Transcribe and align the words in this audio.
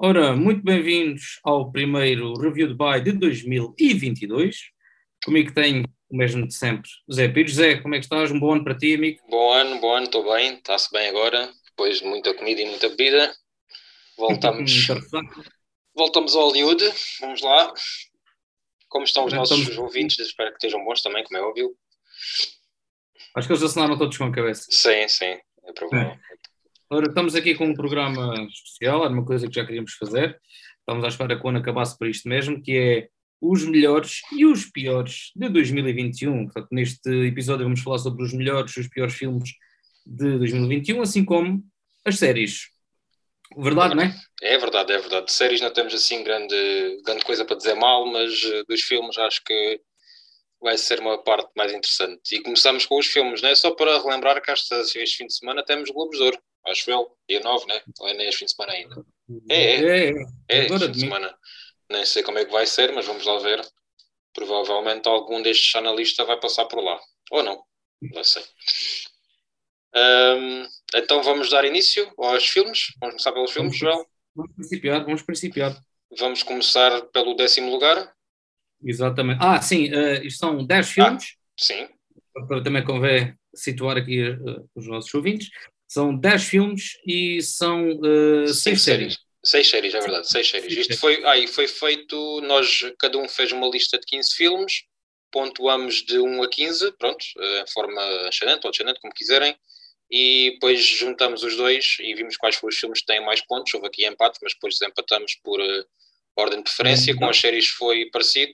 Ora, 0.00 0.32
muito 0.32 0.62
bem-vindos 0.62 1.40
ao 1.42 1.72
primeiro 1.72 2.32
Review 2.34 2.68
de 2.68 2.74
Buy 2.74 3.00
de 3.00 3.10
2022. 3.10 4.70
Comigo 5.24 5.52
tenho 5.52 5.84
o 6.08 6.16
mesmo 6.16 6.46
de 6.46 6.54
sempre, 6.54 6.88
Zé 7.12 7.26
Pires. 7.26 7.54
Zé, 7.54 7.80
como 7.80 7.96
é 7.96 7.98
que 7.98 8.04
estás? 8.04 8.30
Um 8.30 8.38
bom 8.38 8.52
ano 8.52 8.62
para 8.62 8.78
ti, 8.78 8.94
amigo? 8.94 9.18
Bom 9.28 9.52
ano, 9.52 9.80
bom 9.80 9.92
ano, 9.92 10.06
estou 10.06 10.22
bem, 10.32 10.54
está-se 10.54 10.88
bem 10.92 11.08
agora, 11.08 11.50
depois 11.64 11.98
de 11.98 12.04
muita 12.04 12.32
comida 12.32 12.60
e 12.60 12.66
muita 12.66 12.88
bebida. 12.90 13.34
Voltamos, 14.16 14.86
voltamos 15.96 16.36
ao 16.36 16.46
Hollywood, 16.46 16.84
vamos 17.20 17.42
lá. 17.42 17.74
Como 18.88 19.04
estão 19.04 19.24
os 19.24 19.32
nossos 19.32 19.58
estamos... 19.58 19.78
ouvintes? 19.78 20.20
Espero 20.20 20.50
que 20.50 20.58
estejam 20.58 20.84
bons 20.84 21.02
também, 21.02 21.24
como 21.24 21.38
é 21.38 21.42
óbvio. 21.42 21.74
Acho 23.34 23.48
que 23.48 23.52
eles 23.52 23.64
assinaram 23.64 23.98
todos 23.98 24.16
com 24.16 24.26
a 24.26 24.32
cabeça. 24.32 24.64
Sim, 24.70 25.08
sim, 25.08 25.40
é 25.64 25.72
provável. 25.74 26.12
É. 26.12 26.18
Ora, 26.90 27.06
estamos 27.06 27.34
aqui 27.34 27.54
com 27.54 27.66
um 27.66 27.74
programa 27.74 28.34
especial, 28.46 29.04
era 29.04 29.12
uma 29.12 29.24
coisa 29.24 29.46
que 29.46 29.54
já 29.54 29.64
queríamos 29.64 29.92
fazer. 29.92 30.40
Estamos 30.78 31.04
à 31.04 31.08
espera 31.08 31.36
que 31.36 31.42
quando 31.42 31.58
acabasse 31.58 31.98
por 31.98 32.08
isto 32.08 32.26
mesmo, 32.26 32.62
que 32.62 32.72
é 32.78 33.08
os 33.42 33.62
melhores 33.66 34.22
e 34.32 34.46
os 34.46 34.64
piores 34.64 35.30
de 35.36 35.50
2021. 35.50 36.44
Portanto, 36.44 36.68
neste 36.70 37.10
episódio 37.26 37.64
vamos 37.64 37.80
falar 37.80 37.98
sobre 37.98 38.24
os 38.24 38.32
melhores 38.32 38.74
e 38.74 38.80
os 38.80 38.88
piores 38.88 39.12
filmes 39.12 39.50
de 40.06 40.38
2021, 40.38 41.02
assim 41.02 41.26
como 41.26 41.62
as 42.06 42.16
séries. 42.18 42.68
Verdade, 43.54 43.94
não 43.94 44.04
é? 44.04 44.16
É 44.40 44.56
verdade, 44.56 44.90
é 44.90 44.98
verdade. 44.98 45.26
De 45.26 45.32
séries 45.32 45.60
não 45.60 45.70
temos 45.70 45.92
assim 45.92 46.24
grande, 46.24 47.02
grande 47.04 47.22
coisa 47.22 47.44
para 47.44 47.56
dizer 47.56 47.74
mal, 47.74 48.06
mas 48.06 48.32
eh, 48.44 48.64
dos 48.66 48.80
filmes 48.80 49.18
acho 49.18 49.44
que 49.44 49.78
vai 50.58 50.78
ser 50.78 51.00
uma 51.00 51.22
parte 51.22 51.50
mais 51.54 51.70
interessante. 51.70 52.34
E 52.34 52.40
começamos 52.40 52.86
com 52.86 52.98
os 52.98 53.06
filmes, 53.06 53.42
não 53.42 53.50
é? 53.50 53.54
Só 53.54 53.72
para 53.72 54.00
relembrar 54.02 54.40
que 54.40 54.50
este, 54.50 54.74
este 54.74 55.18
fim 55.18 55.26
de 55.26 55.34
semana 55.34 55.62
temos 55.62 55.90
Globos 55.90 56.16
de 56.16 56.24
Ouro 56.24 56.38
acho 56.66 56.90
eu, 56.90 57.16
dia 57.28 57.40
9, 57.40 57.66
né? 57.66 57.80
Ou 58.00 58.08
é 58.08 58.14
nem 58.14 58.28
este 58.28 58.40
fim 58.40 58.44
de 58.46 58.52
semana 58.52 58.72
ainda? 58.72 59.06
É, 59.48 59.54
é, 59.56 59.80
é, 59.80 60.10
é, 60.10 60.58
é 60.58 60.66
este 60.66 60.78
fim 60.78 60.92
de 60.92 61.00
semana. 61.00 61.38
Nem 61.90 62.04
sei 62.04 62.22
como 62.22 62.38
é 62.38 62.44
que 62.44 62.52
vai 62.52 62.66
ser, 62.66 62.92
mas 62.92 63.06
vamos 63.06 63.24
lá 63.24 63.38
ver. 63.38 63.60
Provavelmente 64.34 65.08
algum 65.08 65.42
destes 65.42 65.74
analistas 65.74 66.26
vai 66.26 66.38
passar 66.38 66.66
por 66.66 66.82
lá. 66.82 66.98
Ou 67.30 67.42
não, 67.42 67.62
não 68.02 68.24
sei. 68.24 68.42
Um, 69.94 70.66
então 70.94 71.22
vamos 71.22 71.50
dar 71.50 71.64
início 71.64 72.12
aos 72.18 72.46
filmes. 72.46 72.92
Vamos 73.00 73.14
começar 73.14 73.32
pelos 73.32 73.50
filmes, 73.50 73.76
João? 73.76 74.04
Vamos 74.34 74.54
principiar, 74.54 75.04
vamos 75.04 75.22
principiar. 75.22 75.82
Vamos 76.16 76.42
começar 76.42 77.02
pelo 77.06 77.34
décimo 77.34 77.70
lugar. 77.70 78.12
Exatamente. 78.82 79.40
Ah, 79.42 79.60
sim, 79.60 79.92
uh, 79.92 80.24
isto 80.24 80.38
são 80.38 80.64
10 80.64 80.88
filmes. 80.88 81.24
Ah, 81.24 81.52
sim. 81.58 81.88
Também 82.62 82.84
convém 82.84 83.34
situar 83.54 83.96
aqui 83.96 84.30
uh, 84.30 84.68
os 84.74 84.86
nossos 84.86 85.12
ouvintes. 85.12 85.50
São 85.88 86.14
10 86.14 86.44
filmes 86.44 86.98
e 87.06 87.42
são 87.42 87.98
6 88.46 88.78
uh, 88.78 88.84
séries. 88.84 89.18
Seis 89.44 89.70
séries, 89.70 89.94
é 89.94 90.00
verdade, 90.00 90.28
seis 90.28 90.48
séries. 90.48 90.76
Isto 90.76 90.98
foi, 90.98 91.24
aí 91.24 91.46
foi 91.46 91.68
feito, 91.68 92.40
nós, 92.42 92.80
cada 92.98 93.16
um 93.18 93.28
fez 93.28 93.52
uma 93.52 93.68
lista 93.68 93.96
de 93.98 94.04
15 94.04 94.34
filmes, 94.34 94.82
pontuamos 95.30 96.02
de 96.04 96.18
1 96.18 96.42
a 96.42 96.48
15, 96.48 96.92
pronto, 96.98 97.24
eh, 97.38 97.62
em 97.62 97.66
forma 97.72 98.02
ascendente 98.28 98.66
ou 98.66 98.70
descendente, 98.70 99.00
como 99.00 99.14
quiserem, 99.14 99.56
e 100.10 100.50
depois 100.54 100.84
juntamos 100.84 101.42
os 101.44 101.56
dois 101.56 101.96
e 102.00 102.14
vimos 102.14 102.36
quais 102.36 102.56
foram 102.56 102.70
os 102.70 102.78
filmes 102.78 103.00
que 103.00 103.06
têm 103.06 103.24
mais 103.24 103.40
pontos. 103.42 103.72
Houve 103.74 103.86
aqui 103.86 104.06
empate, 104.06 104.38
mas 104.42 104.54
depois 104.54 104.80
empatamos 104.82 105.36
por 105.42 105.60
uh, 105.60 105.84
ordem 106.36 106.58
de 106.58 106.64
preferência. 106.64 107.16
Com 107.16 107.28
as 107.28 107.38
séries 107.38 107.68
foi 107.68 108.10
parecido. 108.10 108.52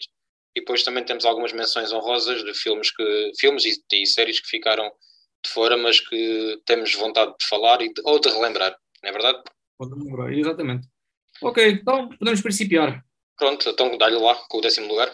E 0.57 0.61
depois 0.61 0.83
também 0.83 1.05
temos 1.05 1.25
algumas 1.25 1.53
menções 1.53 1.93
honrosas 1.93 2.45
de 2.45 2.55
filmes, 2.55 2.91
que, 2.91 3.33
filmes 3.39 3.65
e, 3.65 3.83
e 3.93 4.07
séries 4.07 4.39
que 4.39 4.49
ficaram 4.49 4.91
de 5.45 5.51
fora, 5.51 5.77
mas 5.77 6.01
que 6.01 6.61
temos 6.65 6.95
vontade 6.95 7.35
de 7.39 7.47
falar 7.47 7.81
e 7.83 7.93
de, 7.93 8.03
ou 8.05 8.19
de 8.19 8.29
relembrar, 8.29 8.77
não 9.03 9.11
é 9.11 9.13
verdade? 9.13 9.43
Pode 9.79 9.95
lembrar, 9.95 10.33
exatamente. 10.33 10.89
Ok, 11.43 11.67
então 11.69 12.09
podemos 12.11 12.41
principiar. 12.41 13.05
Pronto, 13.37 13.69
então 13.69 13.97
dá-lhe 13.99 14.17
lá 14.17 14.35
com 14.49 14.59
o 14.59 14.61
décimo 14.61 14.89
lugar. 14.89 15.13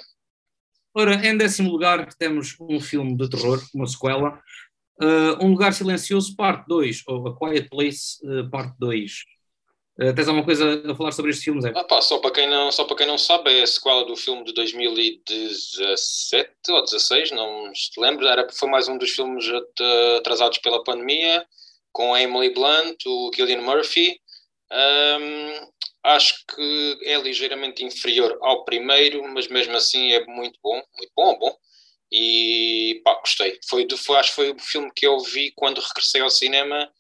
Ora, 0.95 1.15
em 1.27 1.37
décimo 1.37 1.71
lugar 1.71 2.13
temos 2.15 2.57
um 2.61 2.81
filme 2.81 3.17
de 3.17 3.29
terror, 3.29 3.61
uma 3.75 3.87
sequela, 3.87 4.41
uh, 5.01 5.45
Um 5.45 5.51
Lugar 5.51 5.73
Silencioso, 5.73 6.35
parte 6.35 6.67
2, 6.67 7.03
ou 7.07 7.29
A 7.29 7.39
Quiet 7.39 7.69
Place, 7.69 8.19
uh, 8.25 8.51
parte 8.51 8.77
2. 8.79 9.25
Uh, 10.01 10.15
tens 10.15 10.29
alguma 10.29 10.47
coisa 10.47 10.83
a 10.91 10.95
falar 10.95 11.13
sobre 11.13 11.31
este 11.31 11.45
filme, 11.45 11.61
Zé? 11.61 11.73
Ah, 11.77 11.85
pá, 11.85 12.01
só, 12.01 12.17
para 12.19 12.31
quem 12.31 12.49
não, 12.49 12.73
só 12.73 12.85
para 12.85 12.97
quem 12.97 13.07
não 13.07 13.19
sabe, 13.19 13.59
é 13.59 13.63
a 13.63 13.67
sequela 13.67 14.03
do 14.07 14.17
filme 14.17 14.43
de 14.45 14.55
2017 14.55 16.51
ou 16.71 16.83
16, 16.83 17.33
não 17.33 17.71
te 17.71 18.01
lembro, 18.01 18.27
era, 18.27 18.49
foi 18.51 18.71
mais 18.71 18.89
um 18.89 18.97
dos 18.97 19.11
filmes 19.11 19.45
atrasados 20.17 20.57
pela 20.59 20.83
pandemia, 20.83 21.47
com 21.93 22.15
a 22.15 22.23
Emily 22.23 22.49
Blunt, 22.49 22.97
o 23.05 23.31
Killian 23.31 23.61
Murphy. 23.61 24.19
Um, 24.73 25.69
acho 26.05 26.47
que 26.47 26.99
é 27.03 27.21
ligeiramente 27.21 27.85
inferior 27.85 28.39
ao 28.41 28.65
primeiro, 28.65 29.23
mas 29.29 29.49
mesmo 29.49 29.77
assim 29.77 30.13
é 30.13 30.25
muito 30.25 30.59
bom, 30.63 30.81
muito 30.97 31.13
bom, 31.15 31.39
bom. 31.39 31.55
E 32.11 33.03
pá, 33.05 33.15
gostei. 33.21 33.59
Foi, 33.69 33.87
foi, 33.97 34.17
acho 34.17 34.31
que 34.31 34.35
foi 34.35 34.51
o 34.51 34.59
filme 34.59 34.91
que 34.95 35.07
eu 35.07 35.19
vi 35.21 35.53
quando 35.55 35.81
regressei 35.81 36.23
ao 36.23 36.31
cinema 36.31 36.91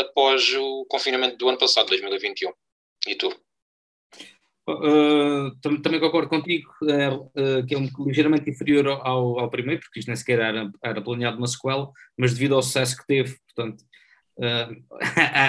após 0.00 0.52
o 0.54 0.84
confinamento 0.86 1.36
do 1.36 1.48
ano 1.48 1.58
passado, 1.58 1.88
2021. 1.88 2.52
E 3.06 3.14
tu? 3.14 3.34
Uh, 4.66 5.54
também 5.60 6.00
concordo 6.00 6.30
contigo 6.30 6.70
uh, 6.82 7.66
que 7.66 7.74
é 7.74 7.78
um, 7.78 7.86
ligeiramente 8.06 8.48
inferior 8.48 8.88
ao, 8.88 9.38
ao, 9.38 9.50
primeiro, 9.50 9.82
porque 9.82 9.98
isto 9.98 10.08
nem 10.08 10.16
sequer 10.16 10.38
era, 10.38 10.72
era 10.82 11.02
planeado 11.02 11.36
uma 11.36 11.46
sequela, 11.46 11.90
mas 12.16 12.32
devido 12.32 12.54
ao 12.54 12.62
sucesso 12.62 12.96
que 12.96 13.06
teve, 13.06 13.36
portanto, 13.54 13.82
uh, 14.40 14.84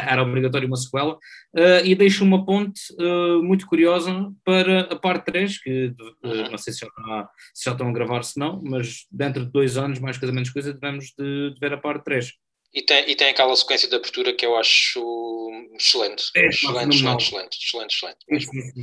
era 0.06 0.22
obrigatório 0.22 0.68
uma 0.68 0.76
sequela, 0.76 1.18
e 1.86 1.96
deixa 1.96 2.26
uma 2.26 2.46
ponte 2.46 2.82
muito 3.42 3.66
curiosa 3.66 4.32
para 4.44 4.82
a 4.82 4.96
parte 4.98 5.26
3, 5.28 5.60
que 5.60 5.96
uhum. 6.24 6.52
não 6.52 6.58
sei 6.58 6.74
se 6.74 6.82
já, 6.82 6.88
está, 6.88 7.30
se 7.54 7.66
já 7.66 7.72
estão 7.72 7.88
a 7.88 7.94
gravar, 7.94 8.22
se 8.22 8.38
não, 8.38 8.62
mas 8.64 9.08
dentro 9.10 9.46
de 9.46 9.52
dois 9.52 9.78
anos, 9.78 9.98
mais 9.98 10.18
coisa 10.18 10.34
menos 10.34 10.50
coisa, 10.50 10.74
devemos 10.74 11.14
de, 11.18 11.54
de 11.54 11.60
ver 11.60 11.74
a 11.74 11.78
parte 11.78 12.04
3. 12.04 12.34
E 12.76 12.82
tem, 12.82 13.10
e 13.10 13.16
tem 13.16 13.30
aquela 13.30 13.56
sequência 13.56 13.88
de 13.88 13.96
abertura 13.96 14.34
que 14.34 14.46
eu 14.46 14.58
acho 14.58 15.50
excelente. 15.80 16.26
É, 16.36 16.48
excelente, 16.48 16.98
excelente, 16.98 17.58
excelente, 17.58 17.58
excelente, 17.58 18.26
excelente, 18.30 18.82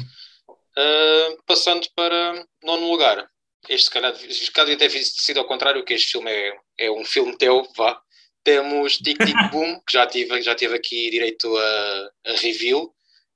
uh, 0.78 1.42
passando 1.46 1.86
para 1.94 2.46
nono 2.62 2.90
lugar. 2.90 3.28
Este, 3.68 3.84
se 3.84 3.90
calhar, 3.90 4.16
se 4.16 4.50
calhar 4.50 4.74
até 4.74 4.88
sido 4.88 5.40
ao 5.40 5.46
contrário, 5.46 5.84
que 5.84 5.92
este 5.92 6.12
filme 6.12 6.30
é, 6.30 6.56
é 6.78 6.90
um 6.90 7.04
filme 7.04 7.36
teu, 7.36 7.62
vá. 7.76 8.00
Temos 8.42 8.96
Tic 8.96 9.18
Tic 9.24 9.36
Boom, 9.52 9.78
que 9.86 9.92
já 9.92 10.06
tive, 10.06 10.42
já 10.42 10.54
tive 10.54 10.74
aqui 10.74 11.10
direito 11.10 11.54
a, 11.56 12.10
a 12.26 12.32
review. 12.38 12.92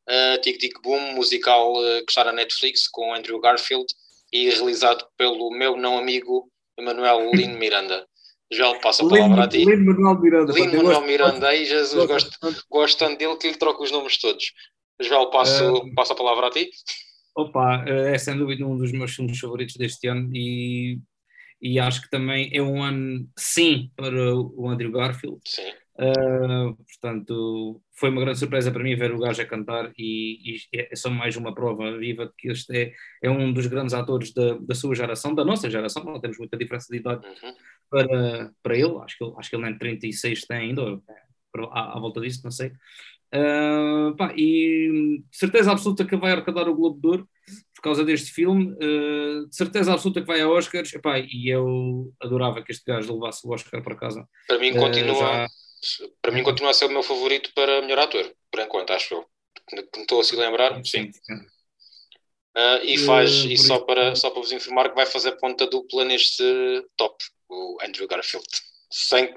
Uh, 0.09 0.41
Tic 0.41 0.59
Tic 0.59 0.81
Boom, 0.83 1.13
musical 1.13 1.75
uh, 1.75 2.05
que 2.05 2.11
está 2.11 2.25
na 2.25 2.33
Netflix 2.33 2.89
com 2.89 3.15
Andrew 3.15 3.41
Garfield 3.41 3.87
e 4.33 4.49
realizado 4.49 5.07
pelo 5.17 5.51
meu 5.51 5.77
não 5.77 5.99
amigo 5.99 6.51
Emanuel 6.79 7.31
Lino 7.33 7.59
Miranda. 7.59 8.07
Joel, 8.53 8.81
passa 8.81 9.05
a 9.05 9.09
palavra 9.09 9.45
a 9.45 9.49
ti. 9.49 9.65
Lino 9.65 9.93
Manuel 9.93 10.21
Miranda. 10.21 10.53
Lino 10.53 10.77
Manuel 10.77 11.03
Miranda, 11.03 11.49
aí 11.49 11.65
Jesus, 11.65 12.07
gosto, 12.07 12.31
gosto 12.71 12.99
tanto 12.99 13.19
dele 13.19 13.37
que 13.37 13.49
lhe 13.49 13.57
troco 13.57 13.83
os 13.83 13.91
nomes 13.91 14.19
todos. 14.19 14.53
Joel, 15.01 15.31
passo, 15.31 15.75
uh, 15.75 15.95
passo 15.95 16.13
a 16.13 16.17
palavra 16.17 16.47
a 16.47 16.51
ti. 16.51 16.71
Opa, 17.37 17.85
eh, 17.87 18.15
é 18.15 18.19
sem 18.19 18.39
dúvida 18.39 18.65
um 18.65 18.79
dos 18.79 18.93
meus 18.93 19.15
filmes 19.15 19.39
favoritos 19.39 19.77
deste 19.77 20.09
ano 20.09 20.31
e, 20.35 20.99
e 21.61 21.79
acho 21.79 22.01
que 22.01 22.09
também 22.09 22.51
é 22.53 22.63
um 22.63 22.83
ano, 22.83 23.29
sim, 23.37 23.91
para 23.95 24.35
o 24.35 24.69
Andrew 24.69 24.91
Garfield. 24.91 25.39
Sim. 25.45 25.71
Uh, 25.99 26.77
portanto, 26.77 27.81
foi 27.95 28.11
uma 28.11 28.21
grande 28.21 28.39
surpresa 28.39 28.71
para 28.71 28.83
mim 28.83 28.95
ver 28.95 29.13
o 29.13 29.19
gajo 29.19 29.41
a 29.41 29.47
cantar 29.47 29.91
e, 29.97 30.59
e 30.75 30.79
é 30.93 30.95
só 30.95 31.09
mais 31.09 31.37
uma 31.37 31.55
prova 31.55 31.97
viva 31.97 32.27
de 32.27 32.33
que 32.37 32.49
este 32.51 32.77
é, 32.77 32.93
é 33.23 33.31
um 33.31 33.51
dos 33.51 33.67
grandes 33.67 33.95
atores 33.95 34.31
da, 34.33 34.59
da 34.61 34.75
sua 34.75 34.95
geração, 34.95 35.35
da 35.35 35.45
nossa 35.45 35.71
geração, 35.71 36.05
não 36.05 36.21
temos 36.21 36.37
muita 36.37 36.57
diferença 36.59 36.89
de 36.91 36.99
idade 36.99 37.27
uhum. 37.27 37.53
para, 37.89 38.53
para 38.63 38.77
ele, 38.77 38.95
acho 39.03 39.17
que 39.17 39.25
ele, 39.25 39.33
acho 39.39 39.49
que 39.49 39.57
ele 39.57 39.65
nem 39.65 39.79
36 39.79 40.43
tem 40.43 40.57
ainda, 40.59 40.83
ou, 40.83 41.03
à, 41.73 41.97
à, 41.97 41.99
volta 42.01 42.21
disso, 42.21 42.43
não 42.45 42.51
sei. 42.51 42.73
Uh, 43.35 44.15
pá, 44.17 44.35
e 44.37 45.23
de 45.31 45.37
certeza 45.37 45.73
absoluta 45.73 46.05
que 46.05 46.17
vai 46.17 46.33
arrecadar 46.33 46.69
o 46.69 46.75
Globo 46.75 47.01
de 47.01 47.09
Ouro 47.09 47.29
por 47.75 47.83
causa 47.83 48.05
deste 48.05 48.33
filme, 48.33 48.73
uh, 48.73 49.49
de 49.49 49.57
certeza 49.57 49.95
absoluta 49.95 50.21
que 50.21 50.27
vai 50.27 50.43
a 50.43 50.49
Oscars, 50.49 50.93
epá, 50.93 51.19
e 51.19 51.49
eu 51.49 52.13
adorava 52.21 52.63
que 52.63 52.71
este 52.71 52.85
gajo 52.85 53.15
levasse 53.15 53.47
o 53.47 53.51
Oscar 53.51 53.83
para 53.83 53.97
casa. 53.97 54.29
Para 54.47 54.59
mim 54.59 54.75
continua... 54.75 55.15
Já 55.15 55.47
para 56.23 56.33
mim 56.33 56.43
continua 56.43 56.71
a 56.71 56.75
ser 56.75 56.87
o 56.87 56.91
meu 56.91 57.03
favorito 57.03 57.53
para 57.55 57.83
melhor 57.83 57.99
ator, 57.99 58.33
por 58.51 58.61
enquanto, 58.61 58.93
acho 58.93 59.15
eu. 59.15 59.27
Que 59.69 59.77
me 59.77 60.03
estou 60.03 60.21
a 60.21 60.25
se 60.25 60.37
lembrar, 60.37 60.85
sim. 60.85 61.11
Uh, 62.57 62.81
e 62.85 62.99
faz, 62.99 63.45
uh, 63.45 63.49
e 63.49 63.59
só 63.59 63.81
para, 63.81 64.15
só 64.15 64.31
para 64.31 64.41
vos 64.41 64.53
informar 64.53 64.89
que 64.89 64.95
vai 64.95 65.05
fazer 65.05 65.33
ponta 65.33 65.67
dupla 65.67 66.05
neste 66.05 66.43
top, 66.97 67.17
o 67.49 67.79
Andrew 67.83 68.09
Garfield. 68.09 68.47
Sem, 68.91 69.35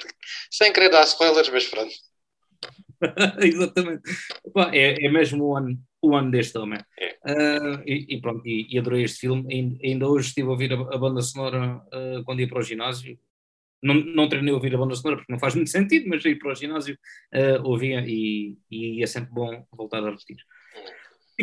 sem 0.51 0.71
querer 0.71 0.89
dar 0.89 1.03
spoilers, 1.03 1.50
mas 1.50 1.68
pronto. 1.68 1.94
Exatamente. 3.42 4.03
É, 4.71 5.06
é 5.06 5.09
mesmo 5.09 5.45
o 5.45 5.57
ano, 5.57 5.77
o 6.01 6.15
ano 6.15 6.31
deste 6.31 6.57
homem. 6.57 6.80
É. 6.97 7.18
Uh, 7.25 7.83
e, 7.85 8.15
e, 8.15 8.21
pronto, 8.21 8.45
e, 8.45 8.68
e, 8.69 8.77
adorei 8.77 9.03
este 9.03 9.19
filme. 9.19 9.53
Ainda, 9.53 9.77
ainda 9.83 10.07
hoje 10.07 10.30
estive 10.30 10.47
a 10.47 10.51
ouvir 10.51 10.74
a, 10.74 10.75
a 10.75 10.97
banda 10.97 11.21
sonora 11.21 11.81
uh, 11.88 12.24
quando 12.24 12.42
ia 12.42 12.47
para 12.47 12.59
o 12.59 12.63
ginásio 12.63 13.18
não, 13.81 13.96
não 13.96 14.30
treinei 14.30 14.52
a 14.52 14.56
ouvir 14.56 14.74
a 14.76 14.78
banda 14.78 14.96
sonora 14.96 15.18
porque 15.18 15.31
não 15.31 15.40
faz 15.40 15.56
muito 15.56 15.70
sentido, 15.70 16.08
mas 16.10 16.24
ir 16.26 16.38
para 16.38 16.52
o 16.52 16.56
ginásio 16.56 16.98
uh, 17.34 17.68
ouvia 17.68 18.04
e, 18.06 18.58
e 18.70 19.02
é 19.04 19.08
sempre 19.08 19.31
bom 19.31 19.66
voltar 19.72 20.04
a 20.04 20.10
repetir. 20.10 20.38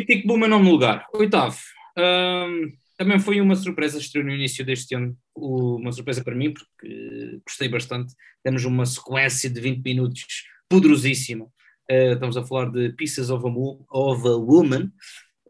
Tic 0.05 0.25
Boom 0.25 0.45
em 0.45 0.49
nono 0.49 0.69
lugar. 0.69 1.05
Oitavo. 1.13 1.57
Um, 1.97 2.71
também 2.97 3.19
foi 3.19 3.41
uma 3.41 3.55
surpresa 3.55 3.97
estreou 3.97 4.25
no 4.25 4.33
início 4.33 4.65
deste 4.65 4.95
ano. 4.95 5.17
Uma 5.35 5.91
surpresa 5.91 6.23
para 6.23 6.35
mim, 6.35 6.53
porque 6.53 7.39
gostei 7.45 7.69
bastante. 7.69 8.13
Temos 8.43 8.65
uma 8.65 8.85
sequência 8.85 9.49
de 9.49 9.59
20 9.59 9.83
minutos 9.83 10.45
poderosíssima. 10.69 11.45
Uh, 11.89 12.13
estamos 12.13 12.37
a 12.37 12.45
falar 12.45 12.69
de 12.71 12.89
Pieces 12.93 13.29
of 13.29 13.45
a, 13.45 13.97
of 13.97 14.27
a 14.27 14.35
Woman, 14.35 14.91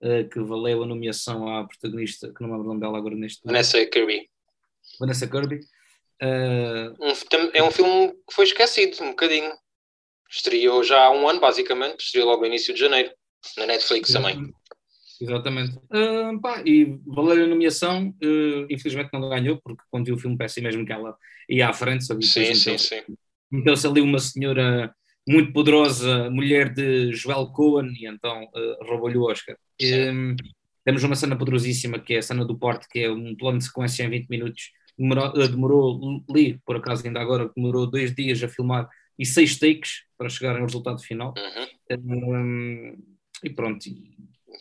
uh, 0.02 0.30
que 0.30 0.40
valeu 0.40 0.84
a 0.84 0.86
nomeação 0.86 1.48
à 1.48 1.66
protagonista, 1.66 2.32
que 2.34 2.42
não 2.42 2.50
me 2.50 2.56
lembro 2.56 2.70
o 2.70 2.74
nome 2.74 2.82
dela 2.82 2.98
agora 2.98 3.16
neste 3.16 3.42
Vanessa 3.44 3.86
Kirby. 3.86 4.30
Vanessa 5.00 5.28
Kirby. 5.28 5.60
Uh, 6.22 6.96
um, 7.00 7.52
é 7.54 7.64
um 7.64 7.72
filme 7.72 8.10
que 8.28 8.34
foi 8.34 8.46
esquecido 8.46 9.04
um 9.04 9.10
bocadinho. 9.10 9.52
Estreou 10.30 10.84
já 10.84 11.06
há 11.06 11.12
um 11.12 11.28
ano, 11.28 11.40
basicamente. 11.40 12.02
Estreou 12.02 12.28
logo 12.28 12.42
no 12.42 12.48
início 12.48 12.74
de 12.74 12.80
janeiro, 12.80 13.12
na 13.58 13.66
Netflix 13.66 14.10
exatamente. 14.10 14.38
também. 14.38 14.54
Exatamente. 15.20 15.78
Uh, 15.78 16.40
pá, 16.42 16.62
e 16.66 17.00
valeu 17.08 17.44
a 17.44 17.48
nomeação, 17.48 18.10
uh, 18.24 18.68
infelizmente 18.70 19.10
não 19.14 19.30
ganhou, 19.30 19.60
porque 19.64 19.82
quando 19.90 20.06
vi 20.06 20.12
o 20.12 20.18
filme 20.18 20.38
pensei 20.38 20.62
mesmo 20.62 20.86
que 20.86 20.94
ela 20.94 21.16
ia 21.50 21.70
à 21.70 21.74
frente. 21.74 22.06
Sabe? 22.06 22.26
Sim, 22.26 22.54
sim, 22.54 22.78
sim. 22.78 23.02
Meteu-se 23.50 23.88
ali 23.88 24.02
uma 24.02 24.20
senhora 24.20 24.94
muito 25.28 25.52
poderosa, 25.52 26.30
mulher 26.30 26.74
de 26.74 27.12
Joel 27.14 27.48
Cohen, 27.48 27.94
e 28.00 28.08
então 28.08 28.44
uh, 28.44 28.86
roubou-lhe 28.86 29.18
o 29.18 29.24
Oscar. 29.24 29.58
Um, 29.82 30.36
temos 30.86 31.04
uma 31.04 31.16
cena 31.16 31.38
poderosíssima, 31.38 32.00
que 32.00 32.14
é 32.14 32.20
a 32.20 32.22
cena 32.22 32.46
do 32.46 32.58
porte, 32.58 32.88
que 32.90 33.00
é 33.00 33.12
um 33.12 33.36
plano 33.36 33.58
de 33.58 33.66
sequência 33.66 34.04
em 34.04 34.10
20 34.10 34.30
minutos. 34.30 34.72
Demorou, 34.98 35.32
demorou 35.34 36.24
li, 36.30 36.60
por 36.66 36.78
acaso 36.78 37.06
ainda 37.06 37.20
agora, 37.20 37.52
demorou 37.56 37.86
dois 37.86 38.14
dias 38.16 38.42
a 38.44 38.48
filmar 38.48 38.90
e 39.18 39.26
seis 39.26 39.58
takes 39.60 40.04
para 40.18 40.30
chegar 40.30 40.56
ao 40.56 40.64
resultado 40.64 41.02
final. 41.02 41.34
Uhum. 41.38 41.98
Um, 42.00 42.98
e 43.44 43.50
pronto, 43.50 43.88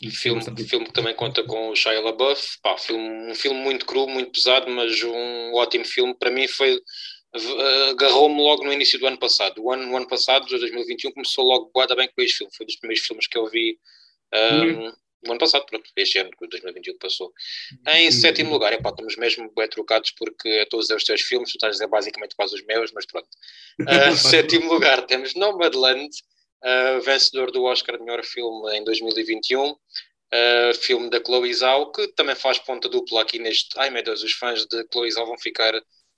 e 0.02 0.10
filme, 0.10 0.42
filme 0.68 0.86
que 0.86 0.92
também 0.92 1.14
conta 1.14 1.42
com 1.44 1.70
o 1.70 1.76
Shia 1.76 2.00
LaBeouf, 2.00 2.58
pá, 2.62 2.76
filme, 2.76 3.30
um 3.30 3.34
filme 3.34 3.60
muito 3.60 3.86
cru, 3.86 4.06
muito 4.06 4.30
pesado, 4.30 4.70
mas 4.70 5.02
um 5.02 5.54
ótimo 5.54 5.84
filme. 5.84 6.14
Para 6.14 6.30
mim 6.30 6.46
foi 6.46 6.78
agarrou-me 7.90 8.40
logo 8.40 8.64
no 8.64 8.72
início 8.72 8.98
do 8.98 9.06
ano 9.06 9.18
passado. 9.18 9.62
O 9.62 9.72
ano, 9.72 9.90
o 9.92 9.96
ano 9.96 10.08
passado, 10.08 10.46
de 10.46 10.58
2021, 10.58 11.12
começou 11.12 11.44
logo 11.44 11.70
boada 11.72 11.94
bem 11.94 12.08
com 12.08 12.22
este 12.22 12.38
filme. 12.38 12.52
Foi 12.56 12.64
um 12.64 12.66
dos 12.66 12.76
primeiros 12.76 13.06
filmes 13.06 13.26
que 13.26 13.38
eu 13.38 13.46
vi 13.46 13.78
um, 14.34 14.84
uhum. 14.84 14.92
No 15.26 15.32
ano 15.32 15.40
passado, 15.40 15.66
pronto, 15.66 15.90
este 15.96 16.18
ano, 16.18 16.30
2021 16.40 16.94
que 16.94 16.98
passou. 16.98 17.32
Em 17.88 18.06
uhum. 18.06 18.12
sétimo 18.12 18.50
lugar, 18.50 18.72
epá, 18.72 18.90
estamos 18.90 19.16
mesmo 19.16 19.50
bem 19.54 19.68
trocados 19.68 20.10
porque 20.12 20.48
a 20.62 20.66
todos 20.66 20.88
os 20.90 21.04
teus 21.04 21.20
filmes, 21.22 21.50
tu 21.50 21.56
estás 21.56 21.70
a 21.70 21.72
dizer 21.72 21.86
basicamente 21.88 22.34
quase 22.34 22.54
os 22.54 22.64
meus, 22.64 22.92
mas 22.92 23.06
pronto. 23.06 23.28
Uh, 23.80 24.14
sétimo 24.16 24.72
lugar, 24.72 25.06
temos 25.06 25.34
Nomadland, 25.34 26.10
uh, 26.64 27.00
vencedor 27.00 27.50
do 27.50 27.64
Oscar 27.64 27.96
de 27.98 28.04
melhor 28.04 28.24
filme 28.24 28.76
em 28.76 28.84
2021. 28.84 29.70
Uh, 29.70 30.74
filme 30.80 31.08
da 31.08 31.22
Chloe 31.24 31.54
Zhao, 31.54 31.92
que 31.92 32.08
também 32.08 32.34
faz 32.34 32.58
ponta 32.58 32.88
dupla 32.88 33.22
aqui 33.22 33.38
neste. 33.38 33.78
Ai 33.78 33.90
meu 33.90 34.02
Deus, 34.02 34.22
os 34.22 34.32
fãs 34.32 34.66
de 34.66 34.84
Chloe 34.92 35.10
Zhao 35.10 35.26
vão 35.26 35.38
ficar 35.38 35.72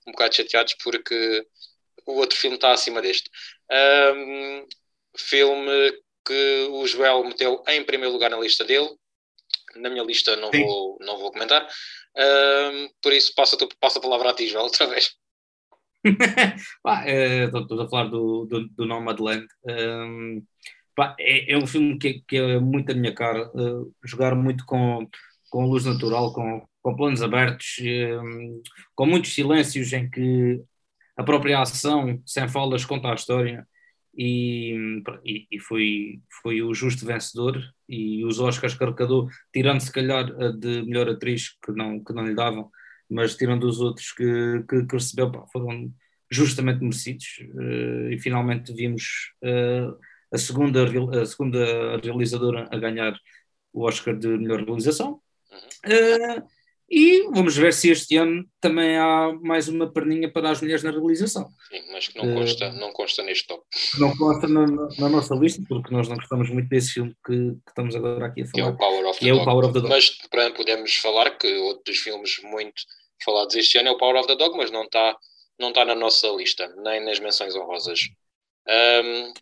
um 0.07 0.11
bocado 0.11 0.35
chateados 0.35 0.75
porque 0.83 1.45
o 2.05 2.13
outro 2.13 2.37
filme 2.37 2.55
está 2.55 2.71
acima 2.71 3.01
deste. 3.01 3.29
Um, 3.71 4.65
filme 5.15 5.93
que 6.29 6.67
o 6.69 6.85
Joel 6.85 7.23
meteu 7.23 7.63
em 7.67 7.83
primeiro 7.83 8.13
lugar 8.13 8.29
na 8.29 8.39
lista 8.39 8.63
dele. 8.63 8.87
Na 9.77 9.89
minha 9.89 10.03
lista 10.03 10.35
não, 10.35 10.51
vou, 10.51 10.97
não 11.01 11.17
vou 11.17 11.31
comentar. 11.31 11.67
Por 13.01 13.11
isso, 13.11 13.33
passo 13.35 13.55
a, 13.55 13.67
passo 13.79 13.97
a 13.97 14.01
palavra 14.01 14.29
a 14.29 14.33
ti, 14.33 14.47
Joel, 14.47 14.65
outra 14.69 14.85
vez. 14.85 15.15
pá, 16.83 17.03
estou 17.07 17.81
a 17.81 17.89
falar 17.89 18.09
do, 18.09 18.45
do, 18.45 18.67
do 18.69 18.85
Nomadland. 18.85 19.47
Um, 19.65 20.45
pá, 20.95 21.15
é, 21.19 21.53
é, 21.53 21.57
um 21.57 21.65
filme 21.65 21.97
que, 21.97 22.21
que, 22.27 22.37
é 22.37 22.59
muito 22.59 22.91
a 22.91 22.95
minha 22.95 23.13
cara. 23.13 23.49
Uh, 23.55 23.91
jogar 24.05 24.35
muito 24.35 24.63
com, 24.65 25.07
com 25.49 25.65
luz 25.65 25.85
natural, 25.85 26.31
com, 26.31 26.63
com 26.83 26.95
planos 26.95 27.23
abertos, 27.23 27.77
um, 27.81 28.61
com 28.95 29.05
muitos 29.07 29.33
silêncios 29.33 29.91
em 29.93 30.07
que 30.09 30.61
a 31.17 31.23
própria 31.23 31.59
ação, 31.59 32.21
sem 32.23 32.47
falas, 32.47 32.85
conta 32.85 33.09
a 33.09 33.15
história. 33.15 33.67
E, 34.21 34.75
e, 35.49 35.59
foi, 35.59 36.19
foi 36.41 36.61
o 36.61 36.73
justo 36.73 37.05
vencedor. 37.05 37.57
E 37.87 38.25
os 38.25 38.39
Oscars 38.39 38.73
que 38.73 38.83
arrecadou, 38.83 39.29
tirando 39.53 39.79
se 39.79 39.91
calhar 39.91 40.25
a 40.41 40.51
de 40.51 40.81
melhor 40.83 41.09
atriz, 41.09 41.57
que 41.63 41.71
não, 41.71 42.03
que 42.03 42.13
não 42.13 42.25
lhe 42.25 42.35
davam 42.35 42.69
mas 43.09 43.35
tirando 43.35 43.63
os 43.63 43.81
outros 43.81 44.11
que, 44.11 44.63
que, 44.69 44.85
que 44.85 44.95
recebeu, 44.95 45.31
pá, 45.31 45.45
foram 45.51 45.91
justamente 46.29 46.81
merecidos 46.81 47.25
uh, 47.55 48.11
e 48.11 48.19
finalmente 48.19 48.71
vimos 48.71 49.33
uh, 49.43 49.97
a, 50.31 50.37
segunda, 50.37 50.85
a 51.19 51.25
segunda 51.25 51.97
realizadora 51.97 52.69
a 52.71 52.77
ganhar 52.77 53.17
o 53.73 53.87
Oscar 53.87 54.15
de 54.15 54.27
melhor 54.27 54.63
realização. 54.63 55.19
Uh, 55.85 56.58
e 56.89 57.23
vamos 57.31 57.55
ver 57.55 57.73
se 57.73 57.89
este 57.89 58.17
ano 58.17 58.43
também 58.59 58.97
há 58.97 59.31
mais 59.41 59.67
uma 59.67 59.91
perninha 59.91 60.31
para 60.31 60.49
as 60.49 60.61
mulheres 60.61 60.83
na 60.83 60.91
realização. 60.91 61.47
Sim, 61.69 61.83
mas 61.91 62.07
que 62.07 62.17
não 62.17 62.33
consta, 62.33 62.71
não 62.71 62.91
consta 62.91 63.23
neste 63.23 63.47
top. 63.47 63.63
Não 63.99 64.17
consta 64.17 64.47
na, 64.47 64.65
na, 64.65 65.09
nossa 65.09 65.35
lista, 65.35 65.61
porque 65.67 65.93
nós 65.93 66.07
não 66.07 66.15
gostamos 66.15 66.49
muito 66.49 66.67
desse 66.67 66.93
filme 66.93 67.15
que, 67.25 67.33
que 67.33 67.69
estamos 67.69 67.95
agora 67.95 68.25
aqui 68.25 68.41
a 68.41 68.45
falar. 68.45 68.53
Que 68.53 68.61
é 68.61 68.65
o 68.65 68.77
Power 68.77 69.05
of 69.05 69.19
the, 69.19 69.27
é 69.27 69.31
Dog. 69.31 69.41
O 69.41 69.45
Power 69.45 69.65
of 69.65 69.73
the 69.73 69.79
Dog. 69.81 69.89
Mas 69.89 70.09
podemos 70.55 70.95
falar 70.95 71.37
que 71.37 71.53
outro 71.57 71.83
dos 71.85 71.97
filmes 71.97 72.39
muito 72.43 72.81
falados 73.23 73.55
este 73.55 73.77
ano 73.77 73.89
é 73.89 73.91
o 73.91 73.97
Power 73.97 74.15
of 74.17 74.27
the 74.27 74.35
Dog, 74.35 74.57
mas 74.57 74.71
não 74.71 74.83
está 74.83 75.15
não 75.59 75.73
tá 75.73 75.83
na 75.83 75.93
nossa 75.93 76.27
lista, 76.29 76.73
nem 76.77 77.03
nas 77.03 77.19
menções 77.19 77.53
honrosas. 77.55 77.99
Um, 78.67 79.33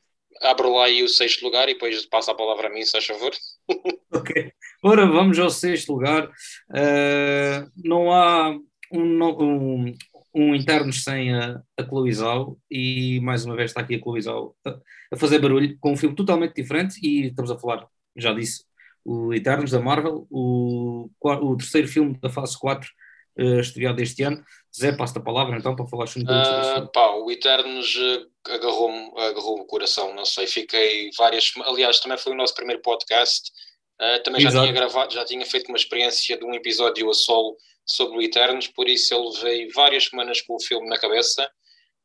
abro 0.42 0.74
lá 0.74 0.86
aí 0.86 1.04
o 1.04 1.08
sexto 1.08 1.44
lugar 1.44 1.70
e 1.70 1.74
depois 1.74 2.06
passa 2.08 2.32
a 2.32 2.36
palavra 2.36 2.68
a 2.68 2.70
mim, 2.72 2.84
se 2.84 2.92
faz 2.92 3.06
favor. 3.06 3.32
ok. 4.12 4.52
Ora, 4.84 5.06
vamos 5.06 5.38
ao 5.40 5.50
sexto 5.50 5.94
lugar. 5.94 6.28
Uh, 6.70 7.72
não 7.84 8.12
há 8.12 8.58
um, 8.92 9.24
um, 9.24 9.94
um 10.34 10.56
internos 10.56 11.04
sem 11.04 11.34
a, 11.34 11.62
a 11.78 11.84
Chloe 11.84 12.14
Zhao 12.14 12.58
e 12.70 13.20
mais 13.22 13.46
uma 13.46 13.56
vez 13.56 13.72
está 13.72 13.82
aqui 13.82 13.96
a 13.96 14.00
Chloe 14.00 14.22
Zhao 14.22 14.56
a, 14.66 14.78
a, 15.14 15.18
fazer 15.18 15.40
barulho 15.40 15.78
com 15.80 15.94
um 15.94 15.98
filme 15.98 16.16
totalmente 16.16 16.56
diferente 16.56 17.00
e 17.04 17.28
estamos 17.28 17.52
a 17.52 17.58
falar, 17.58 17.88
já 18.16 18.34
disse, 18.34 18.64
o 19.04 19.34
Eternos 19.34 19.72
da 19.72 19.80
Marvel, 19.80 20.28
o, 20.30 21.10
o 21.22 21.58
terceiro 21.58 21.88
filme 21.88 22.18
da 22.22 22.30
fase 22.30 22.58
4 22.60 22.90
uh, 23.40 23.60
estreado 23.60 24.02
este 24.02 24.24
ano. 24.24 24.44
Zé, 24.78 24.92
passo 24.92 25.18
a 25.18 25.22
palavra 25.22 25.58
então 25.58 25.76
para 25.76 25.88
falar 25.88 26.08
sobre 26.08 26.32
uh, 26.32 26.88
pá, 26.92 27.12
O 27.12 27.32
Eternos 27.32 27.96
uh, 27.96 28.30
agarrou-me 28.52 29.12
agarrou 29.18 29.60
o 29.60 29.66
coração, 29.66 30.14
não 30.14 30.26
sei, 30.26 30.46
fiquei 30.46 31.10
várias. 31.18 31.52
Aliás, 31.66 32.00
também 32.00 32.18
foi 32.18 32.34
o 32.34 32.36
nosso 32.36 32.54
primeiro 32.54 32.82
podcast. 32.82 33.52
Uh, 34.00 34.22
também 34.24 34.42
já 34.42 34.52
tinha 34.52 34.72
gravado, 34.72 35.14
já 35.14 35.26
tinha 35.26 35.46
feito 35.46 35.70
uma 35.70 35.78
experiência 35.78 36.38
de 36.38 36.46
um 36.46 36.54
episódio 36.54 37.10
a 37.10 37.14
solo 37.14 37.58
sobre 37.84 38.18
o 38.18 38.22
Eternos, 38.22 38.68
por 38.68 38.88
isso 38.88 39.14
eu 39.14 39.30
levei 39.30 39.70
várias 39.72 40.06
semanas 40.06 40.42
com 40.42 40.56
o 40.56 40.62
filme 40.62 40.88
na 40.88 41.00
cabeça. 41.00 41.50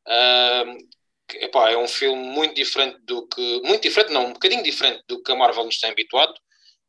Uh, 0.07 0.77
epá, 1.35 1.69
é 1.69 1.77
um 1.77 1.87
filme 1.87 2.23
muito 2.23 2.55
diferente 2.55 2.97
do 3.03 3.27
que. 3.27 3.61
Muito 3.63 3.83
diferente, 3.83 4.11
não, 4.11 4.27
um 4.27 4.33
bocadinho 4.33 4.63
diferente 4.63 5.03
do 5.07 5.21
que 5.21 5.31
a 5.31 5.35
Marvel 5.35 5.65
nos 5.65 5.77
tem 5.77 5.91
habituado, 5.91 6.33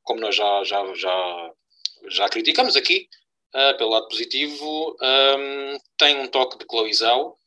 como 0.03 0.21
nós 0.21 0.35
já, 0.35 0.65
já, 0.65 0.95
já, 0.95 1.51
já 2.09 2.29
criticamos 2.31 2.75
aqui 2.77 3.07
uh, 3.55 3.77
pelo 3.77 3.91
lado 3.91 4.09
positivo, 4.09 4.97
um, 5.01 5.79
tem 5.97 6.21
um 6.21 6.27
toque 6.27 6.59
de 6.59 6.67
Chloe 6.69 6.93
Zhao, 6.93 7.39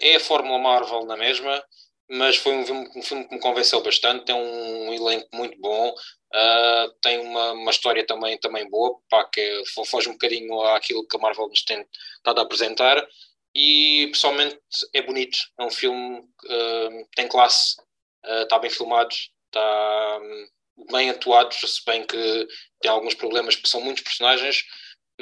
é 0.00 0.16
a 0.16 0.20
Fórmula 0.20 0.58
Marvel 0.58 1.04
na 1.04 1.16
mesma, 1.16 1.62
mas 2.10 2.36
foi 2.36 2.54
um 2.54 2.64
filme, 2.64 2.90
um 2.96 3.02
filme 3.02 3.24
que 3.26 3.34
me 3.34 3.40
convenceu 3.40 3.82
bastante, 3.82 4.24
tem 4.24 4.34
um 4.34 4.92
elenco 4.92 5.28
muito 5.32 5.58
bom, 5.58 5.90
uh, 5.90 6.92
tem 7.00 7.18
uma, 7.18 7.52
uma, 7.52 7.70
história 7.70 8.04
também, 8.06 8.38
também 8.38 8.68
boa, 8.68 8.98
pá, 9.08 9.24
que 9.24 9.62
foge 9.86 10.08
um 10.08 10.12
bocadinho 10.12 10.60
àquilo 10.62 11.06
que 11.06 11.16
a 11.16 11.20
Marvel 11.20 11.48
nos 11.48 11.64
tem 11.64 11.86
estado 12.18 12.38
a 12.40 12.42
apresentar, 12.42 13.06
e 13.54 14.08
pessoalmente 14.12 14.58
é 14.94 15.02
bonito, 15.02 15.38
é 15.58 15.64
um 15.64 15.70
filme 15.70 16.18
uh, 16.18 17.08
tem 17.14 17.28
classe, 17.28 17.76
uh, 18.24 18.42
está 18.42 18.58
bem 18.58 18.70
filmado, 18.70 19.14
está 19.46 20.18
um, 20.22 20.46
bem 20.90 21.10
atuado, 21.10 21.54
se 21.54 21.84
bem 21.84 22.06
que 22.06 22.48
tem 22.80 22.90
alguns 22.90 23.14
problemas 23.14 23.54
porque 23.54 23.68
são 23.68 23.80
muitos 23.80 24.02
personagens, 24.02 24.64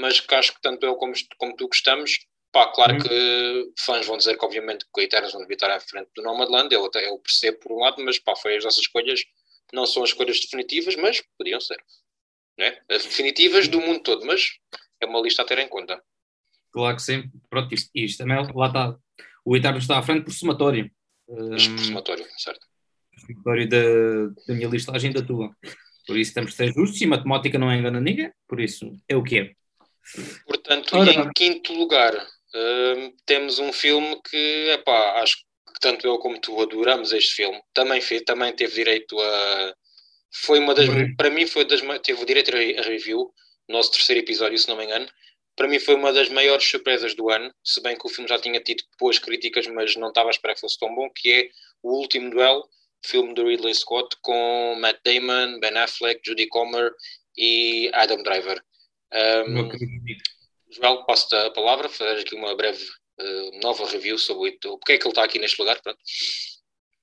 mas 0.00 0.20
que 0.20 0.34
acho 0.34 0.54
que 0.54 0.60
tanto 0.60 0.84
eu 0.84 0.96
como, 0.96 1.12
como 1.38 1.56
tu 1.56 1.68
gostamos. 1.68 2.18
Pá, 2.52 2.66
claro 2.72 2.94
uhum. 2.94 2.98
que 2.98 3.72
fãs 3.78 4.04
vão 4.06 4.16
dizer 4.16 4.36
que 4.36 4.44
obviamente 4.44 4.84
que 4.92 5.00
o 5.00 5.04
Eternos 5.04 5.32
vão 5.32 5.46
estar 5.48 5.70
à 5.70 5.78
frente 5.78 6.08
do 6.16 6.22
Nomadland, 6.22 6.74
eu 6.74 6.84
até 6.84 7.08
eu 7.08 7.16
percebo 7.18 7.58
por 7.60 7.72
um 7.72 7.78
lado, 7.78 8.02
mas 8.04 8.18
pá, 8.18 8.34
foi 8.34 8.56
as 8.56 8.64
nossas 8.64 8.80
escolhas, 8.80 9.20
não 9.72 9.86
são 9.86 10.02
as 10.02 10.10
escolhas 10.10 10.40
definitivas, 10.40 10.96
mas 10.96 11.22
podiam 11.38 11.60
ser. 11.60 11.76
As 12.88 13.04
definitivas 13.04 13.68
do 13.68 13.80
mundo 13.80 14.02
todo, 14.02 14.26
mas 14.26 14.50
é 15.00 15.06
uma 15.06 15.20
lista 15.20 15.42
a 15.42 15.44
ter 15.44 15.58
em 15.58 15.68
conta. 15.68 16.02
Claro 16.72 16.96
que 16.96 17.02
sim. 17.02 17.30
Pronto, 17.48 17.72
isto, 17.72 17.90
isto 17.94 18.18
também 18.18 18.36
lá 18.36 18.66
está. 18.66 18.96
O 19.44 19.56
Eternos 19.56 19.84
está 19.84 19.98
à 19.98 20.02
frente 20.02 20.24
por 20.24 20.32
somatório. 20.32 20.90
Isto 21.56 21.74
por 21.74 21.84
somatório, 21.84 22.26
certo. 22.36 22.66
Somatório 23.26 23.68
da, 23.68 24.26
da 24.46 24.54
minha 24.54 24.68
listagem 24.68 25.12
da 25.12 25.22
tua. 25.22 25.54
Por 26.06 26.18
isso 26.18 26.34
temos 26.34 26.50
de 26.50 26.56
ser 26.56 26.72
justos 26.72 27.00
e 27.00 27.06
matemática 27.06 27.58
não 27.58 27.72
engana 27.72 28.00
ninguém, 28.00 28.32
por 28.48 28.60
isso 28.60 28.92
é 29.08 29.16
o 29.16 29.22
que 29.22 29.38
é. 29.38 29.54
Portanto, 30.46 30.96
Ora, 30.96 31.10
em 31.10 31.30
quinto 31.32 31.72
lugar, 31.72 32.14
uh, 32.14 33.14
temos 33.26 33.58
um 33.58 33.72
filme 33.72 34.20
que, 34.28 34.70
epá, 34.70 35.20
acho 35.20 35.36
que 35.36 35.80
tanto 35.80 36.06
eu 36.06 36.18
como 36.18 36.40
tu 36.40 36.60
adoramos 36.60 37.12
este 37.12 37.34
filme. 37.34 37.60
Também, 37.72 38.00
fez, 38.00 38.22
também 38.22 38.52
teve 38.52 38.74
direito 38.74 39.18
a, 39.18 39.74
Foi 40.32 40.58
uma 40.58 40.74
das, 40.74 40.86
para 41.16 41.30
mim 41.30 41.46
foi 41.46 41.64
das, 41.64 41.80
teve 42.02 42.22
o 42.22 42.26
direito 42.26 42.54
a 42.54 42.82
review, 42.82 43.32
nosso 43.68 43.92
terceiro 43.92 44.20
episódio, 44.20 44.58
se 44.58 44.68
não 44.68 44.76
me 44.76 44.84
engano. 44.84 45.08
Para 45.56 45.68
mim 45.68 45.78
foi 45.78 45.94
uma 45.94 46.12
das 46.12 46.28
maiores 46.28 46.64
surpresas 46.68 47.14
do 47.14 47.28
ano, 47.30 47.52
se 47.62 47.82
bem 47.82 47.96
que 47.96 48.06
o 48.06 48.08
filme 48.08 48.28
já 48.28 48.38
tinha 48.38 48.60
tido 48.60 48.82
boas 48.98 49.18
críticas, 49.18 49.66
mas 49.66 49.94
não 49.96 50.08
estava 50.08 50.28
a 50.28 50.30
esperar 50.30 50.54
que 50.54 50.60
fosse 50.60 50.78
tão 50.78 50.94
bom, 50.94 51.10
que 51.14 51.32
é 51.32 51.48
O 51.82 51.98
Último 51.98 52.30
Duelo, 52.30 52.66
filme 53.04 53.34
do 53.34 53.46
Ridley 53.46 53.74
Scott, 53.74 54.16
com 54.22 54.76
Matt 54.78 55.00
Damon, 55.04 55.58
Ben 55.60 55.76
Affleck, 55.76 56.20
Judy 56.24 56.46
Comer 56.48 56.92
e 57.36 57.90
Adam 57.92 58.22
Driver. 58.22 58.62
Um, 59.12 59.68
Joel, 60.72 61.04
passo-te 61.04 61.34
a 61.34 61.50
palavra, 61.50 61.88
fazer 61.88 62.20
aqui 62.20 62.34
uma 62.34 62.54
breve 62.56 62.82
uh, 63.20 63.60
nova 63.62 63.88
review 63.88 64.18
sobre 64.18 64.58
o 64.64 64.78
porque 64.78 64.92
é 64.92 64.98
que 64.98 65.04
ele 65.04 65.10
está 65.10 65.24
aqui 65.24 65.38
neste 65.38 65.60
lugar. 65.60 65.80
Pronto. 65.82 65.98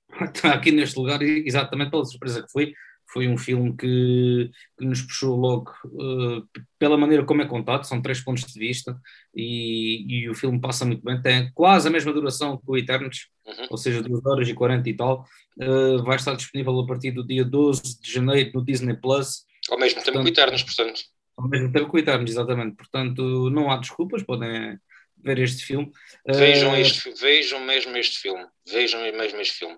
Está 0.34 0.54
aqui 0.54 0.72
neste 0.72 0.98
lugar 0.98 1.20
exatamente 1.22 1.90
pela 1.90 2.04
surpresa 2.04 2.42
que 2.42 2.50
foi. 2.50 2.72
Foi 3.10 3.26
um 3.26 3.38
filme 3.38 3.74
que, 3.74 4.50
que 4.78 4.84
nos 4.84 5.00
puxou 5.00 5.34
logo 5.34 5.70
uh, 5.84 6.46
pela 6.78 6.98
maneira 6.98 7.24
como 7.24 7.40
é 7.40 7.46
contado, 7.46 7.84
são 7.84 8.02
três 8.02 8.20
pontos 8.20 8.44
de 8.44 8.58
vista 8.58 8.94
e, 9.34 10.04
e, 10.06 10.28
o 10.28 10.34
filme 10.34 10.60
passa 10.60 10.84
muito 10.84 11.02
bem, 11.02 11.20
tem 11.22 11.50
quase 11.54 11.88
a 11.88 11.90
mesma 11.90 12.12
duração 12.12 12.58
que 12.58 12.64
o 12.66 12.76
Eternos, 12.76 13.28
uhum. 13.46 13.66
ou 13.70 13.78
seja, 13.78 14.02
2 14.02 14.26
horas 14.26 14.46
e 14.46 14.52
40 14.52 14.90
e 14.90 14.94
tal. 14.94 15.24
Uh, 15.58 16.02
vai 16.04 16.16
estar 16.16 16.34
disponível 16.34 16.78
a 16.80 16.86
partir 16.86 17.10
do 17.10 17.26
dia 17.26 17.46
12 17.46 17.98
de 17.98 18.12
janeiro 18.12 18.50
no 18.54 18.62
Disney 18.62 18.94
Plus. 18.94 19.46
Ao 19.70 19.78
mesmo 19.78 20.02
tempo 20.02 20.18
que 20.18 20.24
o 20.24 20.28
Eternos, 20.28 20.62
portanto. 20.62 21.00
Ao 21.38 21.48
mesmo 21.48 21.72
tempo 21.72 21.96
Eternos, 21.96 22.30
exatamente. 22.30 22.76
Portanto, 22.76 23.48
não 23.50 23.70
há 23.70 23.76
desculpas, 23.76 24.24
podem 24.24 24.76
ver 25.16 25.38
este 25.38 25.64
filme. 25.64 25.90
Vejam, 26.26 26.72
uh, 26.72 26.76
este, 26.76 27.10
vejam 27.12 27.60
mesmo 27.60 27.96
este 27.96 28.18
filme. 28.18 28.44
Vejam 28.66 29.00
mesmo 29.00 29.40
este 29.40 29.54
filme. 29.54 29.76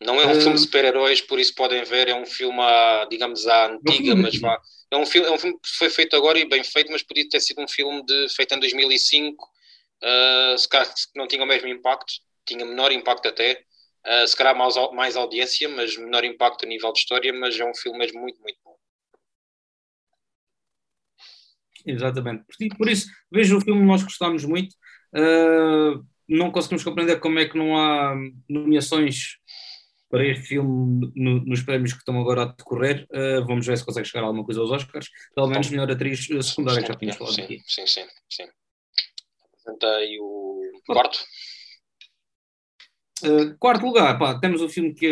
Não 0.00 0.20
é 0.20 0.26
um 0.26 0.32
uh, 0.32 0.40
filme 0.40 0.54
de 0.54 0.60
super-heróis, 0.60 1.20
por 1.20 1.38
isso 1.38 1.54
podem 1.54 1.84
ver, 1.84 2.08
é 2.08 2.14
um 2.14 2.26
filme, 2.26 2.60
à, 2.60 3.06
digamos, 3.08 3.46
à 3.46 3.66
antiga, 3.66 4.14
mas 4.14 4.38
vá. 4.38 4.60
É 4.90 4.96
um, 4.96 5.06
filme, 5.06 5.28
é 5.28 5.30
um 5.30 5.38
filme 5.38 5.56
que 5.58 5.68
foi 5.78 5.88
feito 5.88 6.16
agora 6.16 6.38
e 6.38 6.48
bem 6.48 6.62
feito, 6.62 6.92
mas 6.92 7.02
podia 7.02 7.28
ter 7.28 7.40
sido 7.40 7.62
um 7.62 7.68
filme 7.68 8.04
de, 8.04 8.28
feito 8.34 8.54
em 8.54 8.60
2005, 8.60 9.44
uh, 9.44 10.58
se 10.58 10.68
calhar 10.68 10.92
não 11.14 11.26
tinha 11.26 11.42
o 11.42 11.46
mesmo 11.46 11.68
impacto, 11.68 12.12
tinha 12.44 12.64
menor 12.64 12.92
impacto 12.92 13.28
até, 13.28 13.64
uh, 14.06 14.26
se 14.26 14.36
calhar 14.36 14.54
mais, 14.54 14.74
mais 14.92 15.16
audiência, 15.16 15.68
mas 15.68 15.96
menor 15.96 16.24
impacto 16.24 16.64
a 16.64 16.68
nível 16.68 16.92
de 16.92 16.98
história, 16.98 17.32
mas 17.32 17.58
é 17.58 17.64
um 17.64 17.74
filme 17.74 17.98
mesmo 17.98 18.20
muito, 18.20 18.40
muito 18.42 18.58
bom. 18.64 18.76
Exatamente. 21.86 22.44
Por 22.76 22.88
isso, 22.88 23.08
vejo 23.30 23.58
o 23.58 23.60
filme, 23.60 23.82
nós 23.82 24.02
gostamos 24.02 24.44
muito. 24.44 24.74
Uh, 25.14 26.04
não 26.28 26.50
conseguimos 26.50 26.82
compreender 26.82 27.20
como 27.20 27.38
é 27.38 27.46
que 27.48 27.56
não 27.56 27.76
há 27.78 28.14
nomeações 28.48 29.36
para 30.10 30.26
este 30.26 30.48
filme 30.48 31.12
no, 31.14 31.44
nos 31.44 31.62
prémios 31.62 31.92
que 31.92 31.98
estão 31.98 32.20
agora 32.20 32.42
a 32.42 32.46
decorrer. 32.46 33.06
Uh, 33.10 33.46
vamos 33.46 33.66
ver 33.66 33.78
se 33.78 33.84
consegue 33.84 34.06
chegar 34.06 34.24
alguma 34.24 34.44
coisa 34.44 34.60
aos 34.60 34.70
Oscars. 34.70 35.08
Pelo 35.34 35.48
menos 35.48 35.70
melhor 35.70 35.90
atriz 35.90 36.26
secundária, 36.26 36.82
que 36.82 36.88
já 36.88 36.94
tínhamos 36.94 37.18
falado 37.18 37.34
sim, 37.34 37.42
aqui. 37.42 37.62
Sim, 37.66 37.86
sim, 37.86 38.04
sim. 38.28 38.48
Apresenta 39.52 39.86
aí 39.96 40.18
o 40.20 40.72
quarto. 40.86 41.24
Uh, 43.22 43.56
quarto 43.58 43.86
lugar, 43.86 44.18
pá, 44.18 44.38
temos 44.38 44.60
o 44.60 44.68
filme 44.68 44.92
que, 44.92 45.08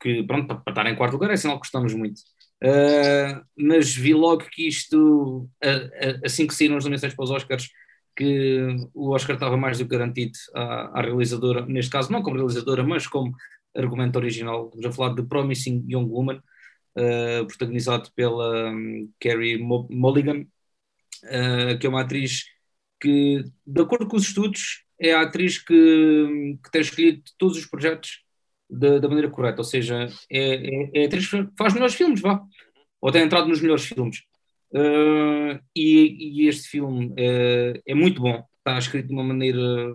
que 0.00 0.22
pronto, 0.24 0.46
para, 0.48 0.56
para 0.56 0.72
estar 0.72 0.86
em 0.86 0.96
quarto 0.96 1.12
lugar 1.12 1.30
é 1.30 1.36
sinal 1.36 1.56
que 1.56 1.60
gostamos 1.60 1.94
muito. 1.94 2.20
Uh, 2.66 3.44
mas 3.56 3.94
vi 3.94 4.12
logo 4.12 4.44
que 4.50 4.66
isto, 4.66 5.48
uh, 5.64 6.20
assim 6.24 6.48
que 6.48 6.54
saíram 6.54 6.76
as 6.76 6.82
nomeações 6.82 7.14
para 7.14 7.24
os 7.24 7.30
Oscars, 7.30 7.70
que 8.16 8.66
o 8.92 9.10
Oscar 9.10 9.36
estava 9.36 9.56
mais 9.56 9.78
do 9.78 9.84
que 9.84 9.90
garantido 9.90 10.36
à, 10.52 10.98
à, 10.98 11.02
realizadora, 11.02 11.64
neste 11.64 11.92
caso 11.92 12.10
não 12.10 12.22
como 12.22 12.36
realizadora, 12.36 12.82
mas 12.82 13.06
como 13.06 13.32
argumento 13.76 14.16
original. 14.16 14.66
Estamos 14.66 14.86
a 14.86 14.92
falar 14.92 15.14
de 15.14 15.22
Promising 15.22 15.84
Young 15.88 16.08
Woman, 16.08 16.42
uh, 16.96 17.46
protagonizado 17.46 18.10
pela 18.16 18.70
um, 18.70 19.12
Carrie 19.20 19.58
Mulligan, 19.58 20.44
que 21.80 21.86
é 21.86 21.88
uma 21.88 22.02
atriz 22.02 22.44
que, 23.00 23.44
de 23.66 23.80
acordo 23.80 24.08
com 24.08 24.16
os 24.16 24.24
estudos, 24.24 24.84
é 24.98 25.12
a 25.12 25.22
atriz 25.22 25.58
que, 25.58 26.58
que 26.64 26.70
tem 26.70 26.80
escolhido 26.80 27.22
todos 27.38 27.58
os 27.58 27.66
projetos 27.66 28.25
da, 28.68 28.98
da 28.98 29.08
maneira 29.08 29.30
correta, 29.30 29.60
ou 29.60 29.64
seja, 29.64 30.08
é, 30.30 30.38
é, 30.40 30.90
é 30.94 31.04
atriz 31.06 31.28
que 31.28 31.46
faz 31.56 31.72
melhores 31.72 31.94
filmes, 31.94 32.20
vá, 32.20 32.40
ou 33.00 33.12
tem 33.12 33.22
entrado 33.22 33.48
nos 33.48 33.60
melhores 33.60 33.84
filmes. 33.84 34.22
Uh, 34.72 35.58
e, 35.74 36.42
e, 36.42 36.48
este 36.48 36.68
filme 36.68 37.06
uh, 37.06 37.82
é 37.86 37.94
muito 37.94 38.20
bom, 38.20 38.44
está 38.58 38.78
escrito 38.78 39.08
de 39.08 39.14
uma 39.14 39.22
maneira 39.22 39.94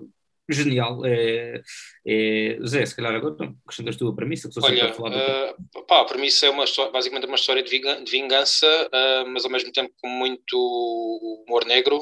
genial. 0.50 1.06
É, 1.06 1.62
é, 2.06 2.58
Zé, 2.66 2.86
se 2.86 2.96
calhar 2.96 3.13
agora 3.13 3.36
acrescentas 3.66 3.96
tu 3.96 4.08
a 4.08 4.16
premissa. 4.16 4.50
Que 4.50 4.60
Olha, 4.63 4.94
falar 4.94 5.12
uh, 5.12 5.84
pá, 5.88 6.01
a 6.01 6.06
premissa 6.06 6.46
é 6.46 6.50
uma, 6.50 6.66
basicamente 6.92 7.25
uma 7.25 7.36
história 7.36 7.63
de 7.63 7.82
vingança, 8.10 8.68
uh, 8.68 9.30
mas 9.30 9.46
ao 9.46 9.51
mesmo 9.51 9.72
tempo 9.72 9.92
com 10.01 10.10
muito 10.10 11.46
humor 11.48 11.66
negro. 11.66 12.00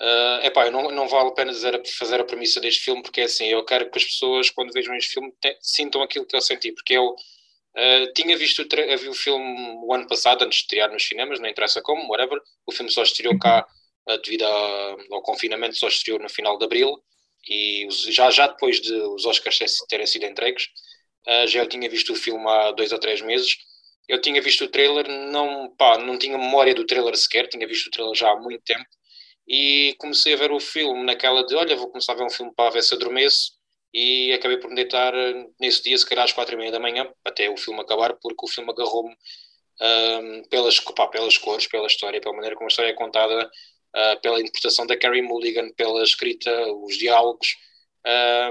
Uh, 0.00 0.44
epá, 0.44 0.70
não, 0.70 0.90
não 0.90 1.06
vale 1.06 1.28
a 1.28 1.32
pena 1.32 1.52
dizer, 1.52 1.80
fazer 1.96 2.20
a 2.20 2.24
premissa 2.24 2.60
deste 2.60 2.82
filme, 2.82 3.02
porque 3.02 3.20
é 3.20 3.24
assim, 3.24 3.46
eu 3.46 3.64
quero 3.64 3.88
que 3.90 3.98
as 3.98 4.04
pessoas, 4.04 4.50
quando 4.50 4.72
vejam 4.72 4.94
este 4.96 5.12
filme, 5.12 5.32
te, 5.40 5.56
sintam 5.60 6.02
aquilo 6.02 6.26
que 6.26 6.34
eu 6.34 6.40
senti, 6.40 6.72
porque 6.72 6.94
eu 6.94 7.10
uh, 7.10 8.12
tinha 8.14 8.36
visto 8.36 8.62
o, 8.62 8.98
vi 8.98 9.08
o 9.08 9.14
filme 9.14 9.44
o 9.84 9.94
ano 9.94 10.06
passado, 10.08 10.42
antes 10.42 10.58
de 10.58 10.64
estrear 10.64 10.92
nos 10.92 11.06
cinemas, 11.06 11.38
não 11.38 11.48
interessa 11.48 11.80
como, 11.80 12.10
whatever, 12.10 12.40
o 12.66 12.72
filme 12.72 12.90
só 12.90 13.04
estreou 13.04 13.38
cá 13.38 13.64
uh, 14.08 14.18
devido 14.18 14.42
a, 14.42 14.96
ao 15.12 15.22
confinamento, 15.22 15.76
só 15.76 15.86
estreou 15.86 16.18
no 16.18 16.28
final 16.28 16.58
de 16.58 16.64
Abril, 16.64 16.92
e 17.48 17.86
já, 18.10 18.30
já 18.30 18.48
depois 18.48 18.80
de 18.80 18.92
os 18.92 19.24
Oscars 19.26 19.58
terem 19.88 20.06
sido 20.06 20.24
entregues, 20.24 20.64
uh, 21.28 21.46
já 21.46 21.60
eu 21.60 21.68
tinha 21.68 21.88
visto 21.88 22.12
o 22.12 22.16
filme 22.16 22.48
há 22.48 22.72
dois 22.72 22.90
ou 22.90 22.98
três 22.98 23.20
meses, 23.20 23.58
eu 24.08 24.20
tinha 24.20 24.42
visto 24.42 24.64
o 24.64 24.68
trailer, 24.68 25.08
não, 25.08 25.72
pá, 25.76 25.98
não 25.98 26.18
tinha 26.18 26.36
memória 26.36 26.74
do 26.74 26.84
trailer 26.84 27.16
sequer, 27.16 27.48
tinha 27.48 27.66
visto 27.66 27.86
o 27.86 27.90
trailer 27.90 28.14
já 28.14 28.30
há 28.32 28.36
muito 28.36 28.62
tempo, 28.64 28.84
e 29.46 29.94
comecei 29.98 30.34
a 30.34 30.36
ver 30.36 30.52
o 30.52 30.60
filme 30.60 31.02
naquela 31.04 31.44
de, 31.44 31.54
olha, 31.54 31.76
vou 31.76 31.88
começar 31.88 32.12
a 32.12 32.16
ver 32.16 32.24
um 32.24 32.30
filme 32.30 32.52
para 32.54 32.70
ver 32.70 32.82
se 32.82 32.94
adormeço, 32.94 33.52
e 33.92 34.32
acabei 34.32 34.58
por 34.58 34.68
me 34.68 34.74
deitar 34.74 35.14
eh, 35.14 35.46
nesse 35.60 35.82
dia, 35.84 35.96
se 35.96 36.04
calhar 36.04 36.24
às 36.24 36.32
quatro 36.32 36.54
e 36.54 36.58
meia 36.58 36.72
da 36.72 36.80
manhã, 36.80 37.08
até 37.24 37.48
o 37.48 37.56
filme 37.56 37.80
acabar, 37.80 38.14
porque 38.20 38.44
o 38.44 38.48
filme 38.48 38.70
agarrou-me 38.70 39.14
um, 39.80 40.42
pelas, 40.48 40.80
pá, 40.80 41.06
pelas 41.08 41.38
cores, 41.38 41.66
pela 41.68 41.86
história, 41.86 42.20
pela 42.20 42.34
maneira 42.34 42.56
como 42.56 42.66
a 42.66 42.70
história 42.70 42.90
é 42.90 42.94
contada, 42.94 43.50
uh, 43.94 44.20
pela 44.20 44.40
interpretação 44.40 44.86
da 44.86 44.96
Carrie 44.96 45.22
Mulligan, 45.22 45.70
pela 45.76 46.02
escrita, 46.02 46.50
os 46.72 46.96
diálogos, 46.96 47.56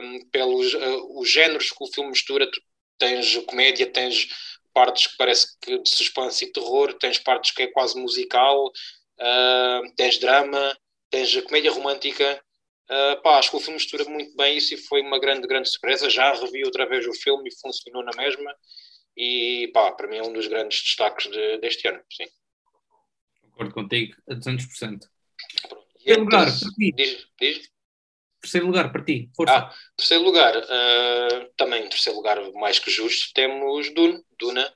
um, 0.02 0.30
pelos 0.32 0.74
uh, 0.74 1.20
os 1.20 1.30
géneros 1.30 1.70
que 1.72 1.84
o 1.84 1.88
filme 1.88 2.12
mistura. 2.12 2.50
Tu 2.50 2.62
tens 2.98 3.36
comédia, 3.46 3.86
tens 3.88 4.28
partes 4.74 5.08
que 5.08 5.18
parece 5.18 5.60
que 5.60 5.78
de 5.80 5.90
suspense 5.90 6.46
e 6.46 6.52
terror, 6.52 6.94
tens 6.94 7.20
partes 7.20 7.52
que 7.52 7.64
é 7.64 7.68
quase 7.68 8.00
musical, 8.00 8.68
uh, 8.68 9.96
tens 9.96 10.18
drama, 10.18 10.78
tens 11.14 11.38
a 11.38 11.44
comédia 11.44 11.72
romântica. 11.72 12.44
Uh, 12.90 13.22
pá, 13.22 13.38
acho 13.38 13.52
que 13.52 13.56
o 13.56 13.60
filme 13.60 13.76
mistura 13.76 14.04
muito 14.06 14.36
bem 14.36 14.58
isso 14.58 14.74
e 14.74 14.78
foi 14.78 15.02
uma 15.02 15.20
grande, 15.20 15.48
grande 15.48 15.70
surpresa. 15.70 16.10
Já 16.10 16.34
revi 16.34 16.66
outra 16.66 16.88
vez 16.88 17.06
o 17.06 17.14
filme 17.14 17.50
e 17.50 17.56
funcionou 17.62 18.04
na 18.04 18.12
mesma. 18.18 18.54
E 19.16 19.70
pá, 19.74 19.92
para 19.92 20.08
mim 20.08 20.18
é 20.18 20.24
um 20.24 20.34
dos 20.34 20.48
grandes 20.48 20.82
destaques 20.82 21.30
de, 21.30 21.58
deste 21.60 21.88
ano. 21.88 22.02
Sim. 22.12 22.26
Concordo 23.44 23.74
contigo 23.76 24.16
a 24.28 24.34
200%. 24.34 25.02
Terceiro 25.94 26.24
lugar, 26.24 26.46
para 26.46 26.72
ti. 26.72 26.92
Diz, 26.92 27.28
diz? 27.40 27.70
Terceiro 28.42 28.66
lugar, 28.66 28.92
para 28.92 29.06
ti. 29.06 29.30
Força. 29.36 29.56
Ah, 29.56 29.74
terceiro 29.96 30.24
lugar, 30.24 30.58
uh, 30.58 31.54
também 31.56 31.88
terceiro 31.88 32.18
lugar 32.18 32.42
mais 32.54 32.80
que 32.80 32.90
justo, 32.90 33.32
temos 33.34 33.94
Dune, 33.94 34.22
Duna, 34.38 34.74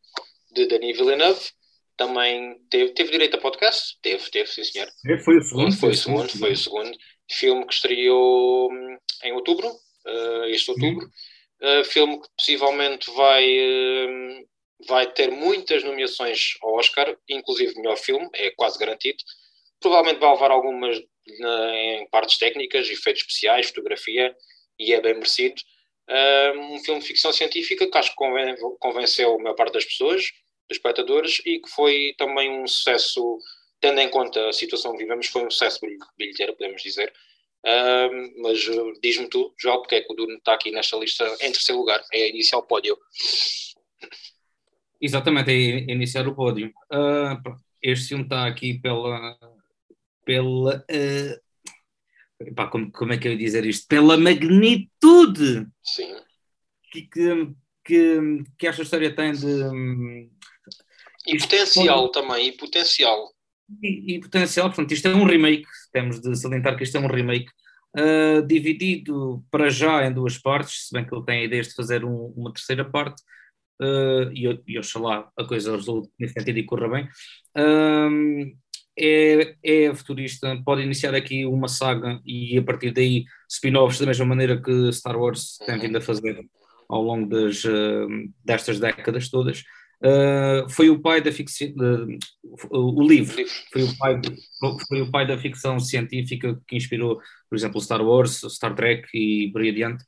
de 0.52 0.68
Denis 0.68 0.96
Villeneuve 0.96 1.52
também 1.98 2.56
teve, 2.70 2.94
teve 2.94 3.12
direito 3.12 3.36
a 3.36 3.40
podcast? 3.40 3.98
Teve, 4.02 4.30
teve, 4.30 4.48
sim 4.50 4.64
senhor. 4.64 4.88
É, 5.08 5.18
foi 5.18 5.38
o 5.38 5.42
segundo. 5.42 5.72
Foi, 5.72 5.80
foi 5.80 5.90
o 5.90 5.96
segundo, 5.96 6.38
foi 6.38 6.52
o 6.52 6.58
segundo. 6.58 6.98
Filme 7.30 7.66
que 7.66 7.74
estreou 7.74 8.72
hum, 8.72 8.98
em 9.24 9.34
outubro, 9.34 9.68
uh, 9.68 10.46
este 10.46 10.70
outubro. 10.72 11.06
Uh, 11.60 11.84
filme 11.86 12.22
que 12.22 12.28
possivelmente 12.38 13.12
vai, 13.12 13.44
uh, 13.44 14.48
vai 14.88 15.12
ter 15.12 15.32
muitas 15.32 15.84
nomeações 15.84 16.54
ao 16.62 16.76
Oscar, 16.76 17.18
inclusive 17.28 17.76
melhor 17.76 17.98
filme, 17.98 18.30
é 18.34 18.52
quase 18.52 18.78
garantido. 18.78 19.18
Provavelmente 19.82 20.20
vai 20.20 20.32
levar 20.32 20.52
algumas 20.52 21.02
na, 21.40 21.76
em 21.76 22.10
partes 22.10 22.38
técnicas, 22.38 22.88
efeitos 22.90 23.24
especiais, 23.24 23.68
fotografia, 23.70 24.36
e 24.80 24.94
é 24.94 25.02
bem 25.02 25.16
merecido. 25.16 25.60
Uh, 26.08 26.60
um 26.76 26.80
filme 26.80 27.02
de 27.02 27.08
ficção 27.08 27.34
científica 27.34 27.90
que 27.90 27.98
acho 27.98 28.12
que 28.12 28.16
convenceu 28.80 29.34
a 29.34 29.38
maior 29.40 29.56
parte 29.56 29.74
das 29.74 29.84
pessoas 29.84 30.24
espectadores 30.70 31.42
e 31.46 31.60
que 31.60 31.70
foi 31.70 32.14
também 32.18 32.62
um 32.62 32.68
sucesso, 32.68 33.40
tendo 33.80 34.00
em 34.00 34.10
conta 34.10 34.50
a 34.50 34.54
situação 34.54 34.92
que 34.94 35.04
vivemos, 35.04 35.28
foi 35.28 35.46
um 35.46 35.52
sucesso 35.52 35.80
bilheteiro, 36.18 36.54
podemos 36.54 36.82
dizer. 36.82 37.14
Uh, 37.66 38.42
mas 38.42 38.68
uh, 38.68 38.94
diz-me 39.02 39.28
tu, 39.28 39.54
João, 39.60 39.80
porque 39.80 39.96
é 39.96 40.02
que 40.02 40.14
o 40.14 40.16
Dune 40.16 40.36
está 40.38 40.54
aqui 40.54 40.72
nesta 40.72 40.96
lista 40.98 41.26
em 41.42 41.52
terceiro 41.52 41.80
lugar, 41.80 42.04
é 42.14 42.30
iniciar 42.30 42.60
o 42.60 42.64
pódio. 42.64 42.98
Exatamente, 45.02 45.52
é 45.52 45.92
iniciar 45.92 46.28
o 46.28 46.36
pódio. 46.36 46.72
Uh, 46.92 47.58
este 47.82 48.10
filme 48.10 48.24
está 48.24 48.48
aqui 48.48 48.80
pela. 48.80 49.38
pela 50.26 50.78
uh, 50.78 52.54
pá, 52.56 52.68
como, 52.68 52.92
como 52.92 53.14
é 53.14 53.18
que 53.18 53.28
eu 53.28 53.32
ia 53.34 53.38
dizer 53.38 53.66
isto? 53.66 53.88
Pela 53.88 54.18
magnitude 54.18 55.68
Sim. 55.84 56.16
Que, 56.92 57.08
que, 57.84 58.44
que, 58.58 58.68
esta 58.68 58.82
história 58.82 59.14
tem 59.16 59.34
de, 59.34 59.64
E 61.28 61.38
potencial 61.38 62.10
também, 62.10 62.48
e 62.48 62.52
potencial. 62.54 63.32
E, 63.84 64.16
e, 64.16 64.20
potencial, 64.20 64.68
portanto, 64.68 64.94
isto 64.94 65.08
é 65.08 65.14
um 65.14 65.26
remake, 65.26 65.66
temos 65.92 66.22
de 66.22 66.36
salientar 66.38 66.78
que 66.78 66.84
isto 66.84 66.96
é 66.96 67.02
um 67.02 67.08
remake, 67.08 67.50
uh, 67.98 68.42
dividido 68.48 69.44
para 69.52 69.70
já 69.70 70.06
em 70.06 70.14
duas 70.14 70.38
partes, 70.38 70.88
se 70.88 70.94
bem 70.94 71.06
que 71.06 71.14
ele 71.14 71.26
tem 71.26 71.42
a 71.42 71.44
ideia 71.44 71.62
de 71.62 71.74
fazer 71.74 72.06
um, 72.06 72.34
uma 72.36 72.54
terceira 72.54 72.86
parte, 72.86 73.22
uh, 73.82 74.32
e, 74.34 74.64
e 74.68 74.80
oxalá 74.80 75.30
a 75.38 75.44
coisa 75.44 75.76
resulte 75.76 76.10
nesse 76.18 76.34
sentido 76.34 76.60
e 76.60 76.64
corra 76.64 76.88
bem. 76.88 77.10
Uh, 77.58 78.56
é, 79.00 79.56
é 79.64 79.94
futurista, 79.94 80.60
pode 80.66 80.82
iniciar 80.82 81.14
aqui 81.14 81.46
uma 81.46 81.68
saga 81.68 82.20
e 82.26 82.58
a 82.58 82.64
partir 82.64 82.92
daí 82.92 83.26
spin-offs 83.48 84.00
da 84.00 84.08
mesma 84.08 84.26
maneira 84.26 84.60
que 84.60 84.92
Star 84.92 85.16
Wars 85.16 85.58
tem 85.66 85.78
vindo 85.78 85.98
a 85.98 86.02
fazer 86.02 86.44
ao 86.90 87.04
longo 87.04 87.30
das, 87.30 87.62
destas 88.44 88.80
décadas 88.80 89.30
todas. 89.30 89.64
Uh, 90.00 90.70
foi 90.70 90.92
o 90.92 91.00
pai 91.00 91.22
da 91.22 91.32
ficção, 91.32 91.68
uh, 91.70 92.78
o 92.78 93.02
livro, 93.02 93.36
foi 93.74 93.82
o, 93.82 93.98
pai, 93.98 94.22
foi 94.88 95.02
o 95.02 95.10
pai 95.10 95.26
da 95.26 95.38
ficção 95.38 95.80
científica 95.80 96.60
que 96.68 96.76
inspirou, 96.76 97.20
por 97.50 97.56
exemplo, 97.56 97.82
Star 97.82 98.02
Wars, 98.06 98.42
Star 98.48 98.76
Trek 98.76 99.08
e 99.12 99.50
por 99.52 99.62
aí 99.62 99.70
adiante. 99.70 100.04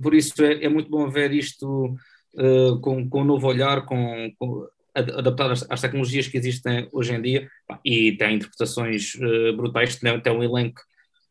por 0.00 0.14
isso 0.14 0.40
é, 0.44 0.64
é, 0.64 0.68
muito 0.68 0.88
bom 0.88 1.10
ver 1.10 1.32
isto 1.32 1.96
uh, 2.34 2.80
com, 2.80 3.08
com 3.08 3.22
um 3.22 3.24
novo 3.24 3.48
olhar, 3.48 3.84
com, 3.84 4.32
com 4.38 4.64
adaptado 4.94 5.52
às, 5.52 5.66
às, 5.68 5.80
tecnologias 5.80 6.28
que 6.28 6.38
existem 6.38 6.88
hoje 6.92 7.12
em 7.12 7.22
dia 7.22 7.48
e 7.84 8.12
tem 8.12 8.36
interpretações 8.36 9.16
brutais, 9.56 9.96
tem, 9.96 10.20
tem 10.20 10.32
um 10.32 10.42
elenco 10.42 10.80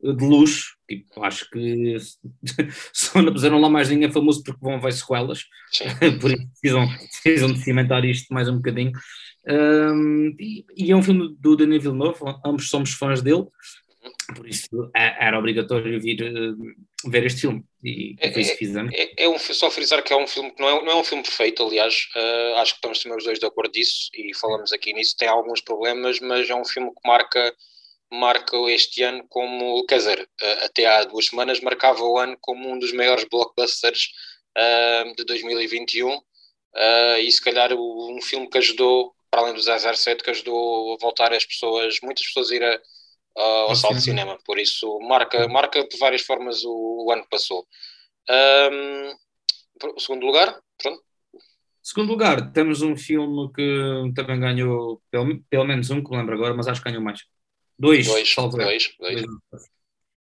de 0.01 0.25
luxo, 0.25 0.75
tipo, 0.87 1.23
acho 1.23 1.49
que 1.49 1.97
só 2.93 3.21
não 3.21 3.33
puseram 3.33 3.59
lá 3.59 3.69
mais 3.69 3.89
ninguém 3.89 4.11
famoso 4.11 4.43
porque 4.43 4.61
vão 4.61 4.79
ver 4.79 4.93
sequelas, 4.93 5.43
por 6.21 6.31
isso 6.31 6.47
precisam, 6.61 6.87
precisam 7.21 7.53
de 7.53 7.59
cimentar 7.59 8.05
isto 8.05 8.33
mais 8.33 8.47
um 8.47 8.55
bocadinho. 8.55 8.91
Um, 9.47 10.35
e, 10.39 10.65
e, 10.77 10.91
é 10.91 10.95
um 10.95 11.03
filme 11.03 11.35
do 11.39 11.55
Denis 11.55 11.81
Villeneuve, 11.81 12.19
ambos 12.45 12.69
somos 12.69 12.91
fãs 12.91 13.21
dele, 13.21 13.45
por 14.35 14.47
isso 14.47 14.89
é, 14.95 15.27
era 15.27 15.37
obrigatório 15.37 15.99
vir 15.99 16.21
uh, 16.21 17.09
ver 17.09 17.25
este 17.25 17.41
filme 17.41 17.63
e 17.83 18.15
é, 18.19 18.31
foi 18.31 18.41
isso 18.41 18.51
que 18.51 18.57
fizemos. 18.57 18.93
É, 18.93 19.23
é, 19.23 19.29
um, 19.29 19.37
só 19.37 19.69
frisar 19.71 20.03
que 20.03 20.13
é 20.13 20.17
um 20.17 20.27
filme 20.27 20.51
que 20.51 20.61
não 20.61 20.69
é, 20.69 20.85
não 20.85 20.91
é 20.91 20.95
um 20.95 21.03
filme 21.03 21.23
perfeito, 21.23 21.63
aliás, 21.63 22.07
uh, 22.15 22.57
acho 22.57 22.73
que 22.73 22.77
estamos 22.77 22.99
também 23.01 23.17
os 23.17 23.23
dois 23.23 23.39
de 23.39 23.45
acordo 23.45 23.71
disso 23.71 24.09
e 24.13 24.33
falamos 24.35 24.71
aqui 24.71 24.93
nisso, 24.93 25.15
tem 25.17 25.27
alguns 25.27 25.61
problemas, 25.61 26.19
mas 26.19 26.49
é 26.49 26.55
um 26.55 26.65
filme 26.65 26.89
que 26.89 27.07
marca 27.07 27.53
marca 28.11 28.57
este 28.69 29.03
ano 29.03 29.25
como, 29.29 29.85
quer 29.85 29.97
dizer, 29.97 30.29
até 30.63 30.85
há 30.85 31.03
duas 31.03 31.27
semanas 31.27 31.61
marcava 31.61 32.03
o 32.03 32.17
ano 32.17 32.37
como 32.41 32.69
um 32.69 32.79
dos 32.79 32.91
maiores 32.91 33.25
blockbusters 33.29 34.11
uh, 34.57 35.15
de 35.15 35.23
2021 35.25 36.15
uh, 36.15 36.21
e 37.19 37.31
se 37.31 37.41
calhar 37.41 37.71
um 37.73 38.19
filme 38.21 38.49
que 38.49 38.57
ajudou, 38.57 39.13
para 39.29 39.41
além 39.41 39.53
do 39.53 39.61
007, 39.61 40.23
que 40.23 40.31
ajudou 40.31 40.93
a 40.93 40.97
voltar 40.97 41.33
as 41.33 41.45
pessoas, 41.45 41.97
muitas 42.01 42.25
pessoas 42.25 42.51
a 42.51 42.55
ir 42.55 42.63
a, 42.63 42.79
ao 43.37 43.75
sala 43.75 43.95
de 43.95 44.01
cinema, 44.01 44.37
por 44.43 44.57
isso 44.57 44.99
marca, 45.01 45.47
marca 45.47 45.87
de 45.87 45.97
várias 45.97 46.21
formas 46.21 46.63
o, 46.63 47.05
o 47.07 47.11
ano 47.11 47.23
que 47.23 47.29
passou. 47.29 47.65
Um, 48.29 49.99
segundo 49.99 50.25
lugar, 50.25 50.59
pronto. 50.81 51.01
Segundo 51.81 52.09
lugar, 52.09 52.51
temos 52.51 52.81
um 52.81 52.95
filme 52.95 53.51
que 53.53 54.13
também 54.13 54.39
ganhou, 54.39 55.01
pelo, 55.09 55.41
pelo 55.49 55.65
menos 55.65 55.89
um, 55.89 56.03
que 56.03 56.11
me 56.11 56.17
lembro 56.17 56.35
agora, 56.35 56.53
mas 56.53 56.67
acho 56.67 56.81
que 56.81 56.89
ganhou 56.89 57.01
mais 57.01 57.21
Dois, 57.79 58.07
dois, 58.07 58.35
dois, 58.35 58.95
dois. 58.99 59.25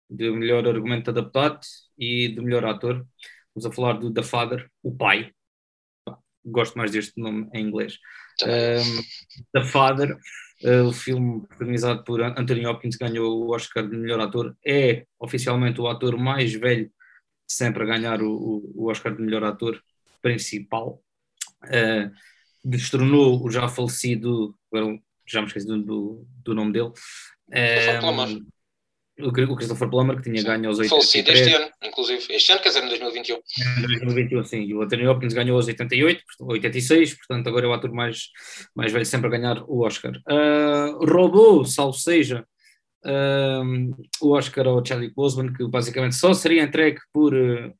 De 0.10 0.31
melhor 0.31 0.67
argumento 0.67 1.12
adaptado 1.12 1.60
e 1.95 2.29
de 2.29 2.41
melhor 2.41 2.65
ator. 2.65 3.05
Vamos 3.53 3.65
a 3.67 3.72
falar 3.72 3.93
do 3.93 4.12
The 4.12 4.24
Father, 4.24 4.67
o 4.81 4.95
pai. 4.95 5.31
Gosto 6.43 6.75
mais 6.77 6.89
deste 6.89 7.13
nome 7.22 7.48
em 7.53 7.67
inglês. 7.67 8.00
Um, 8.41 9.03
The 9.53 9.63
Father, 9.65 10.17
uh, 10.63 10.88
o 10.88 10.91
filme 10.91 11.45
protagonizado 11.48 12.03
por 12.03 12.22
Anthony 12.22 12.65
Hopkins, 12.65 12.95
ganhou 12.95 13.45
o 13.45 13.53
Oscar 13.53 13.87
de 13.87 13.96
melhor 13.96 14.20
ator. 14.20 14.57
É 14.66 15.05
oficialmente 15.20 15.79
o 15.79 15.87
ator 15.87 16.18
mais 16.18 16.53
velho 16.53 16.92
sempre 17.48 17.83
a 17.83 17.85
ganhar 17.85 18.20
o, 18.24 18.72
o 18.74 18.89
Oscar 18.89 19.16
de 19.16 19.22
melhor 19.22 19.44
ator 19.44 19.79
principal. 20.24 21.03
Uh, 21.66 22.11
destronou 22.66 23.46
o 23.46 23.51
já 23.51 23.68
falecido, 23.68 24.57
já 25.27 25.39
me 25.39 25.48
esqueci 25.48 25.68
do, 25.68 26.25
do 26.44 26.55
nome 26.55 26.74
dele, 26.74 26.92
um, 27.53 28.46
o, 29.20 29.27
o 29.27 29.55
Christopher 29.55 29.89
Plummer, 29.89 30.16
que 30.18 30.24
tinha 30.24 30.42
sim. 30.42 30.48
ganho 30.48 30.68
aos 30.68 30.79
83. 30.79 30.89
Falecido 30.89 31.31
este 31.31 31.55
ano, 31.55 31.72
inclusive. 31.83 32.33
Este 32.33 32.51
ano, 32.51 32.61
quer 32.61 32.70
dizer, 32.70 32.83
em 32.83 32.89
2021. 32.89 33.35
Em 33.35 33.81
2021, 33.81 34.44
sim. 34.44 34.61
E 34.61 34.74
o 34.74 34.81
Anthony 34.81 35.07
Hopkins 35.07 35.33
ganhou 35.33 35.55
aos 35.55 35.68
88, 35.68 36.24
86, 36.42 37.18
portanto 37.18 37.48
agora 37.48 37.66
é 37.66 37.70
o 37.70 37.74
ator 37.74 37.92
mais, 37.92 38.29
mais 38.75 38.92
velho 38.92 39.05
sempre 39.05 39.27
a 39.27 39.31
ganhar 39.31 39.63
o 39.68 39.85
Oscar. 39.85 40.13
Uh, 40.27 41.05
roubou, 41.05 41.63
salvo 41.63 41.94
seja, 41.94 42.46
uh, 43.05 44.05
o 44.22 44.31
Oscar 44.35 44.68
ao 44.68 44.83
Chadwick 44.83 45.13
Boseman, 45.13 45.53
que 45.53 45.68
basicamente 45.68 46.16
só 46.16 46.33
seria 46.33 46.63
entregue 46.63 47.00
por... 47.13 47.33
Uh, 47.33 47.74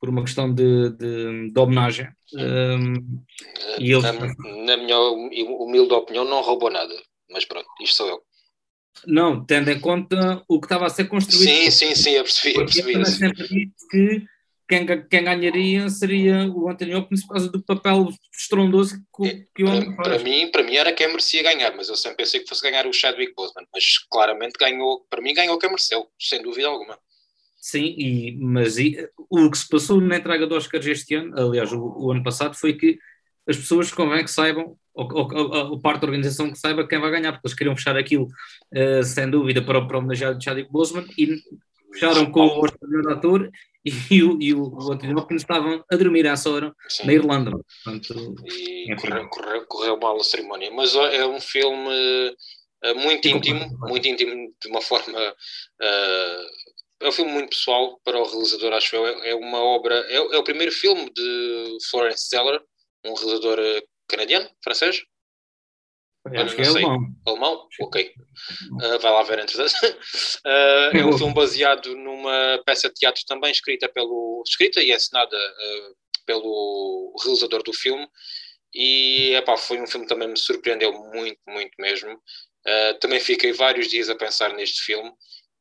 por 0.00 0.10
uma 0.10 0.22
questão 0.22 0.54
de, 0.54 0.90
de, 0.90 1.50
de 1.50 1.60
homenagem. 1.60 2.08
Um, 2.32 3.20
e 3.80 3.92
ele... 3.92 4.00
na, 4.00 4.12
na 4.12 4.76
minha 4.76 4.96
humilde 4.96 5.92
opinião, 5.92 6.24
não 6.24 6.40
roubou 6.40 6.70
nada, 6.70 6.94
mas 7.28 7.44
pronto, 7.44 7.66
isto 7.82 7.96
sou 7.96 8.08
eu. 8.08 8.22
Não, 9.06 9.44
tendo 9.44 9.70
em 9.70 9.80
conta 9.80 10.42
o 10.48 10.60
que 10.60 10.66
estava 10.66 10.86
a 10.86 10.90
ser 10.90 11.04
construído. 11.04 11.44
Sim, 11.44 11.70
sim, 11.70 11.94
sim, 11.94 12.10
eu 12.10 12.24
percebi. 12.24 12.56
Eu 12.56 12.64
percebi 12.64 12.92
eu 12.94 13.06
sempre 13.06 13.48
disse 13.48 13.88
que 13.90 14.26
quem, 14.68 14.86
quem 15.08 15.24
ganharia 15.24 15.88
seria 15.88 16.46
o 16.50 16.68
Anthony 16.68 16.94
Hopkins 16.94 17.22
por 17.22 17.34
causa 17.34 17.48
do 17.50 17.62
papel 17.62 18.08
estrondoso 18.36 18.96
que, 19.16 19.46
que 19.54 19.64
o 19.64 19.68
homem 19.68 19.96
para, 19.96 20.10
para 20.10 20.18
mim 20.18 20.50
Para 20.50 20.62
mim 20.62 20.76
era 20.76 20.92
quem 20.92 21.08
merecia 21.08 21.42
ganhar, 21.42 21.74
mas 21.74 21.88
eu 21.88 21.96
sempre 21.96 22.18
pensei 22.18 22.40
que 22.40 22.48
fosse 22.48 22.62
ganhar 22.62 22.86
o 22.86 22.92
Chadwick 22.92 23.32
Boseman, 23.34 23.66
mas 23.72 23.98
claramente 24.10 24.58
ganhou, 24.58 25.06
para 25.08 25.22
mim 25.22 25.32
ganhou 25.32 25.58
quem 25.58 25.70
mereceu, 25.70 26.06
sem 26.18 26.42
dúvida 26.42 26.68
alguma. 26.68 26.98
Sim, 27.56 27.94
e, 27.98 28.36
mas 28.38 28.78
e, 28.78 29.08
o 29.30 29.50
que 29.50 29.58
se 29.58 29.68
passou 29.68 30.00
na 30.00 30.18
entrega 30.18 30.46
dos 30.46 30.58
Oscars 30.64 30.86
este 30.86 31.14
ano, 31.14 31.36
aliás, 31.36 31.72
o, 31.72 31.80
o 31.80 32.12
ano 32.12 32.22
passado, 32.22 32.54
foi 32.54 32.74
que 32.74 32.98
as 33.48 33.56
pessoas 33.56 33.92
convém 33.92 34.22
que 34.22 34.30
saibam 34.30 34.76
ou, 34.94 35.08
ou, 35.12 35.70
ou, 35.70 35.80
parte 35.80 36.00
da 36.00 36.06
organização 36.06 36.50
que 36.50 36.58
saiba 36.58 36.86
quem 36.86 37.00
vai 37.00 37.10
ganhar, 37.10 37.32
porque 37.32 37.46
eles 37.46 37.56
queriam 37.56 37.76
fechar 37.76 37.96
aquilo 37.96 38.24
uh, 38.24 39.02
sem 39.04 39.30
dúvida 39.30 39.62
para, 39.62 39.86
para 39.86 39.98
homenagear 39.98 40.36
o 40.36 40.40
Chadwick 40.40 40.70
Boseman 40.70 41.06
e 41.16 41.36
fecharam 41.92 42.30
com 42.30 42.40
o 42.40 42.60
orçamento 42.60 43.08
ator 43.10 43.50
e, 43.84 43.90
o, 44.22 44.42
e 44.42 44.54
o, 44.54 44.92
Anthony 44.92 45.14
Hopkins 45.14 45.42
estavam 45.42 45.84
a 45.90 45.96
dormir 45.96 46.26
a 46.26 46.32
essa 46.32 46.50
hora 46.50 46.74
Sim. 46.88 47.06
na 47.06 47.12
Irlanda. 47.14 47.52
Portanto, 47.84 48.34
e 48.44 48.92
é 48.92 48.96
correu, 48.96 49.28
correu, 49.28 49.66
correu, 49.66 49.98
mal 49.98 50.16
a 50.16 50.24
cerimónia, 50.24 50.70
mas 50.70 50.94
é 50.94 51.24
um 51.26 51.40
filme 51.40 51.88
uh, 52.84 52.94
muito 52.96 53.28
íntimo, 53.28 53.78
muito 53.88 54.06
íntimo 54.06 54.52
de 54.60 54.68
uma 54.68 54.82
forma. 54.82 55.18
Uh, 55.18 56.68
é 57.00 57.08
um 57.08 57.12
filme 57.12 57.30
muito 57.30 57.50
pessoal 57.50 58.00
para 58.04 58.18
o 58.18 58.28
realizador, 58.28 58.72
acho 58.72 58.96
eu. 58.96 59.06
É, 59.06 59.30
é 59.30 59.34
uma 59.34 59.58
obra. 59.58 59.94
É, 60.08 60.16
é, 60.16 60.38
o 60.38 60.44
primeiro 60.44 60.72
filme 60.72 61.10
de 61.10 61.78
Florence 61.90 62.28
Zeller, 62.28 62.60
um 63.10 63.14
realizador 63.14 63.58
canadiano, 64.08 64.48
francês? 64.62 65.02
Acho 66.36 66.56
que 66.56 66.62
é 66.62 66.66
alemão. 66.66 66.98
Alemão? 67.26 67.68
Ok. 67.80 68.12
Uh, 68.72 68.98
vai 68.98 69.12
lá 69.12 69.22
ver 69.22 69.38
entretanto. 69.38 69.72
Uh, 69.74 70.96
é 70.96 71.06
um 71.06 71.16
filme 71.16 71.34
baseado 71.34 71.94
numa 71.94 72.60
peça 72.66 72.88
de 72.88 72.94
teatro 72.94 73.22
também 73.26 73.50
escrita, 73.50 73.88
pelo, 73.88 74.42
escrita 74.46 74.82
e 74.82 74.92
encenada 74.92 75.36
uh, 75.36 75.96
pelo 76.26 77.14
realizador 77.22 77.62
do 77.62 77.72
filme. 77.72 78.06
E 78.74 79.34
epá, 79.34 79.56
foi 79.56 79.80
um 79.80 79.86
filme 79.86 80.06
que 80.06 80.12
também 80.12 80.28
me 80.28 80.36
surpreendeu 80.36 80.92
muito, 80.92 81.40
muito 81.46 81.72
mesmo. 81.78 82.12
Uh, 82.12 82.98
também 83.00 83.20
fiquei 83.20 83.52
vários 83.52 83.88
dias 83.88 84.10
a 84.10 84.16
pensar 84.16 84.52
neste 84.54 84.82
filme 84.82 85.10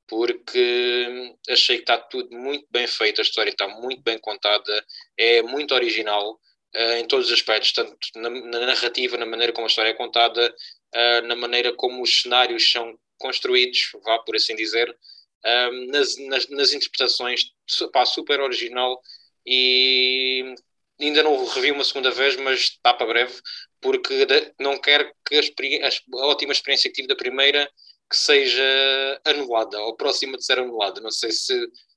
porque 0.09 1.35
achei 1.49 1.77
que 1.77 1.83
está 1.83 1.97
tudo 1.97 2.33
muito 2.35 2.65
bem 2.71 2.87
feito, 2.87 3.19
a 3.19 3.21
história 3.21 3.49
está 3.49 3.67
muito 3.67 4.01
bem 4.03 4.17
contada, 4.19 4.85
é 5.17 5.41
muito 5.41 5.75
original 5.75 6.39
em 6.73 7.07
todos 7.07 7.27
os 7.27 7.33
aspectos, 7.33 7.71
tanto 7.71 7.97
na, 8.15 8.29
na, 8.29 8.59
narrativa, 8.67 9.17
na 9.17 9.25
maneira 9.25 9.53
como 9.53 9.65
a 9.65 9.69
história 9.69 9.89
é 9.89 9.93
contada, 9.93 10.53
uh, 10.95 11.27
na 11.27 11.35
maneira 11.35 11.73
como 11.73 12.01
os 12.01 12.21
cenários 12.21 12.71
são 12.71 12.97
construídos, 13.17 13.91
vá 14.03 14.19
por 14.19 14.35
assim 14.35 14.55
dizer, 14.55 14.89
uh, 14.89 15.91
nas, 15.91 16.17
nas, 16.17 16.47
nas, 16.49 16.73
interpretações, 16.73 17.51
pá, 17.91 18.05
super 18.05 18.39
original 18.41 19.01
e 19.45 20.55
ainda 20.99 21.23
não 21.23 21.45
revi 21.45 21.71
uma 21.71 21.83
segunda 21.83 22.11
vez, 22.11 22.35
mas 22.35 22.59
está 22.59 22.93
para 22.93 23.07
breve, 23.07 23.33
porque 23.79 24.27
não 24.59 24.77
quero 24.77 25.11
que 25.25 25.35
a, 25.35 25.87
a, 26.21 26.27
ótima 26.27 26.51
experiência 26.51 26.89
que 26.89 26.95
tive 26.95 27.07
da 27.07 27.15
primeira 27.15 27.69
que 28.09 28.17
seja 28.17 29.21
anulada 29.25 29.79
ou 29.81 29.95
próxima 29.95 30.37
de 30.37 30.45
ser 30.45 30.59
anulada. 30.59 31.01
Não 31.01 31.11
sei 31.11 31.31
se 31.31 31.53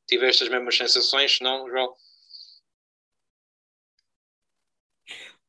tiveste 0.08 0.42
as 0.44 0.48
mesmas 0.48 0.76
sensações, 0.76 1.36
se 1.36 1.42
não, 1.42 1.68
João. 1.68 1.94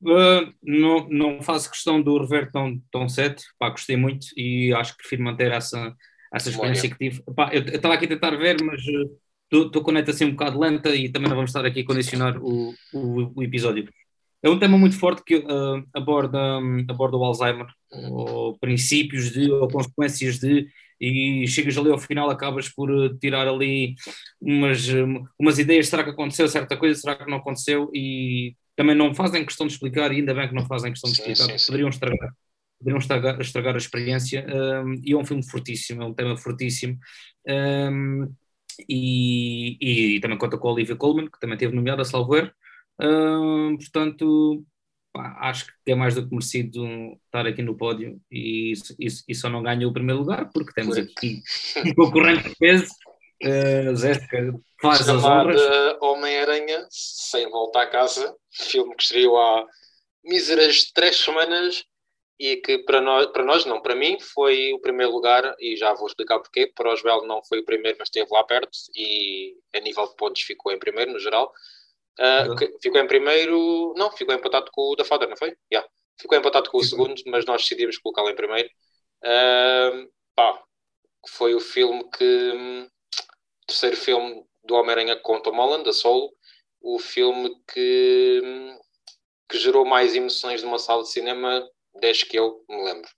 Uh, 0.04 0.52
não, 0.64 1.08
não 1.10 1.42
faço 1.44 1.70
questão 1.70 2.02
do 2.02 2.18
rever 2.18 2.52
tão, 2.52 2.82
tão 2.92 3.08
cedo, 3.08 3.42
pá, 3.60 3.70
gostei 3.70 3.96
muito 3.96 4.28
e 4.36 4.74
acho 4.74 4.94
que 4.94 4.98
prefiro 4.98 5.24
manter 5.24 5.52
essa, 5.52 5.96
essa 6.34 6.50
experiência 6.50 6.90
que 6.90 6.98
tive. 6.98 7.24
Pá, 7.36 7.52
eu 7.54 7.62
estava 7.62 7.94
aqui 7.94 8.06
a 8.06 8.10
tentar 8.10 8.36
ver, 8.36 8.58
mas 8.64 8.82
estou 9.52 9.68
uh, 9.68 9.84
com 9.84 9.92
a 9.92 9.94
neta 9.94 10.10
assim 10.10 10.26
um 10.26 10.32
bocado 10.32 10.60
lenta 10.60 10.96
e 10.96 11.10
também 11.10 11.30
não 11.30 11.36
vamos 11.36 11.52
estar 11.52 11.64
aqui 11.64 11.82
a 11.82 11.86
condicionar 11.86 12.38
o, 12.38 12.74
o, 12.94 13.32
o 13.36 13.44
episódio. 13.44 13.88
é 14.42 14.50
um 14.50 14.58
tema 14.58 14.76
muito 14.76 14.98
forte 14.98 15.24
que 15.24 15.36
uh, 15.36 15.86
aborda, 15.94 16.58
um, 16.58 16.84
aborda 16.90 17.18
o 17.18 17.24
Alzheimer, 17.24 17.68
ou 17.92 18.58
princípios 18.58 19.32
de, 19.32 19.52
ou 19.52 19.68
consequências 19.68 20.40
de, 20.40 20.68
e 21.00 21.48
chegas 21.48 21.78
ali 21.78 21.92
ao 21.92 22.00
final, 22.00 22.30
acabas 22.30 22.70
por 22.70 22.90
tirar 23.20 23.48
ali 23.48 23.96
umas, 24.40 24.88
umas 25.38 25.60
ideias, 25.60 25.90
será 25.90 26.04
que 26.04 26.10
aconteceu 26.10 26.48
certa 26.48 26.76
coisa, 26.78 27.00
será 27.00 27.16
que 27.16 27.30
não 27.30 27.38
aconteceu, 27.38 27.92
e 27.94 28.56
também 28.82 28.96
não 28.96 29.14
fazem 29.14 29.46
questão 29.46 29.68
de 29.68 29.74
explicar, 29.74 30.12
e 30.12 30.18
ainda 30.18 30.34
bem 30.34 30.48
que 30.48 30.56
não 30.56 30.66
fazem 30.66 30.92
questão 30.92 31.12
de 31.12 31.18
explicar, 31.18 31.44
sim, 31.44 31.52
sim, 31.52 31.58
sim. 31.58 31.66
poderiam 31.68 31.90
estragar 31.90 32.34
poderiam 32.82 32.98
estragar, 32.98 33.40
estragar 33.40 33.76
a 33.76 33.78
experiência, 33.78 34.46
um, 34.84 35.00
e 35.04 35.14
é 35.14 35.16
um 35.16 35.24
filme 35.24 35.48
fortíssimo, 35.48 36.02
é 36.02 36.06
um 36.06 36.14
tema 36.14 36.36
fortíssimo, 36.36 36.98
um, 37.48 38.34
e, 38.90 40.16
e, 40.16 40.20
também 40.20 40.38
conta 40.38 40.58
com 40.58 40.68
a 40.68 40.74
Olivia 40.74 40.96
Colman, 40.96 41.30
que 41.30 41.40
também 41.40 41.58
teve 41.58 41.76
nomeada, 41.76 42.02
a 42.02 42.06
Salver, 42.06 42.52
um, 43.00 43.78
portanto, 43.78 44.66
pá, 45.14 45.38
acho 45.42 45.68
que 45.68 45.92
é 45.92 45.96
mais 45.96 46.16
do 46.16 46.28
que 46.28 46.34
merecido 46.34 46.84
estar 47.26 47.46
aqui 47.46 47.62
no 47.62 47.78
pódio, 47.78 48.20
e, 48.32 48.74
e, 49.00 49.08
e 49.28 49.36
só 49.36 49.48
não 49.48 49.62
ganha 49.62 49.88
o 49.88 49.94
primeiro 49.94 50.22
lugar, 50.22 50.50
porque 50.52 50.74
temos 50.74 50.98
aqui 50.98 51.44
um 51.86 51.94
concorrente 51.94 52.50
de 52.50 52.56
peso, 52.56 52.88
uh, 53.44 53.96
Jéssica 53.96 54.54
faz 54.82 55.08
as. 55.08 55.24
Homem-Aranha, 56.02 56.88
sem 56.90 57.50
voltar 57.50 57.84
a 57.84 57.88
casa, 57.88 58.36
filme 58.52 58.96
que 58.96 59.04
estreou 59.04 59.40
há 59.40 59.66
míseras 60.24 60.92
três 60.92 61.18
semanas 61.18 61.84
e 62.42 62.58
que 62.58 62.80
para 62.80 63.00
nós, 63.00 63.28
para 63.28 63.44
nós, 63.44 63.66
não, 63.66 63.80
para 63.80 63.96
mim, 63.96 64.20
foi 64.20 64.74
o 64.74 64.80
primeiro 64.80 65.12
lugar, 65.12 65.56
e 65.60 65.78
já 65.78 65.94
vou 65.94 66.08
explicar 66.08 66.40
porquê. 66.40 66.66
Para 66.76 66.92
Oswald 66.92 67.28
não 67.28 67.44
foi 67.44 67.60
o 67.60 67.66
primeiro, 67.66 67.98
mas 68.00 68.08
esteve 68.08 68.28
lá 68.32 68.44
perto, 68.44 68.72
e 68.96 69.56
a 69.76 69.80
nível 69.80 70.08
de 70.08 70.16
pontos 70.16 70.42
ficou 70.42 70.72
em 70.72 70.80
primeiro, 70.80 71.12
no 71.12 71.20
geral. 71.20 71.54
Uh, 72.20 72.80
ficou 72.82 73.00
em 73.00 73.06
primeiro, 73.06 73.94
não, 73.96 74.12
ficou 74.12 74.34
empatado 74.34 74.72
com 74.72 74.92
o 74.92 74.96
da 74.96 75.06
Father, 75.06 75.30
não 75.30 75.38
foi? 75.38 75.56
Yeah. 75.72 75.88
Ficou 76.20 76.36
empatado 76.36 76.70
com 76.72 76.80
o 76.80 76.84
segundo, 76.84 77.22
mas 77.28 77.46
nós 77.46 77.62
decidimos 77.62 78.00
colocá-lo 78.00 78.32
em 78.32 78.36
primeiro. 78.36 78.70
Uh, 79.24 80.10
pá, 80.36 80.64
foi 81.30 81.54
o 81.54 81.60
filme 81.60 82.10
que. 82.10 82.90
Terceiro 83.72 83.96
filme 83.96 84.44
do 84.66 84.76
Homem-Aranha 84.76 85.16
com 85.16 85.40
Tom 85.40 85.56
Holland, 85.56 85.86
da 85.86 85.94
Solo. 85.94 86.30
O 86.82 87.00
filme 87.00 87.56
que, 87.72 88.42
que 89.50 89.58
gerou 89.58 89.86
mais 89.86 90.14
emoções 90.14 90.62
numa 90.62 90.78
sala 90.78 91.04
de 91.04 91.12
cinema 91.12 91.66
desde 92.00 92.26
que 92.26 92.38
eu 92.38 92.64
me 92.70 92.84
lembro. 92.84 93.10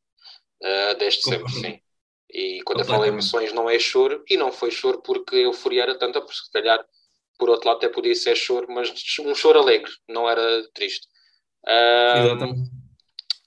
Uh, 0.61 0.95
desde 0.99 1.21
sempre, 1.23 1.51
sim. 1.51 1.79
E 2.29 2.61
quando 2.65 2.79
eu 2.79 2.85
falo 2.85 3.05
emoções, 3.05 3.51
não 3.51 3.69
é 3.69 3.79
choro, 3.79 4.23
e 4.29 4.37
não 4.37 4.51
foi 4.51 4.69
choro 4.69 5.01
porque 5.01 5.35
a 5.35 5.39
euforia 5.39 5.83
era 5.83 5.97
tanta, 5.97 6.21
porque 6.21 6.35
se 6.35 6.51
calhar, 6.51 6.83
por 7.37 7.49
outro 7.49 7.67
lado, 7.67 7.77
até 7.77 7.89
podia 7.89 8.15
ser 8.15 8.35
choro, 8.35 8.67
mas 8.69 8.93
um 9.21 9.35
choro 9.35 9.59
alegre, 9.59 9.91
não 10.07 10.29
era 10.29 10.67
triste. 10.73 11.07
Uh, 11.65 12.53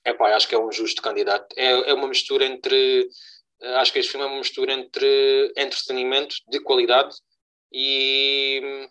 epá, 0.04 0.34
acho 0.34 0.48
que 0.48 0.54
é 0.54 0.58
um 0.58 0.72
justo 0.72 1.02
candidato. 1.02 1.46
É, 1.56 1.90
é 1.90 1.94
uma 1.94 2.08
mistura 2.08 2.44
entre. 2.44 3.08
Acho 3.62 3.92
que 3.92 3.98
este 3.98 4.12
filme 4.12 4.26
é 4.26 4.28
uma 4.28 4.38
mistura 4.38 4.72
entre 4.72 5.52
entretenimento 5.56 6.36
de 6.48 6.60
qualidade 6.60 7.16
e. 7.72 8.88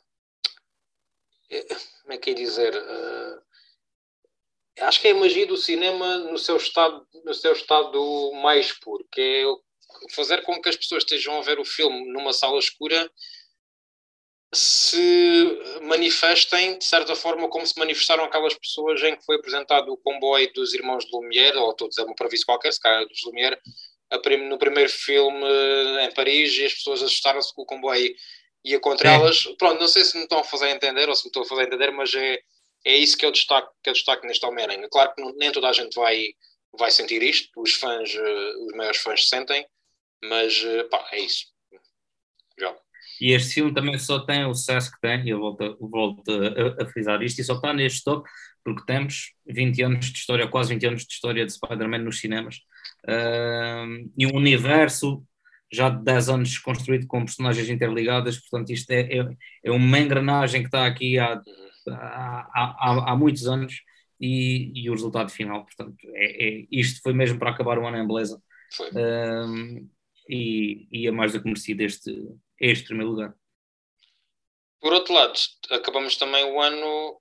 Eh, 1.49 1.75
como 2.01 2.13
é 2.13 2.17
que 2.17 2.31
é 2.31 2.33
dizer? 2.33 2.75
Uh, 2.75 3.41
acho 4.81 4.99
que 4.99 5.07
é 5.07 5.11
a 5.11 5.15
magia 5.15 5.45
do 5.45 5.57
cinema 5.57 6.17
no 6.17 6.37
seu 6.37 6.57
estado, 6.57 7.07
no 7.23 7.33
seu 7.33 7.53
estado 7.53 8.31
mais 8.41 8.71
puro, 8.71 9.07
que 9.11 9.21
é 9.21 9.43
fazer 10.13 10.41
com 10.43 10.59
que 10.61 10.69
as 10.69 10.75
pessoas 10.75 11.03
estejam 11.03 11.37
a 11.37 11.41
ver 11.41 11.59
o 11.59 11.65
filme 11.65 12.11
numa 12.11 12.33
sala 12.33 12.59
escura 12.59 13.09
se 14.53 15.59
manifestem 15.81 16.77
de 16.77 16.85
certa 16.85 17.15
forma 17.15 17.49
como 17.49 17.65
se 17.65 17.77
manifestaram 17.77 18.23
aquelas 18.23 18.53
pessoas 18.53 19.01
em 19.03 19.15
que 19.15 19.25
foi 19.25 19.35
apresentado 19.35 19.91
o 19.91 19.97
comboio 19.97 20.51
dos 20.53 20.73
irmãos 20.73 21.05
de 21.05 21.11
Lumière, 21.11 21.57
ou 21.57 21.73
todos 21.73 21.97
é 21.97 22.03
uma 22.03 22.15
previsão 22.15 22.45
qualquer, 22.45 22.71
se 22.71 22.79
calhar 22.79 23.05
dos 23.07 23.23
Lumière, 23.25 23.59
no 24.49 24.57
primeiro 24.57 24.89
filme 24.89 25.45
em 26.03 26.13
Paris 26.13 26.57
e 26.57 26.65
as 26.65 26.73
pessoas 26.73 27.01
assustaram-se 27.01 27.53
com 27.53 27.63
o 27.63 27.65
comboio 27.65 28.13
ia 28.65 28.79
contra 28.79 29.09
é. 29.09 29.13
elas. 29.13 29.43
Pronto, 29.57 29.79
não 29.79 29.87
sei 29.87 30.03
se 30.03 30.17
me 30.17 30.23
estão 30.23 30.39
a 30.39 30.43
fazer 30.43 30.69
entender 30.69 31.07
ou 31.07 31.15
se 31.15 31.23
me 31.25 31.29
estou 31.29 31.43
a 31.43 31.45
fazer 31.45 31.63
entender, 31.63 31.91
mas 31.91 32.13
é, 32.15 32.39
é 32.83 32.95
isso 32.95 33.17
que 33.17 33.25
eu 33.25 33.31
destaco, 33.31 33.71
que 33.83 33.89
eu 33.89 33.93
destaco 33.93 34.25
neste 34.25 34.45
Homem-Aranha. 34.45 34.87
Claro 34.91 35.13
que 35.13 35.21
nem 35.37 35.51
toda 35.51 35.69
a 35.69 35.73
gente 35.73 35.95
vai, 35.95 36.29
vai 36.77 36.91
sentir 36.91 37.21
isto, 37.21 37.49
os 37.55 37.73
fãs, 37.73 38.13
eh, 38.13 38.53
os 38.65 38.75
maiores 38.75 38.99
fãs 38.99 39.29
sentem, 39.29 39.65
mas 40.23 40.63
eh, 40.63 40.83
pá, 40.85 41.07
é 41.11 41.19
isso. 41.19 41.45
Já. 42.59 42.75
E 43.21 43.31
este 43.33 43.53
filme 43.55 43.73
também 43.73 43.97
só 43.99 44.19
tem 44.25 44.45
o 44.45 44.53
sucesso 44.53 44.91
que 44.91 44.99
tem, 44.99 45.25
e 45.25 45.29
eu 45.29 45.39
volto, 45.39 45.77
volto 45.79 46.31
a, 46.31 46.83
a, 46.83 46.87
frisar 46.87 47.21
isto, 47.21 47.39
e 47.39 47.43
só 47.43 47.53
está 47.53 47.73
neste 47.73 48.03
top 48.03 48.27
porque 48.63 48.83
temos 48.85 49.33
20 49.45 49.83
anos 49.83 50.05
de 50.11 50.17
história, 50.17 50.47
quase 50.47 50.73
20 50.73 50.87
anos 50.87 51.05
de 51.05 51.13
história 51.13 51.45
de 51.45 51.53
Spider-Man 51.53 51.99
nos 51.99 52.19
cinemas, 52.19 52.61
uh, 53.07 54.11
e 54.17 54.25
um 54.27 54.35
universo 54.35 55.23
já 55.71 55.89
de 55.89 56.03
10 56.03 56.29
anos 56.29 56.57
construído 56.59 57.07
com 57.07 57.25
personagens 57.25 57.69
interligadas, 57.69 58.37
portanto 58.39 58.71
isto 58.71 58.91
é, 58.91 59.01
é, 59.01 59.27
é 59.63 59.71
uma 59.71 59.99
engrenagem 59.99 60.61
que 60.61 60.67
está 60.67 60.85
aqui 60.85 61.17
há 61.19 61.41
há, 61.89 62.47
há, 62.53 63.11
há 63.11 63.15
muitos 63.15 63.47
anos 63.47 63.81
e, 64.19 64.71
e, 64.73 64.89
o 64.89 64.93
resultado 64.93 65.29
final, 65.29 65.65
portanto, 65.65 65.95
é, 66.13 66.47
é, 66.47 66.67
isto 66.71 67.01
foi 67.01 67.13
mesmo 67.13 67.37
para 67.37 67.51
acabar 67.51 67.77
o 67.77 67.85
ano 67.85 67.97
em 67.97 68.07
beleza. 68.07 68.41
Um, 68.93 69.89
e, 70.29 70.87
e 70.91 71.07
é 71.07 71.11
mais 71.11 71.33
do 71.33 71.41
que 71.41 71.47
merecido 71.47 71.83
este, 71.83 72.11
este 72.59 72.85
primeiro 72.85 73.11
lugar. 73.11 73.35
Por 74.79 74.93
outro 74.93 75.13
lado, 75.13 75.33
acabamos 75.71 76.15
também 76.17 76.43
o 76.45 76.61
ano. 76.61 77.19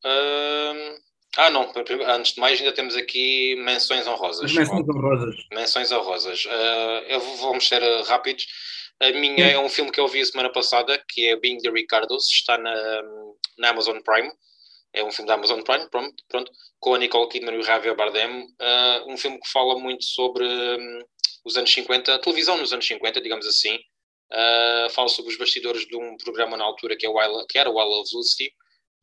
Ah, 1.36 1.50
não, 1.50 1.72
antes 2.06 2.34
de 2.34 2.40
mais, 2.40 2.60
ainda 2.60 2.72
temos 2.72 2.96
aqui 2.96 3.56
menções 3.56 4.06
honrosas. 4.06 4.52
menções 4.52 4.88
honrosas. 4.88 5.34
Menções 5.52 5.92
honrosas. 5.92 6.44
Uh, 6.44 7.20
vou, 7.20 7.36
vamos 7.36 7.66
ser 7.66 7.82
rápidos. 8.04 8.46
A 9.00 9.10
minha 9.10 9.46
é 9.46 9.58
um 9.58 9.68
filme 9.68 9.90
que 9.90 9.98
eu 9.98 10.06
vi 10.06 10.20
a 10.20 10.24
semana 10.24 10.52
passada, 10.52 11.02
que 11.08 11.26
é 11.26 11.36
Being 11.36 11.58
the 11.58 11.70
Ricardos, 11.70 12.26
está 12.30 12.56
na, 12.56 13.02
na 13.58 13.70
Amazon 13.70 13.98
Prime 14.00 14.30
é 14.94 15.02
um 15.02 15.10
filme 15.10 15.26
da 15.26 15.34
Amazon 15.34 15.60
Prime, 15.60 15.90
pronto, 15.90 16.24
pronto 16.28 16.50
com 16.78 16.94
a 16.94 16.98
Nicole 16.98 17.28
Kidman 17.28 17.56
e 17.56 17.58
o 17.58 17.62
Javier 17.64 17.96
Bardem, 17.96 18.44
uh, 18.44 19.12
um 19.12 19.16
filme 19.16 19.40
que 19.40 19.50
fala 19.50 19.78
muito 19.78 20.04
sobre 20.04 20.44
um, 20.44 21.02
os 21.44 21.56
anos 21.56 21.72
50, 21.72 22.14
a 22.14 22.18
televisão 22.18 22.56
nos 22.56 22.72
anos 22.72 22.86
50, 22.86 23.20
digamos 23.20 23.46
assim, 23.46 23.74
uh, 23.74 24.90
fala 24.90 25.08
sobre 25.08 25.32
os 25.32 25.38
bastidores 25.38 25.84
de 25.86 25.96
um 25.96 26.16
programa 26.16 26.56
na 26.56 26.64
altura 26.64 26.96
que, 26.96 27.04
é 27.04 27.08
Wild, 27.08 27.46
que 27.48 27.58
era 27.58 27.68
o 27.68 27.76
Wild 27.76 28.02
of 28.02 28.10
Lucy, 28.14 28.52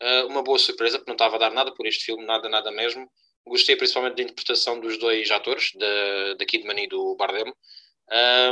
uh, 0.01 0.27
uma 0.27 0.43
boa 0.43 0.59
surpresa, 0.59 0.97
porque 0.97 1.09
não 1.09 1.15
estava 1.15 1.35
a 1.35 1.39
dar 1.39 1.51
nada 1.51 1.73
por 1.73 1.85
este 1.85 2.05
filme, 2.05 2.25
nada, 2.25 2.49
nada 2.49 2.71
mesmo, 2.71 3.09
gostei 3.45 3.75
principalmente 3.75 4.17
da 4.17 4.23
interpretação 4.23 4.79
dos 4.79 4.97
dois 4.97 5.29
atores, 5.31 5.71
da, 5.75 6.33
da 6.35 6.45
Kidman 6.45 6.83
e 6.83 6.87
do 6.87 7.15
Bardem, 7.15 7.53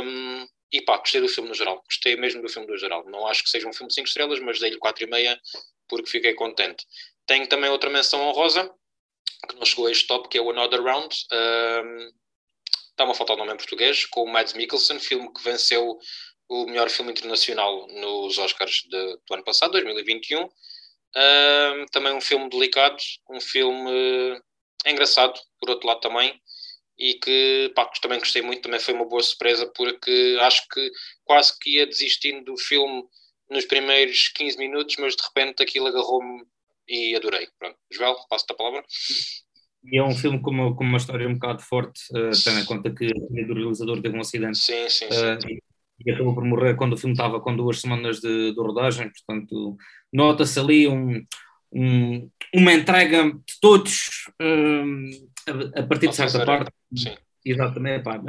um, 0.02 0.46
e 0.72 0.80
pá, 0.82 0.98
gostei 0.98 1.20
do 1.20 1.28
filme 1.28 1.48
no 1.48 1.54
geral, 1.54 1.82
gostei 1.84 2.16
mesmo 2.16 2.40
do 2.42 2.48
filme 2.48 2.68
no 2.68 2.76
geral, 2.78 3.04
não 3.06 3.26
acho 3.26 3.42
que 3.42 3.50
seja 3.50 3.68
um 3.68 3.72
filme 3.72 3.88
de 3.88 3.94
5 3.94 4.06
estrelas, 4.06 4.40
mas 4.40 4.58
dei-lhe 4.58 4.78
4,5 4.78 5.38
porque 5.88 6.08
fiquei 6.08 6.34
contente. 6.34 6.86
Tenho 7.26 7.46
também 7.48 7.68
outra 7.68 7.90
menção 7.90 8.20
honrosa, 8.22 8.72
que 9.48 9.56
não 9.56 9.64
chegou 9.64 9.86
a 9.86 9.90
este 9.90 10.06
top, 10.06 10.28
que 10.28 10.38
é 10.38 10.40
o 10.40 10.50
Another 10.50 10.82
Round. 10.82 11.14
Um, 11.32 12.20
Está-me 12.90 13.12
a 13.12 13.14
faltar 13.14 13.34
o 13.34 13.38
nome 13.38 13.54
em 13.54 13.56
português, 13.56 14.04
com 14.04 14.24
o 14.24 14.28
Mads 14.30 14.52
Mikkelsen, 14.52 15.00
filme 15.00 15.32
que 15.32 15.42
venceu 15.42 15.98
o 16.50 16.66
melhor 16.66 16.90
filme 16.90 17.12
internacional 17.12 17.86
nos 17.88 18.36
Oscars 18.36 18.82
de, 18.90 19.16
do 19.26 19.34
ano 19.34 19.42
passado, 19.42 19.72
2021. 19.72 20.46
Um, 21.16 21.86
também 21.86 22.12
um 22.12 22.20
filme 22.20 22.48
delicado, 22.48 22.96
um 23.28 23.40
filme 23.40 24.40
engraçado, 24.86 25.38
por 25.58 25.70
outro 25.70 25.88
lado 25.88 26.00
também, 26.00 26.40
e 26.98 27.14
que 27.14 27.72
pá, 27.74 27.90
também 28.00 28.18
gostei 28.18 28.42
muito, 28.42 28.62
também 28.62 28.78
foi 28.78 28.94
uma 28.94 29.08
boa 29.08 29.22
surpresa, 29.22 29.66
porque 29.74 30.36
acho 30.40 30.66
que 30.68 30.90
quase 31.24 31.58
que 31.58 31.78
ia 31.78 31.86
desistindo 31.86 32.44
do 32.44 32.56
filme 32.56 33.02
nos 33.50 33.64
primeiros 33.64 34.28
15 34.28 34.58
minutos, 34.58 34.96
mas 34.98 35.16
de 35.16 35.22
repente 35.22 35.62
aquilo 35.62 35.88
agarrou-me 35.88 36.44
e 36.88 37.16
adorei. 37.16 37.48
Pronto, 37.58 37.76
Joel, 37.90 38.16
passo-te 38.28 38.52
a 38.52 38.56
palavra. 38.56 38.84
E 39.84 39.98
é 39.98 40.04
um 40.04 40.14
filme 40.14 40.40
com 40.40 40.50
uma, 40.50 40.76
com 40.76 40.84
uma 40.84 40.98
história 40.98 41.26
um 41.26 41.34
bocado 41.34 41.62
forte, 41.62 42.00
uh, 42.12 42.30
tendo 42.44 42.60
em 42.60 42.64
conta 42.64 42.94
que 42.94 43.08
do 43.08 43.54
realizador 43.54 44.00
teve 44.02 44.16
um 44.16 44.20
acidente. 44.20 44.58
Sim, 44.58 44.88
sim, 44.88 45.10
sim. 45.10 45.16
Uh, 45.16 45.48
e, 45.48 45.62
e 46.06 46.12
acabou 46.12 46.34
por 46.34 46.44
morrer 46.44 46.76
quando 46.76 46.92
o 46.92 46.96
filme 46.96 47.14
estava 47.14 47.40
com 47.40 47.56
duas 47.56 47.80
semanas 47.80 48.20
de, 48.20 48.52
de 48.52 48.60
rodagem, 48.60 49.10
portanto, 49.10 49.76
nota-se 50.12 50.58
ali 50.58 50.88
um, 50.88 51.24
um, 51.72 52.30
uma 52.54 52.72
entrega 52.72 53.30
de 53.30 53.60
todos 53.60 54.28
uh, 54.40 55.76
a, 55.76 55.80
a, 55.80 55.86
partir 55.86 56.08
de 56.08 56.16
certa 56.16 56.44
parte. 56.44 56.72
Sim. 56.94 57.14
Exatamente, 57.44 58.04
pá. 58.04 58.20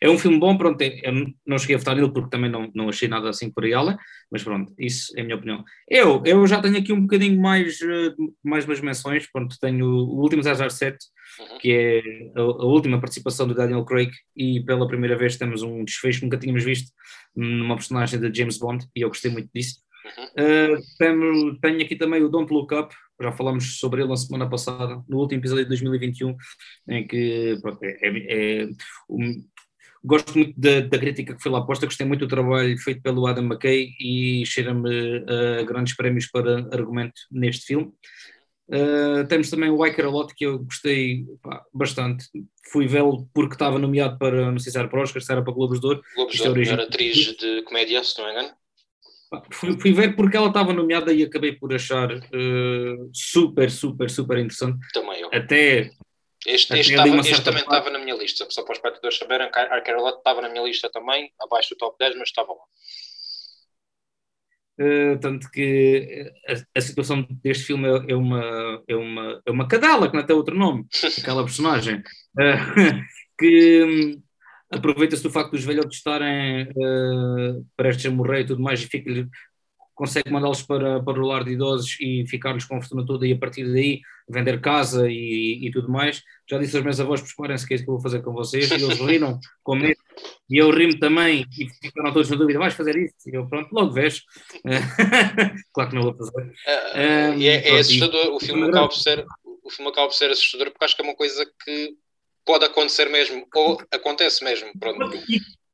é 0.00 0.08
um 0.08 0.18
filme 0.18 0.38
bom, 0.38 0.56
pronto, 0.56 0.80
eu 0.80 1.34
não 1.46 1.58
cheguei 1.58 1.76
a 1.76 1.78
votar 1.78 1.94
nele 1.94 2.10
porque 2.10 2.30
também 2.30 2.50
não, 2.50 2.70
não 2.74 2.88
achei 2.88 3.06
nada 3.06 3.28
assim 3.28 3.50
por 3.50 3.64
além, 3.70 3.96
mas 4.30 4.42
pronto, 4.42 4.72
isso 4.78 5.12
é 5.16 5.20
a 5.20 5.24
minha 5.24 5.36
opinião. 5.36 5.62
Eu, 5.88 6.22
eu 6.24 6.46
já 6.46 6.60
tenho 6.62 6.78
aqui 6.78 6.92
um 6.92 7.02
bocadinho 7.02 7.40
mais, 7.40 7.80
eh, 7.82 8.14
mais 8.42 8.64
umas 8.64 8.80
menções, 8.80 9.30
pronto, 9.30 9.56
tenho 9.60 9.84
o 9.86 10.18
último 10.18 10.42
007, 10.42 10.96
uhum. 11.38 11.58
que 11.58 11.72
é 11.72 12.00
a, 12.34 12.40
a, 12.40 12.64
última 12.64 12.98
participação 12.98 13.46
do 13.46 13.54
Daniel 13.54 13.84
Craig 13.84 14.10
e 14.34 14.64
pela 14.64 14.88
primeira 14.88 15.16
vez 15.16 15.36
temos 15.36 15.62
um 15.62 15.84
desfecho 15.84 16.20
que 16.20 16.24
nunca 16.24 16.38
tínhamos 16.38 16.64
visto 16.64 16.90
numa 17.36 17.74
personagem 17.74 18.18
de 18.18 18.34
James 18.34 18.58
Bond 18.58 18.86
e 18.96 19.02
eu 19.02 19.08
gostei 19.08 19.30
muito 19.30 19.50
disso. 19.54 19.83
Uhum. 20.04 20.76
Uh, 20.76 20.82
tenho, 20.98 21.60
tenho 21.60 21.82
aqui 21.82 21.96
também 21.96 22.22
o 22.22 22.28
Don't 22.28 22.52
Look 22.52 22.74
Up, 22.74 22.94
já 23.20 23.32
falamos 23.32 23.78
sobre 23.78 24.02
ele 24.02 24.10
na 24.10 24.16
semana 24.16 24.48
passada, 24.48 25.02
no 25.08 25.18
último 25.18 25.40
episódio 25.40 25.64
de 25.64 25.68
2021, 25.70 26.36
em 26.88 27.06
que 27.06 27.58
pronto, 27.62 27.82
é, 27.82 27.98
é, 28.02 28.62
é 28.62 28.68
um, 29.08 29.44
gosto 30.04 30.36
muito 30.36 30.58
da, 30.60 30.80
da, 30.80 30.98
crítica 30.98 31.34
que 31.34 31.42
foi 31.42 31.50
lá 31.50 31.64
posta, 31.64 31.86
gostei 31.86 32.06
muito 32.06 32.26
do 32.26 32.28
trabalho 32.28 32.76
feito 32.78 33.00
pelo 33.00 33.26
Adam 33.26 33.44
McKay 33.44 33.90
e 33.98 34.44
cheira-me 34.44 35.18
uh, 35.18 35.64
grandes 35.64 35.96
prémios 35.96 36.26
para 36.26 36.68
argumento 36.72 37.20
neste 37.30 37.66
filme. 37.66 37.92
Uh, 38.66 39.26
temos 39.28 39.50
também 39.50 39.70
o 39.70 39.84
Iker 39.84 40.10
Lot, 40.10 40.34
que 40.34 40.46
eu 40.46 40.58
gostei 40.58 41.24
pá, 41.42 41.62
bastante. 41.72 42.26
Fui 42.70 42.86
vê-lo 42.86 43.28
porque 43.34 43.54
estava 43.54 43.78
nomeado 43.78 44.18
para, 44.18 44.50
não 44.50 44.58
sei 44.58 44.72
se 44.72 44.78
era 44.78 44.88
para 44.88 45.02
Oscar, 45.02 45.22
se 45.22 45.32
era 45.32 45.42
para 45.42 45.52
Globos 45.52 45.80
de 45.80 45.86
Ouro. 45.86 46.02
Globos 46.14 46.34
de 46.34 46.42
Ouro, 46.42 46.60
melhor 46.60 46.80
atriz 46.80 47.36
de 47.36 47.62
comédia, 47.62 48.02
se 48.02 48.18
não 48.18 48.26
me 48.26 48.32
engano. 48.32 48.54
Fui, 49.50 49.78
fui, 49.78 49.92
ver 49.92 50.16
porque 50.16 50.36
ela 50.36 50.48
estava 50.48 50.72
nomeada 50.72 51.12
e 51.12 51.22
acabei 51.22 51.52
por 51.52 51.72
achar 51.72 52.12
uh, 52.12 53.10
super, 53.12 53.70
super, 53.70 54.10
super 54.10 54.38
interessante. 54.38 54.78
Também 54.92 55.20
eu. 55.20 55.30
Até. 55.32 55.90
Este, 56.46 56.78
este, 56.78 56.92
estava, 56.92 57.16
este 57.20 57.42
também 57.42 57.62
estava 57.62 57.90
na 57.90 57.98
minha 57.98 58.14
lista, 58.14 58.46
só 58.50 58.62
para 58.62 58.72
os 58.72 58.78
espectadores 58.78 59.16
saberem 59.16 59.46
a 59.46 59.80
Carolina 59.80 60.10
estava 60.10 60.42
na 60.42 60.50
minha 60.50 60.62
lista 60.62 60.90
também, 60.90 61.32
abaixo 61.40 61.74
do 61.74 61.78
top 61.78 61.96
10, 61.98 62.16
mas 62.18 62.28
estava 62.28 62.52
lá. 62.52 62.64
Uh, 64.76 65.18
tanto 65.20 65.48
que 65.50 66.32
a, 66.48 66.78
a, 66.78 66.80
situação 66.80 67.24
deste 67.42 67.64
filme 67.64 67.86
é, 67.88 68.12
é, 68.12 68.16
uma, 68.16 68.82
é, 68.88 68.96
uma, 68.96 69.42
é 69.46 69.50
uma 69.50 69.68
cadela, 69.68 70.10
que 70.10 70.16
não 70.16 70.26
tem 70.26 70.34
outro 70.34 70.56
nome, 70.58 70.84
aquela 71.16 71.44
personagem, 71.44 71.98
uh, 71.98 73.00
que 73.38 74.18
aproveita-se 74.74 75.22
do 75.22 75.30
facto 75.30 75.52
dos 75.52 75.64
velhotes 75.64 75.98
estarem 75.98 76.64
uh, 76.64 77.66
prestes 77.76 78.06
a 78.06 78.10
morrer 78.10 78.40
e 78.40 78.46
tudo 78.46 78.62
mais 78.62 78.82
e 78.82 78.86
fica 78.86 79.28
consegue 79.94 80.30
mandá-los 80.30 80.62
para, 80.62 81.02
para 81.02 81.20
o 81.20 81.26
lar 81.26 81.44
de 81.44 81.52
idosos 81.52 81.96
e 82.00 82.26
ficar-lhes 82.26 82.64
com 82.64 82.76
a 82.76 82.80
fortuna 82.80 83.06
toda 83.06 83.26
e 83.26 83.32
a 83.32 83.38
partir 83.38 83.64
daí 83.72 84.00
vender 84.28 84.60
casa 84.60 85.08
e, 85.08 85.60
e 85.66 85.70
tudo 85.70 85.88
mais. 85.88 86.22
Já 86.50 86.58
disse 86.58 86.76
aos 86.76 86.84
meus 86.84 86.98
avós, 86.98 87.22
preparem-se 87.22 87.66
que 87.66 87.74
é 87.74 87.76
isso 87.76 87.84
que 87.84 87.90
eu 87.90 87.94
vou 87.94 88.02
fazer 88.02 88.20
com 88.22 88.32
vocês 88.32 88.70
e 88.70 88.74
eles 88.74 88.98
riram 88.98 89.38
com 89.62 89.76
medo 89.76 90.00
e 90.50 90.58
eu 90.58 90.70
rimo 90.70 90.98
também 90.98 91.46
e 91.58 91.68
ficaram 91.80 92.12
todos 92.12 92.28
na 92.28 92.36
dúvida, 92.36 92.58
vais 92.58 92.74
fazer 92.74 92.96
isso? 92.96 93.14
E 93.26 93.34
eu 93.34 93.46
pronto, 93.46 93.72
logo 93.72 93.92
vejo. 93.92 94.22
claro 95.72 95.90
que 95.90 95.96
não 95.96 96.02
vou 96.02 96.14
fazer. 96.14 96.42
Uh, 96.42 97.38
e 97.38 97.48
é, 97.48 97.68
é 97.68 97.78
assustador, 97.78 98.34
o 98.34 98.40
filme, 98.40 98.64
acaba 98.68 98.88
por 98.88 98.98
ser, 98.98 99.24
o 99.62 99.70
filme 99.70 99.90
acaba 99.90 100.08
por 100.08 100.14
ser 100.14 100.30
assustador 100.30 100.70
porque 100.70 100.84
acho 100.84 100.96
que 100.96 101.02
é 101.02 101.04
uma 101.04 101.16
coisa 101.16 101.46
que 101.64 101.96
pode 102.44 102.64
acontecer 102.64 103.08
mesmo, 103.08 103.46
ou 103.54 103.80
acontece 103.90 104.44
mesmo. 104.44 104.70
Pronto. 104.78 105.16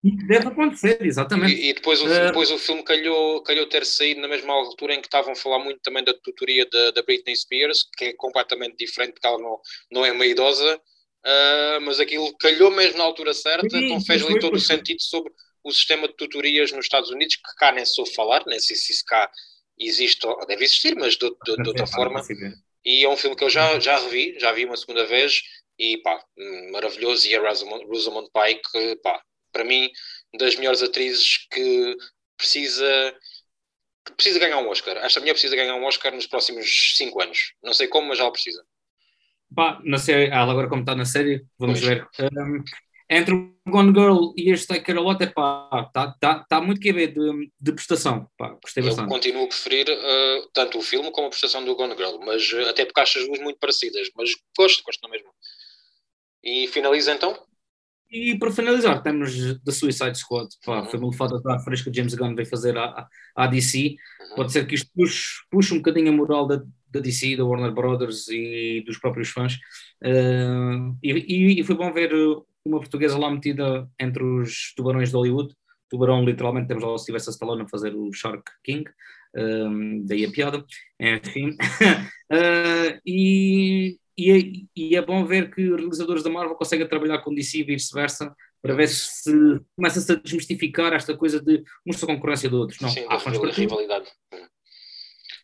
E 0.02 0.16
deve 0.26 0.48
acontecer, 0.48 0.98
exatamente. 1.04 1.54
E, 1.54 1.70
e 1.70 1.74
depois, 1.74 2.00
o, 2.00 2.06
uh, 2.06 2.08
depois 2.08 2.50
o 2.50 2.58
filme 2.58 2.82
calhou, 2.82 3.42
calhou 3.42 3.66
ter 3.66 3.84
saído 3.84 4.20
na 4.20 4.28
mesma 4.28 4.54
altura 4.54 4.94
em 4.94 5.00
que 5.00 5.06
estavam 5.06 5.32
a 5.32 5.36
falar 5.36 5.58
muito 5.58 5.80
também 5.82 6.02
da 6.02 6.14
tutoria 6.14 6.66
da, 6.66 6.90
da 6.92 7.02
Britney 7.02 7.36
Spears, 7.36 7.86
que 7.96 8.06
é 8.06 8.12
completamente 8.14 8.76
diferente, 8.76 9.12
porque 9.12 9.26
ela 9.26 9.38
não, 9.38 9.60
não 9.92 10.06
é 10.06 10.10
uma 10.10 10.24
idosa, 10.24 10.76
uh, 10.76 11.80
mas 11.82 12.00
aquilo 12.00 12.34
calhou 12.38 12.70
mesmo 12.70 12.96
na 12.96 13.04
altura 13.04 13.34
certa, 13.34 13.68
sim, 13.68 13.84
então 13.84 14.00
fez 14.00 14.24
ali 14.24 14.38
todo 14.38 14.54
o 14.56 14.60
sentido 14.60 15.02
sobre 15.02 15.30
o 15.62 15.70
sistema 15.70 16.08
de 16.08 16.16
tutorias 16.16 16.72
nos 16.72 16.86
Estados 16.86 17.10
Unidos, 17.10 17.36
que 17.36 17.54
cá 17.58 17.70
nem 17.70 17.84
sou 17.84 18.06
falar, 18.06 18.42
nem 18.46 18.58
sei 18.58 18.76
se 18.76 18.92
isso 18.92 19.04
cá 19.04 19.30
existe 19.78 20.26
ou 20.26 20.46
deve 20.46 20.64
existir, 20.64 20.94
mas 20.96 21.16
de, 21.16 21.28
de, 21.44 21.56
de 21.56 21.68
outra 21.68 21.86
forma. 21.86 22.22
E 22.82 23.04
é 23.04 23.08
um 23.08 23.16
filme 23.16 23.36
que 23.36 23.44
eu 23.44 23.50
já, 23.50 23.78
já 23.78 23.98
revi, 23.98 24.38
já 24.38 24.52
vi 24.52 24.64
uma 24.64 24.76
segunda 24.76 25.04
vez, 25.04 25.42
e 25.80 25.96
pá, 26.02 26.22
maravilhoso. 26.70 27.26
E 27.26 27.34
a 27.34 27.40
Rosamund, 27.40 27.86
Rosamund 27.86 28.28
Pike, 28.32 28.96
pá, 29.02 29.20
para 29.50 29.64
mim, 29.64 29.90
das 30.38 30.54
melhores 30.56 30.82
atrizes 30.82 31.46
que 31.50 31.96
precisa 32.36 33.14
que 34.04 34.12
precisa 34.12 34.38
ganhar 34.38 34.58
um 34.58 34.68
Oscar. 34.68 34.96
Esta 34.98 35.20
mulher 35.20 35.32
precisa 35.32 35.56
ganhar 35.56 35.74
um 35.74 35.84
Oscar 35.84 36.14
nos 36.14 36.26
próximos 36.26 36.96
5 36.96 37.22
anos. 37.22 37.54
Não 37.62 37.72
sei 37.72 37.86
como, 37.88 38.08
mas 38.08 38.18
ela 38.18 38.32
precisa. 38.32 38.62
Pá, 39.54 39.80
na 39.84 39.98
série, 39.98 40.26
ela 40.26 40.52
agora 40.52 40.68
como 40.68 40.82
está 40.82 40.94
na 40.94 41.04
série, 41.04 41.44
vamos 41.58 41.80
pois. 41.80 41.88
ver. 41.88 42.08
Um, 42.32 42.62
entre 43.10 43.34
o 43.34 43.52
Gone 43.68 43.92
Girl 43.92 44.32
e 44.36 44.52
este 44.52 44.68
Take 44.68 44.84
Care 44.84 45.00
Lot, 45.00 45.26
pá, 45.34 45.84
está 45.88 46.14
tá, 46.20 46.46
tá 46.48 46.60
muito 46.60 46.80
que 46.80 46.92
ver 46.92 47.08
de, 47.08 47.50
de 47.60 47.72
prestação. 47.72 48.30
Pá, 48.38 48.56
gostei 48.62 48.82
Eu 48.82 48.86
bastante. 48.86 49.08
continuo 49.08 49.44
a 49.44 49.48
preferir 49.48 49.88
uh, 49.88 50.48
tanto 50.54 50.78
o 50.78 50.82
filme 50.82 51.10
como 51.10 51.26
a 51.26 51.30
prestação 51.30 51.64
do 51.64 51.74
Gone 51.74 51.96
Girl, 51.96 52.18
mas 52.24 52.52
uh, 52.52 52.68
até 52.68 52.84
porque 52.84 53.00
acho 53.00 53.18
as 53.18 53.26
duas 53.26 53.40
muito 53.40 53.58
parecidas, 53.58 54.08
mas 54.16 54.30
gosto, 54.56 54.84
gosto 54.84 55.02
na 55.02 55.08
mesma. 55.08 55.30
E 56.42 56.68
finaliza 56.68 57.12
então? 57.12 57.36
E 58.10 58.36
para 58.36 58.50
finalizar, 58.50 59.02
temos 59.02 59.32
The 59.64 59.70
Suicide 59.70 60.18
Squad. 60.18 60.48
Pá, 60.64 60.80
uhum. 60.80 60.86
Foi 60.86 60.98
uma 60.98 61.10
lefada 61.10 61.40
de 61.40 61.64
fresca 61.64 61.90
que 61.90 61.96
James 61.96 62.14
Gunn 62.14 62.34
veio 62.34 62.48
fazer 62.48 62.76
à, 62.76 63.06
à 63.36 63.46
DC. 63.46 63.96
Uhum. 64.20 64.36
Pode 64.36 64.52
ser 64.52 64.66
que 64.66 64.74
isto 64.74 64.90
puxe, 64.92 65.24
puxe 65.48 65.72
um 65.72 65.76
bocadinho 65.76 66.08
a 66.08 66.12
moral 66.12 66.46
da, 66.46 66.60
da 66.90 66.98
DC, 66.98 67.36
da 67.36 67.44
Warner 67.44 67.72
Brothers 67.72 68.26
e 68.28 68.82
dos 68.84 68.98
próprios 68.98 69.28
fãs. 69.28 69.54
Uh, 70.02 70.96
e, 71.02 71.60
e, 71.60 71.64
foi 71.64 71.76
bom 71.76 71.92
ver 71.92 72.12
uma 72.64 72.80
portuguesa 72.80 73.16
lá 73.16 73.30
metida 73.30 73.88
entre 73.98 74.24
os 74.24 74.74
tubarões 74.74 75.10
de 75.10 75.14
Hollywood. 75.14 75.54
Tubarão, 75.88 76.24
literalmente, 76.24 76.66
temos 76.66 76.82
lá 76.82 76.92
o 76.92 76.98
Sylvester 76.98 77.32
Stallone 77.32 77.62
a 77.62 77.68
fazer 77.68 77.94
o 77.94 78.12
Shark 78.12 78.42
King. 78.64 78.84
Um, 79.36 80.04
daí 80.04 80.24
a 80.24 80.30
piada, 80.32 80.64
enfim. 80.98 81.50
uh, 81.50 82.98
e, 83.06 83.98
e 84.20 84.30
é, 84.30 84.52
e 84.76 84.96
é 84.96 85.02
bom 85.02 85.24
ver 85.24 85.54
que 85.54 85.62
realizadores 85.62 86.22
da 86.22 86.28
Marvel 86.28 86.54
conseguem 86.54 86.86
trabalhar 86.86 87.18
com 87.18 87.34
DC 87.34 87.58
e 87.58 87.64
vice-versa 87.64 88.34
para 88.60 88.74
ver 88.74 88.88
se 88.88 89.32
começa-se 89.74 90.12
a 90.12 90.16
desmistificar 90.16 90.92
esta 90.92 91.16
coisa 91.16 91.40
de 91.40 91.64
uns 91.86 91.96
são 91.96 92.06
concorrência 92.06 92.48
de 92.48 92.54
outros. 92.54 92.78
Não, 92.80 92.90
Sim, 92.90 93.06
há 93.08 93.18
fãs 93.18 93.38
para 93.38 93.50
rivalidade. 93.50 94.04
tudo. 94.30 94.42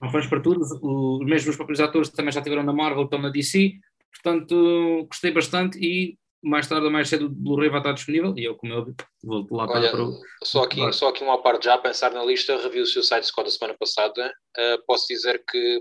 Há 0.03 0.11
fãs 0.11 0.27
para 0.27 0.43
tudo. 0.43 0.61
Os 0.61 1.27
mesmos 1.27 1.57
próprios 1.57 1.81
atores 1.81 2.11
também 2.11 2.31
já 2.31 2.41
estiveram 2.41 2.62
na 2.62 2.73
Marvel, 2.73 3.05
estão 3.05 3.19
na 3.19 3.31
DC. 3.31 3.73
Portanto, 4.12 5.07
gostei 5.09 5.31
bastante 5.31 5.79
e 5.79 6.19
mais 6.43 6.69
tarde 6.69 6.85
ou 6.85 6.93
mais 6.93 7.09
cedo 7.09 7.27
o 7.27 7.31
Blu-ray 7.31 7.71
vai 7.71 7.81
estar 7.81 7.93
disponível 7.93 8.35
e 8.37 8.45
eu, 8.45 8.55
como 8.55 8.73
eu 8.73 8.95
vou 9.25 9.47
lá 9.51 9.67
Olha, 9.69 9.91
para 9.91 10.05
o... 10.05 10.21
Só 10.45 10.65
aqui, 10.65 10.93
só 10.93 11.09
aqui 11.09 11.25
uma 11.25 11.43
parte 11.43 11.65
já 11.65 11.75
a 11.75 11.79
pensar 11.79 12.12
na 12.12 12.23
lista, 12.25 12.61
revi 12.62 12.81
o 12.81 12.87
seu 12.87 13.03
site 13.03 13.27
Squad 13.27 13.49
da 13.49 13.51
semana 13.51 13.77
passada. 13.79 14.33
Uh, 14.57 14.85
posso 14.87 15.07
dizer 15.09 15.43
que 15.51 15.81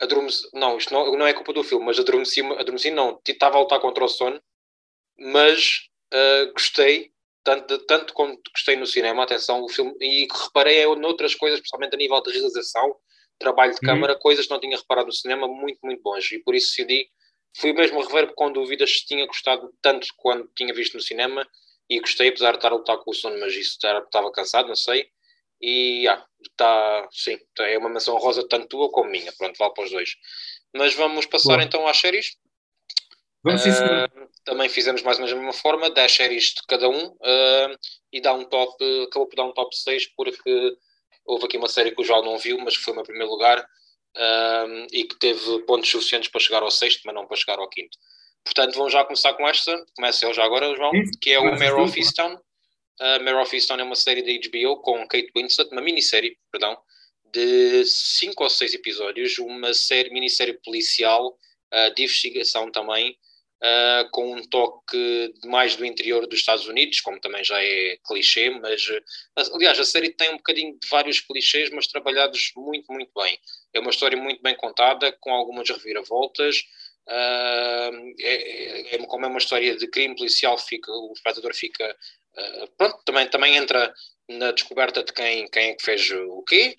adormeci, 0.00 0.48
não, 0.52 0.76
isto 0.76 0.92
não, 0.92 1.16
não 1.16 1.26
é 1.26 1.32
culpa 1.32 1.52
do 1.52 1.64
filme, 1.64 1.84
mas 1.84 1.98
adormeci, 1.98 2.40
adormeci 2.40 2.90
não, 2.90 3.20
estava 3.26 3.56
a 3.56 3.60
lutar 3.60 3.80
contra 3.80 4.04
o 4.04 4.08
sono, 4.08 4.40
mas 5.18 5.88
uh, 6.12 6.52
gostei, 6.52 7.12
tanto, 7.42 7.78
tanto 7.86 8.12
como 8.14 8.38
gostei 8.52 8.76
no 8.76 8.86
cinema, 8.86 9.22
atenção, 9.22 9.62
o 9.62 9.68
filme, 9.68 9.94
e 10.00 10.26
reparei 10.30 10.80
é 10.80 10.96
noutras 10.96 11.34
coisas, 11.34 11.60
principalmente 11.60 11.94
a 11.94 11.98
nível 11.98 12.20
de 12.22 12.32
realização, 12.32 12.96
trabalho 13.38 13.72
de 13.72 13.78
uhum. 13.82 13.92
câmara, 13.92 14.18
coisas 14.18 14.46
que 14.46 14.52
não 14.52 14.60
tinha 14.60 14.76
reparado 14.76 15.06
no 15.06 15.12
cinema, 15.12 15.46
muito, 15.46 15.78
muito 15.82 16.02
bons, 16.02 16.30
e 16.32 16.38
por 16.40 16.54
isso 16.54 16.68
decidi, 16.68 17.08
fui 17.56 17.72
mesmo 17.72 18.00
a 18.00 18.06
rever 18.06 18.34
com 18.34 18.50
dúvidas 18.52 18.98
se 18.98 19.06
tinha 19.06 19.26
gostado 19.26 19.72
tanto 19.80 20.08
quando 20.16 20.48
tinha 20.56 20.72
visto 20.74 20.94
no 20.94 21.00
cinema, 21.00 21.46
e 21.88 22.00
gostei, 22.00 22.28
apesar 22.28 22.52
de 22.52 22.58
estar 22.58 22.72
a 22.72 22.76
lutar 22.76 22.98
com 22.98 23.10
o 23.10 23.14
sono, 23.14 23.38
mas 23.38 23.54
isso 23.54 23.72
estava 23.72 24.32
cansado, 24.32 24.68
não 24.68 24.76
sei, 24.76 25.08
e 25.60 26.06
ah, 26.08 26.24
tá, 26.56 27.08
sim, 27.10 27.38
tá, 27.54 27.66
é 27.68 27.78
uma 27.78 27.88
menção 27.88 28.16
rosa 28.18 28.46
tanto 28.48 28.68
tua 28.68 28.90
como 28.90 29.10
minha. 29.10 29.32
Pronto, 29.38 29.56
vale 29.58 29.74
para 29.74 29.84
os 29.84 29.90
dois. 29.90 30.10
Mas 30.74 30.94
vamos 30.94 31.26
passar 31.26 31.60
então 31.60 31.86
às 31.86 31.96
séries. 31.96 32.36
Vamos 33.42 33.62
uh, 33.66 34.28
também 34.44 34.68
fizemos 34.68 35.02
mais 35.02 35.18
ou 35.18 35.24
menos 35.24 35.38
da 35.38 35.44
mesma 35.44 35.60
forma, 35.60 35.90
10 35.90 36.12
séries 36.12 36.44
de 36.54 36.62
cada 36.66 36.88
um 36.88 37.08
uh, 37.08 37.78
e 38.10 38.18
dá 38.20 38.32
um 38.32 38.44
top, 38.44 38.74
acabou 39.06 39.28
por 39.28 39.36
dar 39.36 39.44
um 39.44 39.52
top 39.52 39.76
6 39.76 40.14
porque 40.16 40.76
houve 41.26 41.44
aqui 41.44 41.58
uma 41.58 41.68
série 41.68 41.90
que 41.90 42.00
o 42.00 42.04
João 42.04 42.24
não 42.24 42.38
viu, 42.38 42.58
mas 42.58 42.76
que 42.76 42.82
foi 42.82 42.92
o 42.92 42.96
meu 42.96 43.04
primeiro 43.04 43.30
lugar 43.30 43.60
uh, 43.60 44.86
e 44.90 45.04
que 45.04 45.18
teve 45.18 45.58
pontos 45.60 45.90
suficientes 45.90 46.30
para 46.30 46.40
chegar 46.40 46.62
ao 46.62 46.70
sexto, 46.70 47.02
mas 47.04 47.14
não 47.14 47.26
para 47.26 47.36
chegar 47.36 47.58
ao 47.58 47.68
quinto. 47.68 47.98
Portanto, 48.44 48.76
vamos 48.76 48.92
já 48.92 49.04
começar 49.04 49.34
com 49.34 49.48
esta, 49.48 49.84
começa 49.94 50.24
eu 50.24 50.34
já 50.34 50.44
agora, 50.44 50.74
João, 50.74 50.92
que 51.20 51.30
é 51.30 51.38
o 51.38 51.44
Mare 51.58 51.72
of 51.72 51.98
Easttown. 51.98 52.38
Uh, 53.00 53.22
Mare 53.24 53.36
of 53.36 53.54
Easttown 53.54 53.80
é 53.80 53.84
uma 53.84 53.96
série 53.96 54.22
da 54.22 54.48
HBO 54.48 54.80
com 54.80 55.06
Kate 55.08 55.30
Winslet, 55.36 55.70
uma 55.72 55.80
minissérie, 55.80 56.38
perdão, 56.50 56.78
de 57.32 57.84
cinco 57.84 58.44
ou 58.44 58.50
seis 58.50 58.72
episódios, 58.74 59.38
uma 59.38 59.74
série, 59.74 60.10
minissérie 60.10 60.58
policial 60.64 61.28
uh, 61.28 61.94
de 61.94 62.04
investigação 62.04 62.70
também, 62.70 63.18
uh, 63.62 64.08
com 64.12 64.36
um 64.36 64.42
toque 64.48 65.34
mais 65.44 65.74
do 65.74 65.84
interior 65.84 66.26
dos 66.28 66.38
Estados 66.38 66.68
Unidos, 66.68 67.00
como 67.00 67.20
também 67.20 67.42
já 67.42 67.60
é 67.60 67.98
clichê, 68.06 68.50
mas 68.50 68.86
aliás 69.52 69.80
a 69.80 69.84
série 69.84 70.10
tem 70.10 70.30
um 70.30 70.36
bocadinho 70.36 70.78
de 70.78 70.88
vários 70.88 71.20
clichês, 71.20 71.70
mas 71.70 71.88
trabalhados 71.88 72.52
muito, 72.56 72.92
muito 72.92 73.10
bem. 73.16 73.36
É 73.72 73.80
uma 73.80 73.90
história 73.90 74.16
muito 74.16 74.40
bem 74.40 74.56
contada, 74.56 75.10
com 75.20 75.30
algumas 75.32 75.68
reviravoltas. 75.68 76.62
Uh, 77.06 78.14
é, 78.20 78.94
é, 78.94 78.98
como 79.06 79.26
é 79.26 79.28
uma 79.28 79.38
história 79.38 79.76
de 79.76 79.86
crime 79.88 80.16
policial, 80.16 80.56
fica, 80.56 80.90
o 80.90 81.12
espectador 81.14 81.52
fica 81.54 81.94
uh, 82.36 82.68
pronto, 82.76 83.02
também, 83.04 83.28
também 83.28 83.56
entra 83.56 83.92
na 84.28 84.52
descoberta 84.52 85.02
de 85.02 85.12
quem, 85.12 85.48
quem 85.48 85.70
é 85.70 85.74
que 85.74 85.84
fez 85.84 86.10
o 86.10 86.42
quê, 86.42 86.76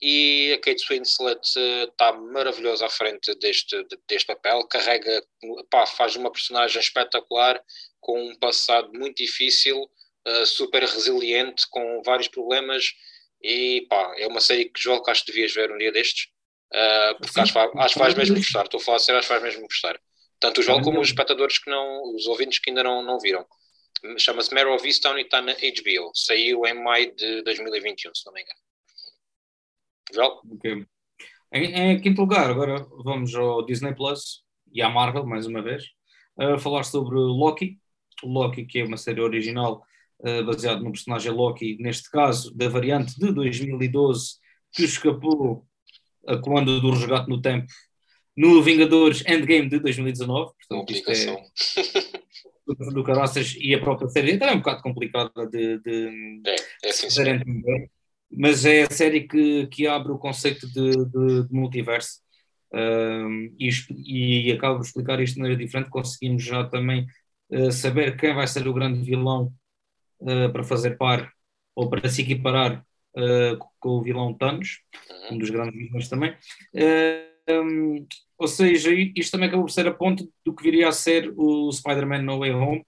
e 0.00 0.52
a 0.52 0.60
Kate 0.60 0.86
Winslet 0.88 1.40
está 1.44 2.12
uh, 2.12 2.32
maravilhosa 2.32 2.86
à 2.86 2.90
frente 2.90 3.34
deste, 3.38 3.76
deste 4.08 4.26
papel, 4.26 4.66
carrega, 4.68 5.22
pá, 5.70 5.86
faz 5.86 6.16
uma 6.16 6.30
personagem 6.30 6.80
espetacular, 6.80 7.62
com 8.00 8.22
um 8.22 8.38
passado 8.38 8.92
muito 8.92 9.16
difícil, 9.16 9.78
uh, 10.26 10.46
super 10.46 10.82
resiliente, 10.82 11.66
com 11.70 12.02
vários 12.02 12.28
problemas, 12.28 12.84
e 13.42 13.86
pá, 13.88 14.14
é 14.18 14.26
uma 14.26 14.40
série 14.40 14.66
que 14.66 14.82
Joel 14.82 15.02
Castro 15.02 15.32
devias 15.32 15.52
ver 15.52 15.72
um 15.72 15.78
dia 15.78 15.92
destes, 15.92 16.28
Uh, 16.72 17.14
porque 17.20 17.40
acho, 17.40 17.58
acho 17.58 17.94
que 17.94 18.00
vais 18.00 18.14
mesmo 18.14 18.36
gostar. 18.36 18.64
Estou 18.64 18.80
a 18.80 18.82
falar 18.82 18.98
sério, 18.98 19.18
acho 19.18 19.28
que 19.28 19.34
vais 19.34 19.44
mesmo 19.44 19.66
gostar. 19.66 20.00
Tanto 20.40 20.60
o 20.60 20.62
João 20.62 20.82
como 20.82 21.00
os 21.00 21.08
espectadores 21.08 21.58
que 21.58 21.70
não, 21.70 22.14
os 22.14 22.26
ouvintes 22.26 22.58
que 22.58 22.70
ainda 22.70 22.82
não, 22.82 23.02
não 23.02 23.18
viram. 23.18 23.46
Chama-se 24.18 24.54
Mare 24.54 24.68
of 24.68 24.86
Easttown 24.86 25.18
e 25.18 25.22
está 25.22 25.40
na 25.40 25.52
HBO. 25.52 26.10
Saiu 26.14 26.66
em 26.66 26.74
maio 26.74 27.14
de 27.14 27.42
2021, 27.42 28.14
se 28.14 28.26
não 28.26 28.32
me 28.32 28.42
engano. 28.42 28.60
João? 30.12 30.40
Okay. 30.52 30.86
Em, 31.52 31.74
em, 31.74 32.00
quinto 32.00 32.20
lugar, 32.20 32.50
agora 32.50 32.86
vamos 33.04 33.34
ao 33.34 33.64
Disney 33.64 33.94
Plus 33.94 34.44
e 34.72 34.82
à 34.82 34.88
Marvel, 34.88 35.26
mais 35.26 35.46
uma 35.46 35.62
vez, 35.62 35.84
a 36.38 36.58
falar 36.58 36.84
sobre 36.84 37.16
Loki. 37.16 37.78
Loki, 38.22 38.64
que 38.64 38.80
é 38.80 38.84
uma 38.84 38.96
série 38.96 39.20
original 39.20 39.82
uh, 40.20 40.44
baseada 40.44 40.80
no 40.80 40.92
personagem 40.92 41.32
Loki, 41.32 41.76
neste 41.80 42.10
caso, 42.10 42.54
da 42.54 42.68
variante 42.68 43.18
de 43.18 43.32
2012, 43.32 44.36
que 44.72 44.84
escapou 44.84 45.66
a 46.26 46.36
comando 46.36 46.80
do 46.80 46.90
resgate 46.90 47.28
no 47.28 47.40
tempo 47.40 47.66
no 48.36 48.62
Vingadores 48.62 49.24
Endgame 49.26 49.68
de 49.68 49.78
2019. 49.78 50.52
Portanto, 50.68 50.92
isto 50.92 51.10
é 51.10 51.48
do 52.66 53.04
caraças 53.04 53.56
e 53.58 53.74
a 53.74 53.80
própria 53.80 54.08
série 54.08 54.32
então 54.32 54.48
é 54.48 54.52
um 54.52 54.58
bocado 54.58 54.82
complicada 54.82 55.46
de, 55.46 55.78
de, 55.78 56.42
é, 56.46 56.56
é 56.88 57.34
entender, 57.34 57.90
mas 58.30 58.64
é 58.64 58.82
a 58.82 58.90
série 58.90 59.20
que, 59.28 59.66
que 59.68 59.86
abre 59.86 60.12
o 60.12 60.18
conceito 60.18 60.66
de, 60.66 60.90
de, 60.90 61.48
de 61.48 61.54
multiverso 61.54 62.20
um, 62.72 63.54
e, 63.58 63.70
e 64.48 64.52
acaba 64.52 64.78
de 64.78 64.86
explicar 64.86 65.20
isto 65.20 65.34
de 65.34 65.40
maneira 65.40 65.62
diferente. 65.62 65.90
Conseguimos 65.90 66.42
já 66.42 66.64
também 66.64 67.06
uh, 67.50 67.72
saber 67.72 68.16
quem 68.16 68.34
vai 68.34 68.46
ser 68.46 68.66
o 68.66 68.74
grande 68.74 69.02
vilão 69.02 69.52
uh, 70.20 70.52
para 70.52 70.64
fazer 70.64 70.96
par 70.96 71.32
ou 71.74 71.88
para 71.88 72.08
se 72.08 72.22
equiparar 72.22 72.84
uh, 73.16 73.58
com 73.78 73.88
o 73.90 74.02
vilão 74.02 74.34
Thanos, 74.34 74.80
uhum. 75.10 75.36
um 75.36 75.38
dos 75.38 75.50
grandes 75.50 75.74
vilões 75.74 76.08
também. 76.08 76.34
Um, 77.48 78.06
ou 78.38 78.48
seja, 78.48 78.90
isto 79.16 79.32
também 79.32 79.48
acabou 79.48 79.66
por 79.66 79.72
ser 79.72 79.86
a 79.86 79.94
ponte 79.94 80.28
do 80.44 80.54
que 80.54 80.62
viria 80.62 80.88
a 80.88 80.92
ser 80.92 81.32
o 81.36 81.70
Spider-Man 81.72 82.22
No 82.22 82.38
Way 82.40 82.52
Home. 82.52 82.84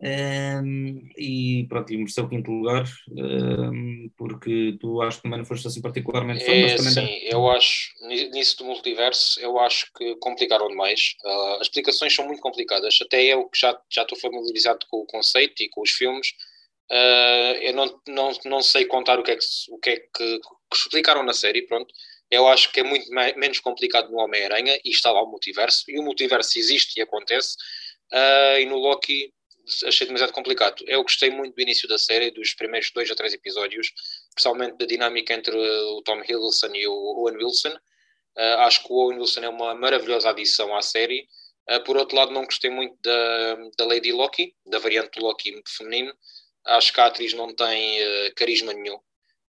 Um, 0.00 1.08
e 1.16 1.66
pronto, 1.68 1.92
e 1.92 1.96
mereceu 1.96 2.24
o 2.24 2.28
quinto 2.28 2.52
lugar, 2.52 2.84
um, 3.10 4.08
porque 4.16 4.76
tu 4.80 5.02
acho 5.02 5.16
que 5.16 5.24
também 5.24 5.38
não 5.40 5.44
foste 5.44 5.66
assim 5.66 5.82
particularmente 5.82 6.44
fã, 6.44 6.52
é, 6.52 6.78
Sim, 6.78 6.94
deve... 6.94 7.28
eu 7.28 7.50
acho, 7.50 7.90
nisso 8.06 8.58
do 8.58 8.64
multiverso, 8.64 9.40
eu 9.40 9.58
acho 9.58 9.92
que 9.92 10.14
complicaram 10.20 10.68
demais. 10.68 11.16
Uh, 11.24 11.54
as 11.54 11.62
explicações 11.62 12.14
são 12.14 12.24
muito 12.26 12.40
complicadas, 12.40 12.96
até 13.02 13.24
eu 13.24 13.48
que 13.48 13.58
já, 13.58 13.76
já 13.90 14.02
estou 14.02 14.16
familiarizado 14.16 14.86
com 14.88 14.98
o 14.98 15.06
conceito 15.06 15.64
e 15.64 15.68
com 15.68 15.82
os 15.82 15.90
filmes, 15.90 16.28
uh, 16.92 17.56
eu 17.60 17.72
não, 17.72 18.00
não, 18.06 18.30
não 18.44 18.62
sei 18.62 18.84
contar 18.84 19.18
o 19.18 19.24
que 19.24 19.32
é 19.32 19.36
que, 19.36 19.44
o 19.70 19.78
que, 19.78 19.90
é 19.90 19.96
que, 19.96 20.38
que 20.38 20.76
explicaram 20.76 21.24
na 21.24 21.32
série, 21.32 21.66
pronto 21.66 21.92
eu 22.30 22.46
acho 22.48 22.70
que 22.72 22.80
é 22.80 22.82
muito 22.82 23.08
menos 23.10 23.60
complicado 23.60 24.10
no 24.10 24.18
Homem-Aranha 24.18 24.78
e 24.84 24.90
está 24.90 25.10
lá 25.10 25.22
o 25.22 25.30
multiverso, 25.30 25.84
e 25.88 25.98
o 25.98 26.02
multiverso 26.02 26.58
existe 26.58 26.98
e 26.98 27.02
acontece, 27.02 27.56
uh, 28.12 28.58
e 28.58 28.66
no 28.66 28.76
Loki 28.76 29.32
achei 29.86 30.06
demasiado 30.06 30.32
complicado. 30.32 30.82
Eu 30.86 31.02
gostei 31.02 31.30
muito 31.30 31.54
do 31.54 31.60
início 31.60 31.88
da 31.88 31.98
série, 31.98 32.30
dos 32.30 32.54
primeiros 32.54 32.90
dois 32.90 33.10
a 33.10 33.14
três 33.14 33.34
episódios, 33.34 33.92
especialmente 34.30 34.78
da 34.78 34.86
dinâmica 34.86 35.34
entre 35.34 35.56
o 35.56 36.02
Tom 36.02 36.22
Hiddleston 36.22 36.74
e 36.74 36.86
o 36.86 36.92
Owen 36.92 37.36
Wilson. 37.36 37.74
Uh, 38.36 38.58
acho 38.60 38.82
que 38.84 38.92
o 38.92 38.96
Owen 38.96 39.18
Wilson 39.18 39.42
é 39.42 39.48
uma 39.48 39.74
maravilhosa 39.74 40.30
adição 40.30 40.74
à 40.74 40.82
série. 40.82 41.26
Uh, 41.70 41.82
por 41.84 41.96
outro 41.96 42.16
lado, 42.16 42.32
não 42.32 42.44
gostei 42.44 42.70
muito 42.70 42.96
da, 43.02 43.56
da 43.76 43.84
Lady 43.84 44.12
Loki, 44.12 44.54
da 44.66 44.78
variante 44.78 45.18
do 45.18 45.26
Loki 45.26 45.60
feminino. 45.66 46.14
Acho 46.64 46.92
que 46.92 47.00
a 47.00 47.06
atriz 47.06 47.32
não 47.34 47.54
tem 47.54 48.02
uh, 48.02 48.34
carisma 48.34 48.72
nenhum. 48.72 48.98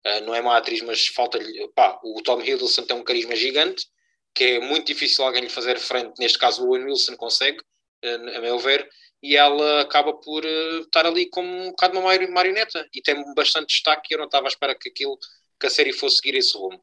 Uh, 0.06 0.20
não 0.24 0.34
é 0.34 0.40
má 0.40 0.56
atriz, 0.56 0.80
mas 0.82 1.08
falta-lhe. 1.08 1.60
O 2.02 2.22
Tom 2.22 2.40
Hiddleston 2.40 2.84
tem 2.84 2.96
um 2.96 3.04
carisma 3.04 3.36
gigante, 3.36 3.86
que 4.34 4.44
é 4.44 4.60
muito 4.60 4.86
difícil 4.86 5.24
alguém 5.24 5.42
lhe 5.42 5.48
fazer 5.50 5.78
frente. 5.78 6.18
Neste 6.18 6.38
caso, 6.38 6.64
o 6.64 6.70
Owen 6.70 6.84
Wilson 6.84 7.16
consegue, 7.16 7.60
uh, 8.04 8.36
a 8.36 8.40
meu 8.40 8.58
ver, 8.58 8.88
e 9.22 9.36
ela 9.36 9.82
acaba 9.82 10.14
por 10.14 10.44
uh, 10.44 10.80
estar 10.80 11.06
ali 11.06 11.28
como 11.28 11.48
um 11.48 11.70
bocado 11.70 11.98
uma 11.98 12.14
marioneta 12.28 12.88
e 12.94 13.02
tem 13.02 13.22
bastante 13.34 13.68
destaque. 13.68 14.08
E 14.10 14.14
eu 14.14 14.18
não 14.18 14.26
estava 14.26 14.46
à 14.46 14.48
espera 14.48 14.74
que, 14.74 14.88
aquilo, 14.88 15.18
que 15.58 15.66
a 15.66 15.70
série 15.70 15.92
fosse 15.92 16.16
seguir 16.16 16.36
esse 16.36 16.56
rumo. 16.56 16.82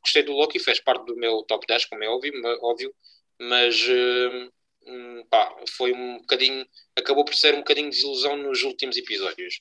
gostei 0.00 0.22
do 0.22 0.32
Loki, 0.32 0.58
fez 0.58 0.80
parte 0.80 1.06
do 1.06 1.16
meu 1.16 1.42
top 1.44 1.66
10, 1.66 1.86
como 1.86 2.04
é 2.04 2.08
óbvio, 2.08 2.32
óbvio 2.62 2.94
mas. 3.38 3.86
Um, 3.88 5.24
pá, 5.30 5.54
foi 5.68 5.92
um 5.92 6.18
bocadinho, 6.18 6.66
acabou 6.96 7.24
por 7.24 7.34
ser 7.34 7.54
um 7.54 7.58
bocadinho 7.58 7.90
de 7.90 7.96
desilusão 7.96 8.36
nos 8.36 8.62
últimos 8.62 8.96
episódios. 8.96 9.60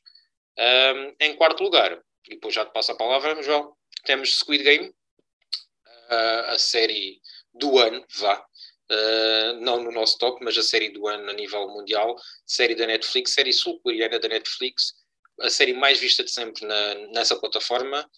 em 1.20 1.36
quarto 1.36 1.62
lugar, 1.62 2.02
e 2.26 2.36
depois 2.36 2.54
já 2.54 2.66
te 2.66 2.74
passo 2.74 2.92
a 2.92 2.96
palavra, 2.96 3.42
João. 3.42 3.74
Temos 4.06 4.38
Squid 4.38 4.64
Game, 4.64 4.88
uh, 4.90 6.46
a 6.48 6.58
série 6.58 7.20
do 7.54 7.78
ano, 7.78 8.04
vá. 8.18 8.46
Uh, 8.92 9.62
não 9.62 9.84
no 9.84 9.92
nosso 9.92 10.18
top, 10.18 10.44
mas 10.44 10.58
a 10.58 10.64
série 10.64 10.90
do 10.90 11.08
ano 11.08 11.30
a 11.30 11.34
nível 11.34 11.68
mundial, 11.68 12.16
série 12.46 12.74
da 12.74 12.88
Netflix, 12.88 13.32
série 13.32 13.54
sul-coreana 13.54 14.20
da 14.20 14.28
Netflix, 14.28 14.94
a 15.42 15.50
série 15.50 15.74
mais 15.74 16.00
vista 16.00 16.24
de 16.24 16.32
sempre 16.32 16.66
na, 16.66 16.96
nessa 17.14 17.40
plataforma. 17.40 18.10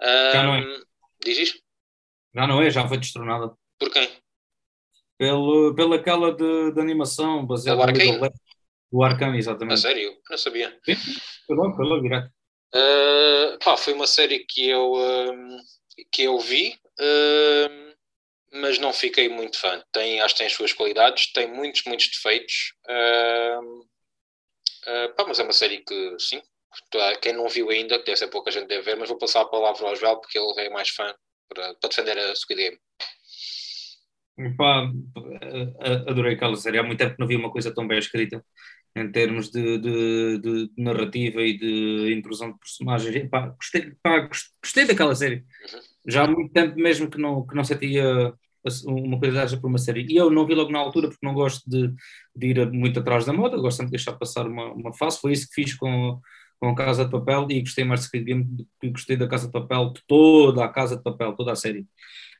Já 0.00 0.42
não 0.44 0.54
é. 0.54 0.62
Já 2.34 2.46
não 2.46 2.62
é, 2.62 2.70
já 2.70 2.86
foi 2.86 2.98
destronada. 2.98 3.52
Por 3.78 3.90
quem? 3.90 4.08
Pelo, 5.18 5.74
pela 5.74 5.96
aquela 5.96 6.32
de, 6.32 6.72
de 6.72 6.80
animação 6.80 7.44
baseada 7.44 7.86
no 7.86 8.30
o 8.92 9.04
Arcane, 9.04 9.38
exatamente. 9.38 9.74
A 9.74 9.82
sério? 9.82 10.16
Não 10.28 10.36
sabia. 10.36 10.76
Sim, 10.84 10.96
foi 11.46 11.56
logo, 11.56 11.76
foi 11.76 11.86
logo 11.86 12.02
direto. 12.02 12.30
Uh, 12.74 13.58
pá, 13.64 13.76
foi 13.76 13.92
uma 13.92 14.06
série 14.06 14.44
que 14.48 14.68
eu, 14.68 14.92
uh, 14.92 15.56
que 16.12 16.22
eu 16.22 16.38
vi, 16.38 16.78
uh, 17.00 17.96
mas 18.52 18.78
não 18.78 18.92
fiquei 18.92 19.28
muito 19.28 19.58
fã. 19.58 19.82
Tem, 19.92 20.20
acho 20.20 20.34
que 20.34 20.38
tem 20.38 20.46
as 20.46 20.52
suas 20.52 20.72
qualidades, 20.72 21.32
tem 21.32 21.48
muitos, 21.48 21.82
muitos 21.84 22.08
defeitos. 22.08 22.74
pá, 25.16 25.24
mas 25.26 25.40
é 25.40 25.42
uma 25.42 25.52
série 25.52 25.78
que, 25.78 26.16
sim, 26.18 26.40
quem 27.20 27.32
não 27.32 27.48
viu 27.48 27.70
ainda, 27.70 27.98
que 27.98 28.04
deve 28.04 28.18
ser 28.18 28.28
pouca 28.28 28.50
gente 28.50 28.68
deve 28.68 28.82
ver, 28.82 28.96
mas 28.96 29.08
vou 29.08 29.18
passar 29.18 29.40
a 29.42 29.48
palavra 29.48 29.88
ao 29.88 29.96
Joel 29.96 30.20
porque 30.20 30.38
ele 30.38 30.52
é 30.66 30.70
mais 30.70 30.90
fã 30.90 31.12
para, 31.48 31.74
para 31.74 31.88
defender 31.88 32.18
a 32.18 32.34
Squid 32.36 32.62
Game. 32.62 32.78
Adorei 36.08 36.34
aquela 36.34 36.56
série. 36.56 36.78
Há 36.78 36.82
muito 36.82 36.98
tempo 36.98 37.14
que 37.14 37.20
não 37.20 37.26
vi 37.26 37.36
uma 37.36 37.50
coisa 37.50 37.74
tão 37.74 37.86
bem 37.86 37.98
escrita 37.98 38.42
em 38.96 39.10
termos 39.10 39.50
de, 39.50 39.78
de, 39.78 40.38
de, 40.38 40.70
narrativa 40.76 41.40
e 41.42 41.56
de 41.56 42.14
intrusão 42.14 42.52
de 42.52 42.58
personagens. 42.58 43.14
E, 43.14 43.28
pá, 43.28 43.48
gostei, 43.48 43.92
pá, 44.02 44.28
gostei 44.62 44.84
daquela 44.86 45.14
série. 45.14 45.36
Uhum. 45.36 45.80
Já 46.08 46.24
há 46.24 46.26
muito 46.26 46.52
tempo 46.52 46.78
mesmo 46.78 47.10
que 47.10 47.18
não, 47.18 47.46
que 47.46 47.54
não 47.54 47.64
sentia 47.64 48.34
uma 48.86 49.18
dessa 49.18 49.56
por 49.56 49.68
uma 49.68 49.78
série. 49.78 50.06
E 50.08 50.16
eu 50.16 50.30
não 50.30 50.46
vi 50.46 50.54
logo 50.54 50.70
na 50.70 50.78
altura 50.78 51.08
porque 51.08 51.24
não 51.24 51.34
gosto 51.34 51.68
de, 51.68 51.92
de 52.36 52.46
ir 52.46 52.72
muito 52.72 53.00
atrás 53.00 53.24
da 53.24 53.32
moda, 53.32 53.56
gosto 53.56 53.78
sempre 53.78 53.92
de 53.92 53.96
deixar 53.96 54.12
passar 54.18 54.46
uma, 54.46 54.72
uma 54.72 54.92
fase. 54.92 55.18
Foi 55.20 55.32
isso 55.32 55.48
que 55.48 55.62
fiz 55.62 55.74
com, 55.74 56.20
com 56.58 56.68
a 56.68 56.74
Casa 56.74 57.04
de 57.04 57.10
Papel 57.10 57.46
e 57.50 57.60
gostei 57.60 57.84
mais 57.84 58.08
de 58.08 58.20
Game 58.20 58.44
do 58.44 58.66
que 58.80 58.90
gostei 58.90 59.16
da 59.16 59.28
Casa 59.28 59.46
de 59.46 59.52
Papel, 59.52 59.92
de 59.92 60.02
toda 60.06 60.64
a 60.64 60.68
Casa 60.68 60.96
de 60.96 61.02
Papel, 61.02 61.32
toda 61.34 61.52
a 61.52 61.56
série. 61.56 61.86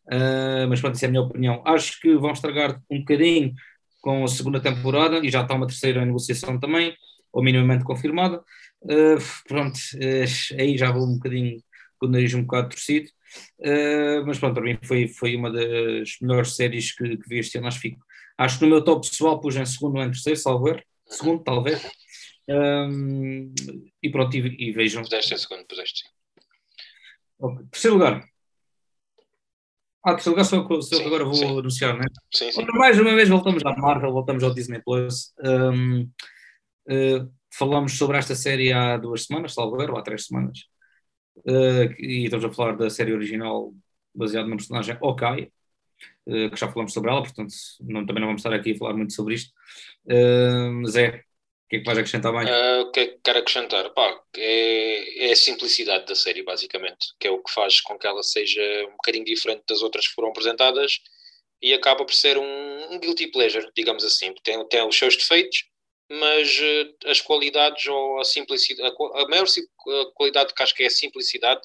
Uh, 0.07 0.67
mas 0.69 0.81
pronto, 0.81 0.97
essa 0.97 1.07
é 1.07 1.09
a 1.09 1.11
minha 1.11 1.23
opinião. 1.23 1.63
Acho 1.65 2.01
que 2.01 2.15
vão 2.17 2.33
estragar 2.33 2.81
um 2.91 2.99
bocadinho 2.99 3.55
com 4.01 4.25
a 4.25 4.29
segunda 4.29 4.61
temporada 4.61 5.25
e 5.25 5.31
já 5.31 5.43
está 5.43 5.55
uma 5.55 5.67
terceira 5.67 6.05
negociação 6.05 6.59
também, 6.59 6.95
ou 7.33 7.43
minimamente 7.43 7.85
confirmada. 7.85 8.43
Uh, 8.83 9.19
pronto, 9.47 9.77
uh, 9.77 10.61
aí 10.61 10.77
já 10.77 10.91
vou 10.91 11.07
um 11.07 11.15
bocadinho 11.15 11.63
com 11.99 12.07
o 12.07 12.09
nariz 12.09 12.33
um 12.33 12.43
bocado 12.43 12.71
torcido, 12.71 13.09
uh, 13.61 14.27
mas 14.27 14.39
pronto, 14.39 14.55
para 14.55 14.65
mim 14.65 14.79
foi, 14.83 15.07
foi 15.07 15.37
uma 15.37 15.53
das 15.53 16.17
melhores 16.21 16.57
séries 16.57 16.93
que, 16.95 17.17
que 17.17 17.29
vi 17.29 17.39
este 17.39 17.59
ano. 17.59 17.69
Acho, 17.69 17.81
fico, 17.81 18.05
acho 18.39 18.59
que 18.59 18.65
no 18.65 18.71
meu 18.71 18.83
top 18.83 19.09
pessoal 19.09 19.41
pus 19.41 19.57
em 19.57 19.67
segundo 19.67 19.97
ou 19.97 20.03
em 20.03 20.11
terceiro, 20.11 20.39
salvo 20.39 20.69
erro, 20.69 20.83
segundo 21.07 21.43
talvez. 21.43 21.87
Um, 22.49 23.55
e 24.03 24.11
pronto, 24.11 24.37
e, 24.37 24.69
e 24.69 24.73
vejam. 24.73 25.03
Puseste 25.03 25.35
em 25.35 25.39
segundo, 25.39 25.65
puseste 25.67 26.01
sim. 26.01 26.09
Okay. 27.39 27.67
Terceiro 27.71 27.97
lugar, 27.97 28.25
ah, 30.03 30.15
que 30.15 30.29
lugar 30.29 30.45
sou, 30.45 30.67
sou 30.83 30.99
sim, 30.99 31.05
agora 31.05 31.25
vou 31.25 31.35
sim. 31.35 31.59
anunciar, 31.59 31.95
não 31.95 32.01
é? 32.01 32.07
Sim, 32.33 32.51
sim. 32.51 32.65
Mais 32.75 32.99
uma 32.99 33.15
vez 33.15 33.29
voltamos 33.29 33.65
à 33.65 33.77
Marvel, 33.77 34.13
voltamos 34.13 34.43
ao 34.43 34.55
Disney 34.55 34.81
Plus. 34.83 35.35
Um, 35.45 36.03
uh, 36.03 36.09
eh, 36.89 37.27
falamos 37.53 37.99
sobre 37.99 38.17
esta 38.17 38.35
série 38.35 38.73
há 38.73 38.97
duas 38.97 39.25
semanas, 39.25 39.53
salvo 39.53 39.81
erro, 39.83 39.99
há 39.99 40.03
três 40.03 40.27
semanas. 40.27 40.61
Uh, 41.39 41.93
e 41.99 42.25
estamos 42.25 42.45
a 42.45 42.53
falar 42.53 42.77
da 42.77 42.89
série 42.89 43.13
original 43.13 43.75
baseada 44.15 44.49
no 44.49 44.57
personagem 44.57 44.97
Okai, 45.03 45.51
uh, 46.27 46.51
que 46.51 46.57
já 46.57 46.69
falamos 46.71 46.93
sobre 46.95 47.11
ela, 47.11 47.23
portanto 47.23 47.53
não, 47.81 48.07
também 48.07 48.21
não 48.21 48.29
vamos 48.29 48.41
estar 48.41 48.55
aqui 48.55 48.73
a 48.73 48.79
falar 48.79 48.95
muito 48.95 49.13
sobre 49.13 49.35
isto. 49.35 49.53
Uh, 50.07 50.87
Zé, 50.87 51.25
que 51.71 51.77
é 51.77 51.79
que 51.79 51.87
vais 51.87 51.99
acrescentar 51.99 52.33
mais? 52.33 52.51
Uh, 52.51 52.83
o 52.83 52.91
que 52.91 53.01
é 53.01 53.07
que 53.07 53.19
quero 53.23 53.39
acrescentar? 53.39 53.91
Pá, 53.91 54.21
é, 54.37 55.29
é, 55.29 55.33
a 55.33 55.37
simplicidade 55.37 56.05
da 56.05 56.17
série, 56.17 56.43
basicamente, 56.43 57.15
que 57.19 57.29
é 57.29 57.31
o 57.31 57.41
que 57.41 57.53
faz 57.53 57.81
com 57.81 57.97
que 57.97 58.09
ela 58.09 58.25
seja 58.25 58.61
um 58.89 58.93
bocadinho 58.93 59.25
diferente 59.25 59.63
das 59.69 59.81
outras 59.81 60.09
que 60.09 60.15
foram 60.15 60.31
apresentadas 60.31 61.01
e 61.63 61.73
acaba 61.73 62.05
por 62.05 62.13
ser 62.13 62.37
um, 62.37 62.93
um 62.93 62.99
guilty 62.99 63.29
pleasure, 63.29 63.71
digamos 63.77 64.03
assim. 64.03 64.35
Tem, 64.43 64.67
tem 64.67 64.85
os 64.85 64.99
seus 64.99 65.17
defeitos, 65.17 65.65
mas 66.11 66.59
uh, 66.59 67.09
as 67.09 67.21
qualidades 67.21 67.87
ou 67.87 68.19
a 68.19 68.25
simplicidade, 68.25 68.93
a, 69.15 69.23
a 69.23 69.29
maior 69.29 69.47
a 69.47 70.13
qualidade 70.13 70.53
que 70.53 70.63
acho 70.65 70.75
que 70.75 70.83
é 70.83 70.87
a 70.87 70.91
simplicidade, 70.91 71.61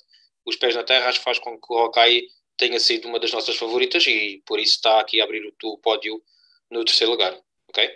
os 0.46 0.56
pés 0.56 0.76
na 0.76 0.84
terra, 0.84 1.10
acho 1.10 1.18
que 1.18 1.26
faz 1.26 1.40
com 1.40 1.60
que 1.60 1.74
o 1.74 1.78
Hawkeye 1.80 2.28
tenha 2.58 2.80
sido 2.80 3.08
uma 3.08 3.20
das 3.20 3.32
nossas 3.32 3.56
favoritas 3.56 4.06
e 4.06 4.44
por 4.46 4.60
isso 4.60 4.76
está 4.76 5.00
aqui 5.00 5.20
a 5.20 5.24
abrir 5.24 5.44
o, 5.48 5.68
o 5.68 5.80
pódio 5.80 6.22
no 6.70 6.86
terceiro 6.86 7.12
lugar, 7.12 7.36
ok? 7.68 7.90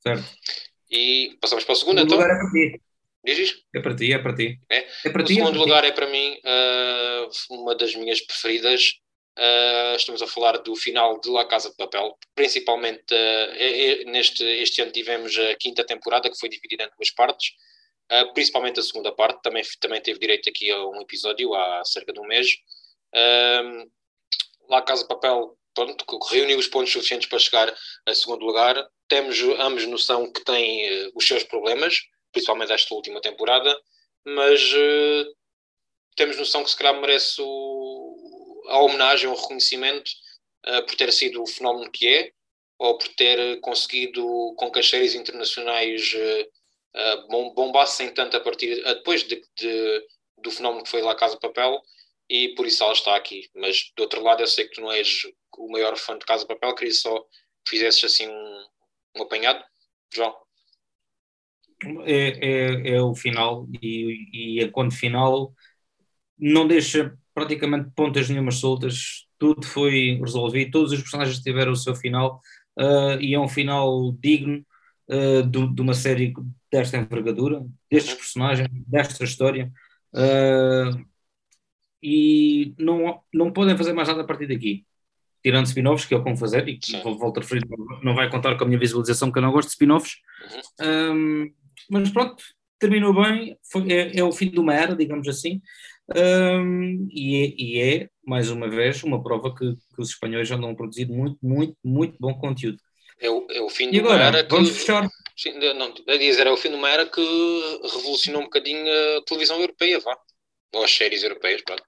Certo. 0.00 0.24
E 0.90 1.36
passamos 1.40 1.64
para 1.64 1.72
o 1.72 1.76
segundo, 1.76 1.98
o 1.98 2.02
então? 2.02 2.16
lugar 2.16 2.30
é 2.34 2.38
para 2.38 2.50
ti. 2.50 2.80
Dizes? 3.24 3.64
É 3.74 3.80
para 3.80 3.96
ti, 3.96 4.12
é 4.12 4.18
para 4.18 4.34
ti. 4.34 4.60
É? 4.70 4.86
É 5.04 5.10
para 5.10 5.22
o 5.22 5.24
ti. 5.24 5.32
é 5.32 5.36
segundo 5.36 5.52
para 5.54 5.60
lugar 5.60 5.82
ti. 5.82 5.88
é 5.88 5.92
para 5.92 6.06
mim 6.06 6.40
uh, 6.44 7.54
uma 7.54 7.74
das 7.74 7.94
minhas 7.94 8.20
preferidas. 8.20 9.00
Uh, 9.38 9.96
estamos 9.96 10.22
a 10.22 10.26
falar 10.26 10.56
do 10.58 10.74
final 10.74 11.20
de 11.20 11.28
La 11.28 11.44
Casa 11.44 11.68
de 11.68 11.76
Papel, 11.76 12.16
principalmente 12.34 13.12
uh, 13.12 13.52
é, 13.52 14.00
é, 14.00 14.04
neste 14.04 14.42
este 14.42 14.80
ano 14.80 14.90
tivemos 14.92 15.36
a 15.38 15.54
quinta 15.56 15.84
temporada 15.84 16.30
que 16.30 16.38
foi 16.38 16.48
dividida 16.48 16.84
em 16.84 16.88
duas 16.96 17.10
partes, 17.10 17.50
uh, 18.10 18.32
principalmente 18.32 18.80
a 18.80 18.82
segunda 18.82 19.12
parte, 19.12 19.42
também, 19.42 19.62
também 19.78 20.00
teve 20.00 20.18
direito 20.18 20.48
aqui 20.48 20.70
a 20.70 20.86
um 20.86 21.02
episódio 21.02 21.52
há 21.54 21.84
cerca 21.84 22.14
de 22.14 22.20
um 22.20 22.26
mês. 22.26 22.48
Uh, 23.14 23.90
La 24.70 24.82
Casa 24.82 25.02
de 25.02 25.08
Papel 25.08 25.55
pronto, 25.76 26.04
reuniu 26.30 26.58
os 26.58 26.66
pontos 26.66 26.92
suficientes 26.92 27.28
para 27.28 27.38
chegar 27.38 27.76
a 28.06 28.14
segundo 28.14 28.44
lugar. 28.44 28.74
Temos 29.06 29.38
ambos 29.60 29.86
noção 29.86 30.32
que 30.32 30.42
tem 30.42 31.06
uh, 31.06 31.12
os 31.14 31.26
seus 31.26 31.44
problemas, 31.44 32.00
principalmente 32.32 32.72
esta 32.72 32.94
última 32.94 33.20
temporada, 33.20 33.78
mas 34.24 34.72
uh, 34.72 35.36
temos 36.16 36.36
noção 36.38 36.64
que 36.64 36.70
se 36.70 36.76
calhar 36.76 36.98
merece 36.98 37.40
o, 37.40 38.64
a 38.68 38.80
homenagem, 38.80 39.28
o 39.28 39.34
reconhecimento 39.34 40.10
uh, 40.66 40.84
por 40.86 40.96
ter 40.96 41.12
sido 41.12 41.42
o 41.42 41.46
fenómeno 41.46 41.90
que 41.92 42.08
é, 42.08 42.32
ou 42.78 42.98
por 42.98 43.08
ter 43.08 43.60
conseguido 43.60 44.54
com 44.56 44.82
séries 44.82 45.14
internacionais 45.14 46.14
uh, 46.14 47.54
bombassem 47.54 48.12
tanto 48.12 48.36
a 48.36 48.40
partir 48.40 48.82
depois 48.82 49.22
de, 49.22 49.42
de, 49.56 50.06
do 50.38 50.50
fenómeno 50.50 50.82
que 50.82 50.90
foi 50.90 51.02
lá 51.02 51.14
Casa 51.14 51.38
Papel 51.38 51.80
e 52.28 52.48
por 52.54 52.66
isso 52.66 52.82
ela 52.82 52.92
está 52.92 53.14
aqui. 53.14 53.48
Mas 53.54 53.92
do 53.96 54.02
outro 54.02 54.22
lado, 54.22 54.42
eu 54.42 54.46
sei 54.46 54.66
que 54.66 54.74
tu 54.74 54.80
não 54.80 54.92
és 54.92 55.22
o 55.58 55.70
maior 55.70 55.96
fã 55.96 56.18
de 56.18 56.24
Casa 56.24 56.46
Papel, 56.46 56.74
queria 56.74 56.94
só 56.94 57.20
que 57.64 57.70
fizesses 57.70 58.04
assim 58.04 58.28
um, 58.28 58.64
um 59.16 59.22
apanhado. 59.22 59.62
João. 60.14 60.34
É, 62.04 62.46
é, 62.46 62.96
é 62.96 63.02
o 63.02 63.14
final 63.14 63.68
e, 63.82 64.56
e 64.58 64.64
a 64.64 64.70
conta 64.70 64.96
final 64.96 65.52
não 66.38 66.66
deixa 66.66 67.16
praticamente 67.34 67.90
pontas 67.94 68.30
nenhumas 68.30 68.56
soltas, 68.56 69.26
tudo 69.38 69.66
foi 69.66 70.18
resolvido, 70.18 70.70
todos 70.70 70.92
os 70.92 71.00
personagens 71.00 71.40
tiveram 71.40 71.72
o 71.72 71.76
seu 71.76 71.94
final 71.94 72.40
uh, 72.78 73.20
e 73.20 73.34
é 73.34 73.38
um 73.38 73.48
final 73.48 74.12
digno 74.12 74.64
uh, 75.08 75.42
de, 75.42 75.74
de, 75.74 75.82
uma 75.82 75.92
série 75.92 76.32
desta 76.72 76.96
envergadura, 76.96 77.62
destes 77.90 78.14
personagens, 78.14 78.68
desta 78.86 79.24
história. 79.24 79.70
Uh, 80.14 81.04
e 82.02 82.74
não, 82.78 83.22
não 83.32 83.52
podem 83.52 83.76
fazer 83.76 83.92
mais 83.92 84.08
nada 84.08 84.22
a 84.22 84.26
partir 84.26 84.46
daqui. 84.46 84.86
Tirando 85.46 85.66
spin-offs, 85.66 86.04
que 86.04 86.12
é 86.12 86.16
o 86.16 86.24
que 86.24 86.28
vão 86.28 86.36
fazer, 86.36 86.68
e 86.68 86.76
que 86.76 87.00
volto 87.02 87.38
a 87.38 87.40
referir, 87.40 87.62
não 88.02 88.16
vai 88.16 88.28
contar 88.28 88.56
com 88.56 88.64
a 88.64 88.66
minha 88.66 88.80
visualização, 88.80 89.30
que 89.30 89.38
eu 89.38 89.42
não 89.42 89.52
gosto 89.52 89.68
de 89.68 89.74
spin-offs. 89.74 90.16
Uhum. 90.80 91.14
Um, 91.14 91.54
mas 91.88 92.10
pronto, 92.10 92.42
terminou 92.80 93.14
bem, 93.14 93.56
foi, 93.70 93.92
é, 93.92 94.18
é, 94.18 94.24
o 94.24 94.32
fim 94.32 94.50
de 94.50 94.58
uma 94.58 94.74
era, 94.74 94.96
digamos 94.96 95.28
assim, 95.28 95.60
um, 96.16 97.06
e, 97.12 97.36
é, 97.36 97.54
e, 97.56 97.80
é, 97.80 98.08
mais 98.26 98.50
uma 98.50 98.68
vez, 98.68 99.04
uma 99.04 99.22
prova 99.22 99.54
que, 99.54 99.76
que, 99.76 100.02
os 100.02 100.08
espanhóis 100.08 100.50
andam 100.50 100.70
a 100.70 100.74
produzir 100.74 101.06
muito, 101.06 101.38
muito, 101.40 101.76
muito 101.84 102.16
bom 102.18 102.34
conteúdo. 102.34 102.78
É 103.20 103.30
o, 103.30 103.46
é 103.48 103.60
o 103.60 103.68
fim 103.68 103.88
de 103.88 104.00
agora, 104.00 104.16
uma 104.16 104.24
era 104.24 104.42
que. 104.42 104.50
Vamos 104.50 104.70
fechar. 104.70 105.08
Sim, 105.36 105.52
não, 105.74 105.94
a 106.08 106.16
dizer, 106.16 106.48
é 106.48 106.50
o 106.50 106.56
fim 106.56 106.70
de 106.70 106.74
uma 106.74 106.90
era 106.90 107.06
que 107.06 107.20
revolucionou 107.94 108.40
um 108.40 108.46
bocadinho 108.46 108.84
a 109.18 109.22
televisão 109.24 109.60
europeia, 109.60 110.00
vá. 110.00 110.18
Ou 110.74 110.84
as 110.84 110.90
séries 110.90 111.22
europeias, 111.22 111.62
pronto. 111.62 111.82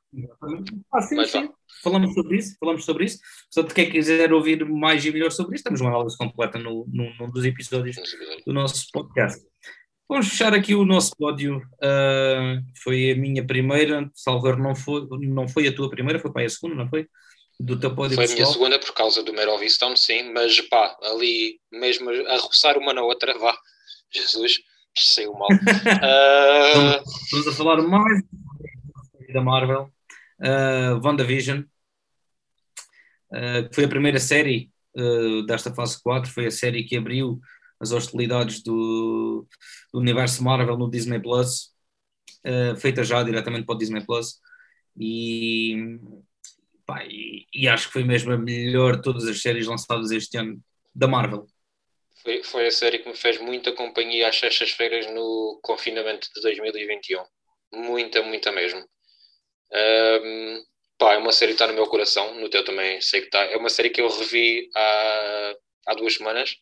Ah, 0.92 1.02
sim, 1.02 1.16
Mas, 1.16 1.30
sim. 1.30 1.48
Falamos 1.82 2.14
sobre 2.14 2.36
isso, 2.36 2.56
falamos 2.58 2.84
sobre 2.84 3.04
isso. 3.04 3.18
Portanto, 3.52 3.74
quem 3.74 3.90
quiser 3.90 4.32
ouvir 4.32 4.64
mais 4.64 5.04
e 5.04 5.12
melhor 5.12 5.30
sobre 5.30 5.54
isso, 5.54 5.64
temos 5.64 5.80
uma 5.80 5.90
análise 5.90 6.16
completa 6.16 6.58
no, 6.58 6.86
no, 6.88 7.14
num 7.16 7.30
dos 7.30 7.44
episódios 7.44 7.96
do 8.46 8.52
nosso 8.52 8.86
podcast. 8.92 9.40
Vamos 10.08 10.28
fechar 10.28 10.54
aqui 10.54 10.74
o 10.74 10.86
nosso 10.86 11.12
pódio. 11.16 11.58
Uh, 11.82 12.62
foi 12.82 13.12
a 13.12 13.16
minha 13.16 13.46
primeira, 13.46 14.10
Salvador, 14.14 14.58
não 14.58 14.74
foi, 14.74 15.06
não 15.20 15.46
foi 15.46 15.68
a 15.68 15.74
tua 15.74 15.90
primeira, 15.90 16.18
foi 16.18 16.32
para 16.32 16.46
a 16.46 16.48
segunda, 16.48 16.74
não 16.74 16.88
foi? 16.88 17.06
Do 17.60 17.78
teu 17.78 17.94
pódio 17.94 18.14
Foi 18.14 18.24
a 18.24 18.28
minha 18.28 18.46
segunda 18.46 18.78
por 18.78 18.94
causa 18.94 19.22
do 19.22 19.32
Mero 19.32 19.58
Stone, 19.68 19.96
sim, 19.96 20.32
mas 20.32 20.60
pá, 20.62 20.96
ali 21.02 21.60
mesmo 21.70 22.08
a 22.08 22.36
roçar 22.38 22.78
uma 22.78 22.94
na 22.94 23.02
outra, 23.02 23.36
vá, 23.38 23.56
Jesus, 24.10 24.60
saiu 24.96 25.34
mal. 25.34 25.48
Uh... 25.98 27.02
Vamos 27.32 27.48
a 27.48 27.52
falar 27.52 27.82
mais 27.82 28.22
da 29.32 29.40
Marvel, 29.40 29.92
uh, 30.40 31.00
WandaVision, 31.04 31.62
uh, 33.32 33.68
que 33.68 33.74
foi 33.74 33.84
a 33.84 33.88
primeira 33.88 34.18
série 34.18 34.70
uh, 34.96 35.42
desta 35.46 35.74
fase 35.74 36.02
4, 36.02 36.30
foi 36.30 36.46
a 36.46 36.50
série 36.50 36.84
que 36.84 36.96
abriu 36.96 37.40
as 37.80 37.92
hostilidades 37.92 38.62
do, 38.62 39.46
do 39.92 40.00
universo 40.00 40.42
Marvel 40.42 40.76
no 40.76 40.90
Disney 40.90 41.20
Plus, 41.20 41.72
uh, 42.44 42.76
feita 42.76 43.04
já 43.04 43.22
diretamente 43.22 43.66
para 43.66 43.74
o 43.74 43.78
Disney 43.78 44.04
Plus, 44.04 44.40
e, 44.98 45.98
pá, 46.84 47.04
e, 47.04 47.46
e, 47.54 47.68
acho 47.68 47.86
que 47.86 47.92
foi 47.92 48.04
mesmo 48.04 48.32
a 48.32 48.38
melhor 48.38 48.96
de 48.96 49.02
todas 49.02 49.26
as 49.26 49.40
séries 49.40 49.66
lançadas 49.66 50.10
este 50.10 50.36
ano 50.36 50.60
da 50.94 51.06
Marvel. 51.06 51.46
Foi, 52.22 52.42
foi 52.42 52.66
a 52.66 52.70
série 52.72 52.98
que 52.98 53.08
me 53.08 53.14
fez 53.14 53.40
muita 53.40 53.72
companhia 53.72 54.28
às 54.28 54.36
sextas-feiras 54.36 55.06
no 55.14 55.60
confinamento 55.62 56.28
de 56.34 56.40
2021. 56.42 57.22
Muita, 57.72 58.22
muita 58.22 58.50
mesmo. 58.50 58.84
Um, 59.72 60.62
pá, 60.98 61.14
é 61.14 61.18
uma 61.18 61.32
série 61.32 61.52
que 61.52 61.56
está 61.56 61.66
no 61.66 61.74
meu 61.74 61.86
coração, 61.86 62.34
no 62.34 62.48
teu 62.48 62.64
também 62.64 63.00
sei 63.00 63.20
que 63.20 63.26
está. 63.26 63.44
É 63.44 63.56
uma 63.56 63.70
série 63.70 63.90
que 63.90 64.00
eu 64.00 64.08
revi 64.08 64.70
há, 64.74 65.54
há 65.88 65.94
duas 65.94 66.14
semanas 66.14 66.56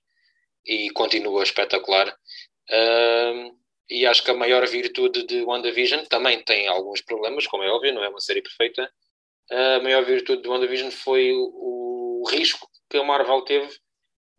e 0.65 0.91
continua 0.91 1.43
espetacular. 1.43 2.15
Um, 2.71 3.57
e 3.89 4.05
acho 4.05 4.25
que 4.25 4.31
a 4.31 4.35
maior 4.35 4.67
virtude 4.67 5.25
de 5.25 5.43
WandaVision 5.43 6.05
também 6.07 6.43
tem 6.43 6.67
alguns 6.67 7.01
problemas, 7.01 7.47
como 7.47 7.63
é 7.63 7.71
óbvio, 7.71 7.95
não 7.95 8.03
é 8.03 8.09
uma 8.09 8.21
série 8.21 8.43
perfeita. 8.43 8.91
A 9.51 9.81
maior 9.81 10.05
virtude 10.05 10.43
de 10.43 10.49
WandaVision 10.49 10.91
foi 10.91 11.33
o, 11.33 12.23
o 12.23 12.29
risco 12.29 12.69
que 12.91 12.99
a 12.99 13.05
Marvel 13.05 13.43
teve 13.43 13.71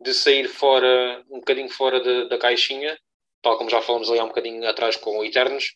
de 0.00 0.12
sair 0.14 0.48
fora, 0.48 1.24
um 1.30 1.38
bocadinho 1.38 1.68
fora 1.70 2.00
da, 2.00 2.24
da 2.24 2.38
caixinha, 2.38 2.98
tal 3.42 3.56
como 3.56 3.70
já 3.70 3.80
falamos 3.80 4.10
ali 4.10 4.20
há 4.20 4.24
um 4.24 4.28
bocadinho 4.28 4.68
atrás 4.68 4.96
com 4.96 5.18
o 5.18 5.24
Eternos, 5.24 5.74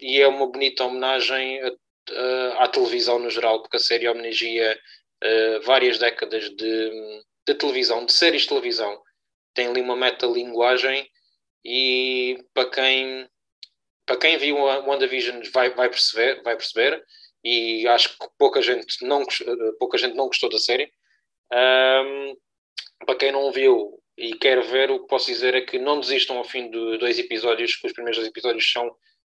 e 0.00 0.20
é 0.20 0.26
uma 0.28 0.46
bonita 0.46 0.84
homenagem 0.84 1.60
a, 1.62 1.72
a, 2.58 2.64
à 2.64 2.68
televisão 2.68 3.18
no 3.18 3.30
geral, 3.30 3.62
porque 3.62 3.76
a 3.76 3.80
série 3.80 4.08
homenageia 4.08 4.78
uh, 5.24 5.60
várias 5.62 5.98
décadas 5.98 6.50
de, 6.50 7.22
de, 7.46 7.54
televisão, 7.54 8.04
de 8.04 8.12
séries 8.12 8.42
de 8.42 8.48
televisão. 8.48 9.00
Tem 9.54 9.66
ali 9.66 9.80
uma 9.80 9.96
metalinguagem 9.96 11.08
e 11.64 12.44
para 12.54 12.70
quem, 12.70 13.28
para 14.06 14.16
quem 14.16 14.36
viu 14.38 14.56
WandaVision 14.56 15.42
vai, 15.52 15.70
vai, 15.70 15.88
perceber, 15.88 16.42
vai 16.42 16.56
perceber, 16.56 17.02
e 17.42 17.86
acho 17.88 18.10
que 18.10 18.26
pouca 18.38 18.60
gente 18.60 19.04
não, 19.04 19.24
pouca 19.78 19.98
gente 19.98 20.14
não 20.14 20.26
gostou 20.26 20.50
da 20.50 20.58
série. 20.58 20.92
Um, 21.52 22.36
para 23.06 23.16
quem 23.16 23.32
não 23.32 23.50
viu 23.50 23.98
e 24.18 24.36
quer 24.36 24.60
ver, 24.62 24.90
o 24.90 25.00
que 25.00 25.06
posso 25.06 25.26
dizer 25.26 25.54
é 25.54 25.60
que 25.60 25.78
não 25.78 26.00
desistam 26.00 26.38
ao 26.38 26.44
fim 26.44 26.68
de 26.68 26.98
dois 26.98 27.18
episódios, 27.20 27.76
que 27.76 27.86
os 27.86 27.92
primeiros 27.92 28.18
dois 28.18 28.28
episódios 28.28 28.70
são 28.70 28.90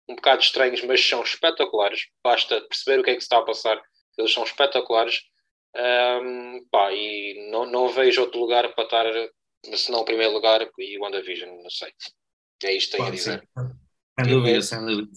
um 0.09 0.15
bocado 0.15 0.41
estranhos, 0.41 0.83
mas 0.83 1.07
são 1.07 1.23
espetaculares. 1.23 2.07
Basta 2.21 2.59
perceber 2.61 2.99
o 2.99 3.03
que 3.03 3.11
é 3.11 3.13
que 3.13 3.21
se 3.21 3.25
está 3.25 3.37
a 3.37 3.45
passar, 3.45 3.81
eles 4.17 4.33
são 4.33 4.43
espetaculares. 4.43 5.21
Um, 5.75 6.67
pá, 6.69 6.93
e 6.93 7.49
não, 7.49 7.65
não 7.65 7.87
vejo 7.87 8.21
outro 8.21 8.39
lugar 8.39 8.75
para 8.75 8.83
estar, 8.83 9.05
se 9.73 9.89
não 9.89 10.01
o 10.01 10.05
primeiro 10.05 10.33
lugar, 10.33 10.69
e 10.77 10.99
WandaVision, 10.99 11.49
não 11.63 11.69
sei. 11.69 11.93
É 12.65 12.73
isto 12.73 12.91
que 12.91 12.97
tenho 12.97 13.07
a 13.07 13.11
dizer. 13.11 13.49
Sem 14.19 14.27
dúvida, 14.27 14.61
sem 14.61 14.85
dúvida. 14.85 15.09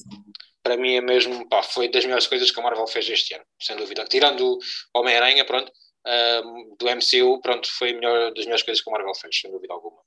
Para 0.62 0.76
mim 0.76 0.94
é 0.94 1.00
mesmo, 1.00 1.48
pá, 1.48 1.62
foi 1.64 1.88
das 1.88 2.04
melhores 2.04 2.28
coisas 2.28 2.52
que 2.52 2.60
a 2.60 2.62
Marvel 2.62 2.86
fez 2.86 3.08
este 3.08 3.34
ano, 3.34 3.44
sem 3.60 3.76
dúvida. 3.76 4.04
Tirando 4.04 4.52
o 4.52 4.58
Homem-Aranha, 4.94 5.44
pronto, 5.44 5.72
um, 6.06 6.76
do 6.78 6.86
MCU, 6.86 7.40
pronto, 7.40 7.68
foi 7.70 7.92
melhor, 7.92 8.32
das 8.32 8.44
melhores 8.44 8.62
coisas 8.62 8.82
que 8.82 8.88
a 8.88 8.92
Marvel 8.92 9.14
fez, 9.14 9.40
sem 9.40 9.50
dúvida 9.50 9.74
alguma. 9.74 9.98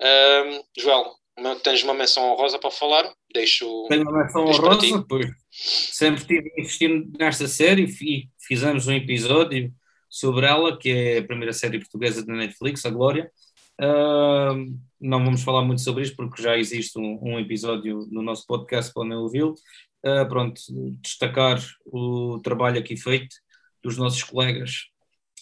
Um, 0.00 0.64
Joel, 0.76 1.14
tens 1.62 1.82
uma 1.82 1.94
menção 1.94 2.32
honrosa 2.32 2.58
para 2.58 2.70
falar? 2.70 3.12
Deixo. 3.32 3.86
Tenho 3.88 4.02
uma 4.02 4.22
menção 4.22 4.44
honrosa, 4.44 5.04
pois 5.08 5.26
sempre 5.50 6.20
estive 6.20 6.52
investindo 6.58 7.18
nesta 7.18 7.46
série 7.46 7.84
e 7.84 8.28
fizemos 8.46 8.86
um 8.86 8.92
episódio 8.92 9.72
sobre 10.10 10.46
ela, 10.46 10.76
que 10.76 10.90
é 10.90 11.18
a 11.18 11.24
primeira 11.24 11.52
série 11.52 11.78
portuguesa 11.78 12.24
da 12.24 12.34
Netflix, 12.34 12.84
a 12.84 12.90
Glória. 12.90 13.30
Uh, 13.80 14.78
não 15.00 15.24
vamos 15.24 15.42
falar 15.42 15.62
muito 15.62 15.82
sobre 15.82 16.04
isto 16.04 16.14
porque 16.14 16.40
já 16.40 16.56
existe 16.56 16.98
um, 16.98 17.18
um 17.20 17.40
episódio 17.40 18.06
no 18.10 18.22
nosso 18.22 18.46
podcast, 18.46 18.92
podem 18.92 19.14
ouvi-lo. 19.14 19.54
Uh, 20.04 20.28
pronto, 20.28 20.60
destacar 21.00 21.60
o 21.86 22.38
trabalho 22.40 22.78
aqui 22.78 22.96
feito 22.96 23.34
dos 23.82 23.96
nossos 23.96 24.22
colegas 24.22 24.93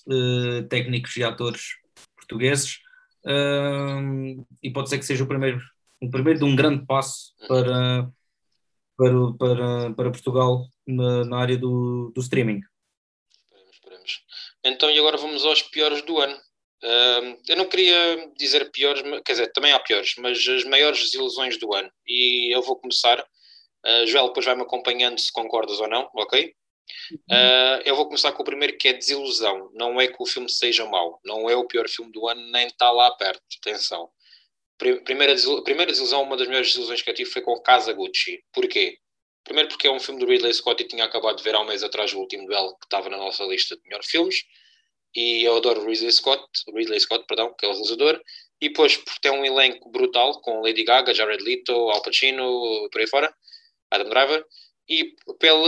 uh, 0.06 0.66
técnicos 0.68 1.16
e 1.16 1.24
atores 1.24 1.76
portugueses 2.16 2.78
uh, 3.26 4.46
e 4.62 4.70
pode 4.72 4.88
ser 4.88 4.98
que 4.98 5.04
seja 5.04 5.24
o 5.24 5.28
primeiro, 5.28 5.60
o 6.00 6.10
primeiro 6.10 6.38
de 6.38 6.44
um 6.44 6.56
grande 6.56 6.84
passo 6.86 7.34
para, 7.46 8.10
para, 8.96 9.32
para, 9.38 9.94
para 9.94 10.10
Portugal 10.10 10.66
na, 10.86 11.24
na 11.24 11.38
área 11.38 11.56
do, 11.56 12.12
do 12.14 12.20
streaming. 12.20 12.60
Esperemos, 13.42 13.74
esperemos. 13.74 14.20
Então, 14.64 14.90
e 14.90 14.98
agora 14.98 15.16
vamos 15.16 15.44
aos 15.44 15.62
piores 15.62 16.02
do 16.02 16.18
ano. 16.18 16.36
Uh, 16.82 17.38
eu 17.48 17.56
não 17.56 17.68
queria 17.68 18.28
dizer 18.36 18.70
piores, 18.72 19.02
quer 19.24 19.32
dizer, 19.32 19.52
também 19.52 19.72
há 19.72 19.78
piores, 19.78 20.14
mas 20.18 20.46
as 20.48 20.64
maiores 20.64 21.00
desilusões 21.00 21.56
do 21.58 21.72
ano. 21.72 21.90
E 22.06 22.54
eu 22.54 22.62
vou 22.62 22.76
começar. 22.76 23.20
Uh, 23.20 24.06
Joel, 24.06 24.28
depois 24.28 24.46
vai-me 24.46 24.62
acompanhando 24.62 25.18
se 25.20 25.32
concordas 25.32 25.78
ou 25.78 25.88
não, 25.88 26.08
ok? 26.14 26.52
Uh, 27.30 27.82
eu 27.84 27.96
vou 27.96 28.06
começar 28.06 28.32
com 28.32 28.42
o 28.42 28.44
primeiro 28.44 28.76
que 28.76 28.88
é 28.88 28.92
desilusão. 28.92 29.70
Não 29.74 30.00
é 30.00 30.08
que 30.08 30.16
o 30.18 30.26
filme 30.26 30.48
seja 30.50 30.84
mau, 30.86 31.20
não 31.24 31.48
é 31.48 31.56
o 31.56 31.66
pior 31.66 31.88
filme 31.88 32.12
do 32.12 32.28
ano, 32.28 32.40
nem 32.50 32.66
está 32.66 32.90
lá 32.90 33.10
perto. 33.12 33.42
Atenção. 33.58 34.10
Primeira, 34.78 35.34
primeira 35.62 35.92
desilusão, 35.92 36.22
uma 36.22 36.36
das 36.36 36.48
melhores 36.48 36.68
desilusões 36.68 37.02
que 37.02 37.10
eu 37.10 37.14
tive 37.14 37.30
foi 37.30 37.42
com 37.42 37.60
Casa 37.60 37.92
Gucci. 37.92 38.42
Porquê? 38.52 38.98
Primeiro 39.44 39.68
porque 39.68 39.86
é 39.86 39.92
um 39.92 40.00
filme 40.00 40.20
do 40.20 40.26
Ridley 40.26 40.52
Scott 40.54 40.82
e 40.82 40.86
tinha 40.86 41.04
acabado 41.04 41.36
de 41.36 41.42
ver 41.42 41.54
há 41.54 41.60
um 41.60 41.64
mês 41.64 41.82
atrás 41.82 42.12
o 42.12 42.18
último 42.18 42.46
duelo 42.46 42.76
que 42.78 42.86
estava 42.86 43.08
na 43.08 43.16
nossa 43.16 43.44
lista 43.44 43.76
de 43.76 43.82
melhores 43.84 44.06
filmes. 44.06 44.44
E 45.14 45.44
eu 45.44 45.56
adoro 45.56 45.84
Ridley 45.84 46.10
Scott, 46.10 46.44
Ridley 46.74 46.98
Scott, 47.00 47.24
perdão, 47.26 47.54
que 47.56 47.66
é 47.66 47.68
o 47.68 47.72
realizador. 47.72 48.20
E 48.60 48.68
depois 48.68 48.96
porque 48.96 49.20
tem 49.20 49.32
um 49.32 49.44
elenco 49.44 49.90
brutal 49.90 50.40
com 50.40 50.60
Lady 50.60 50.84
Gaga, 50.84 51.14
Jared 51.14 51.42
Leto, 51.44 51.72
Al 51.90 52.02
Pacino, 52.02 52.88
por 52.90 53.00
aí 53.00 53.06
fora, 53.06 53.34
Adam 53.90 54.08
Driver 54.08 54.46
e 54.92 55.14
pelo 55.38 55.66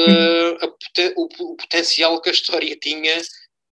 o, 1.16 1.56
potencial 1.56 2.20
que 2.20 2.28
a 2.28 2.32
história 2.32 2.76
tinha 2.76 3.22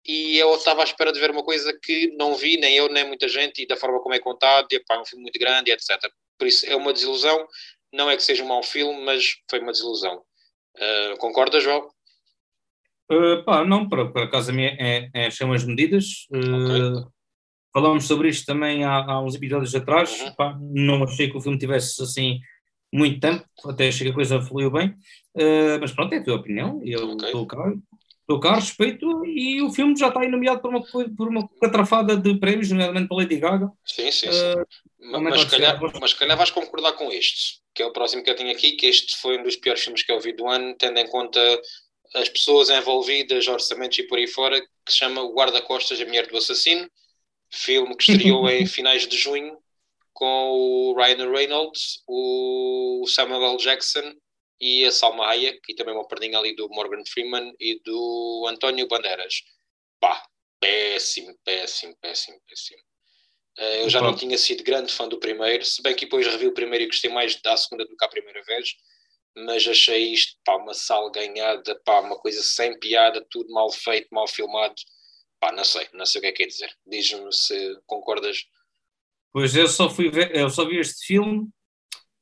e 0.06 0.38
eu 0.38 0.54
estava 0.54 0.80
à 0.80 0.84
espera 0.84 1.12
de 1.12 1.20
ver 1.20 1.30
uma 1.30 1.44
coisa 1.44 1.78
que 1.80 2.08
não 2.16 2.34
vi, 2.34 2.56
nem 2.56 2.74
eu, 2.74 2.88
nem 2.88 3.06
muita 3.06 3.28
gente, 3.28 3.62
e 3.62 3.66
da 3.66 3.76
forma 3.76 4.00
como 4.00 4.14
é 4.14 4.18
contado, 4.18 4.66
e, 4.72 4.80
pá, 4.80 4.96
é 4.96 5.00
um 5.00 5.04
filme 5.04 5.22
muito 5.22 5.38
grande, 5.38 5.70
etc. 5.70 5.90
Por 6.38 6.48
isso 6.48 6.66
é 6.66 6.74
uma 6.74 6.92
desilusão, 6.92 7.46
não 7.92 8.10
é 8.10 8.16
que 8.16 8.22
seja 8.22 8.42
um 8.42 8.48
mau 8.48 8.62
filme, 8.62 9.04
mas 9.04 9.36
foi 9.48 9.60
uma 9.60 9.70
desilusão. 9.70 10.22
Uh, 10.76 11.16
concordas, 11.18 11.62
João? 11.62 11.88
Uh, 13.10 13.44
pá, 13.44 13.64
não, 13.64 13.88
por, 13.88 14.12
por 14.12 14.22
acaso 14.22 14.50
a 14.50 14.54
minha 14.54 14.76
é, 14.80 15.08
é, 15.14 15.30
são 15.30 15.52
as 15.52 15.64
medidas. 15.64 16.26
Uh, 16.32 16.98
okay. 16.98 17.12
Falámos 17.72 18.04
sobre 18.04 18.28
isto 18.28 18.44
também 18.44 18.84
há, 18.84 19.04
há 19.04 19.22
uns 19.22 19.34
episódios 19.34 19.74
atrás. 19.74 20.20
Uhum. 20.20 20.34
Pá, 20.34 20.58
não 20.60 21.04
achei 21.04 21.30
que 21.30 21.36
o 21.36 21.40
filme 21.40 21.58
tivesse 21.58 22.02
assim 22.02 22.40
muito 22.92 23.20
tempo, 23.20 23.44
até 23.64 23.88
achei 23.88 24.06
que 24.06 24.12
a 24.12 24.14
coisa 24.14 24.42
fluiu 24.42 24.70
bem, 24.70 24.88
uh, 24.88 25.80
mas 25.80 25.92
pronto, 25.92 26.12
é 26.12 26.18
a 26.18 26.24
tua 26.24 26.36
opinião, 26.36 26.80
eu 26.84 27.16
estou 27.16 27.42
okay. 27.42 27.58
cá, 27.58 27.72
estou 28.20 28.40
cá, 28.40 28.54
respeito, 28.56 29.24
e 29.24 29.62
o 29.62 29.70
filme 29.70 29.96
já 29.96 30.08
está 30.08 30.20
aí 30.20 30.28
nomeado 30.28 30.60
por 30.60 30.70
uma, 30.70 30.82
por 31.16 31.28
uma 31.28 31.48
catrafada 31.60 32.16
de 32.16 32.38
prémios, 32.38 32.70
nomeadamente 32.70 33.08
para 33.08 33.16
Lady 33.16 33.36
Gaga. 33.36 33.70
Sim, 33.84 34.10
sim, 34.12 34.30
sim. 34.30 34.52
Uh, 34.52 34.66
mas, 35.20 35.22
mas, 35.22 35.44
calhar, 35.44 35.80
mas 36.00 36.12
calhar 36.12 36.36
vais 36.36 36.50
concordar 36.50 36.92
com 36.92 37.10
isto, 37.10 37.60
que 37.74 37.82
é 37.82 37.86
o 37.86 37.92
próximo 37.92 38.22
que 38.22 38.30
eu 38.30 38.36
tenho 38.36 38.52
aqui, 38.52 38.72
que 38.72 38.86
este 38.86 39.16
foi 39.16 39.38
um 39.38 39.42
dos 39.42 39.56
piores 39.56 39.82
filmes 39.82 40.02
que 40.02 40.12
eu 40.12 40.20
vi 40.20 40.32
do 40.32 40.46
ano, 40.46 40.74
tendo 40.78 40.98
em 40.98 41.08
conta 41.08 41.40
as 42.14 42.28
pessoas 42.28 42.68
envolvidas, 42.68 43.48
orçamentos 43.48 43.98
e 43.98 44.02
por 44.02 44.18
aí 44.18 44.26
fora, 44.26 44.60
que 44.60 44.92
se 44.92 44.98
chama 44.98 45.22
O 45.22 45.32
Guarda-Costas, 45.32 46.00
a 46.00 46.04
Mulher 46.04 46.26
do 46.26 46.36
Assassino, 46.36 46.88
filme 47.50 47.96
que 47.96 48.12
estreou 48.12 48.48
em 48.50 48.66
finais 48.66 49.06
de 49.06 49.16
junho, 49.16 49.56
com 50.12 50.50
o 50.50 50.94
Ryan 50.94 51.30
Reynolds, 51.30 52.02
o 52.06 53.04
Samuel 53.06 53.44
L. 53.52 53.56
Jackson 53.56 54.14
e 54.60 54.84
a 54.84 54.92
Salma 54.92 55.26
Hayek, 55.26 55.60
e 55.68 55.74
também 55.74 55.94
uma 55.94 56.06
perdinha 56.06 56.38
ali 56.38 56.54
do 56.54 56.68
Morgan 56.68 57.02
Freeman 57.04 57.52
e 57.58 57.80
do 57.84 58.46
António 58.48 58.86
Bandeiras. 58.86 59.42
Pá, 60.00 60.24
péssimo, 60.60 61.36
péssimo, 61.44 61.96
péssimo, 62.00 62.40
péssimo. 62.48 62.80
Uh, 63.58 63.82
eu 63.82 63.90
já 63.90 64.00
não 64.00 64.14
tinha 64.14 64.38
sido 64.38 64.62
grande 64.62 64.92
fã 64.92 65.06
do 65.08 65.18
primeiro, 65.18 65.64
se 65.64 65.82
bem 65.82 65.94
que 65.94 66.06
depois 66.06 66.26
revi 66.26 66.46
o 66.46 66.54
primeiro 66.54 66.84
e 66.84 66.86
gostei 66.86 67.10
mais 67.10 67.40
da 67.42 67.56
segunda 67.56 67.84
do 67.84 67.96
que 67.96 68.04
a 68.04 68.08
primeira 68.08 68.42
vez, 68.44 68.74
mas 69.36 69.66
achei 69.66 70.12
isto, 70.12 70.38
pá, 70.44 70.56
uma 70.56 70.74
sala 70.74 71.10
ganhada, 71.10 71.78
pá, 71.84 72.00
uma 72.00 72.18
coisa 72.18 72.42
sem 72.42 72.78
piada, 72.78 73.24
tudo 73.30 73.52
mal 73.52 73.70
feito, 73.70 74.08
mal 74.10 74.26
filmado. 74.28 74.74
Pá, 75.40 75.52
não 75.52 75.64
sei, 75.64 75.88
não 75.92 76.06
sei 76.06 76.20
o 76.20 76.22
que 76.22 76.28
é 76.28 76.32
que 76.32 76.42
é 76.44 76.46
dizer. 76.46 76.72
Diz-me 76.86 77.32
se 77.32 77.80
concordas 77.86 78.44
Pois 79.32 79.54
eu 79.56 79.66
só 79.66 79.88
fui 79.88 80.10
ver, 80.10 80.34
eu 80.36 80.50
só 80.50 80.66
vi 80.66 80.78
este 80.78 81.06
filme, 81.06 81.48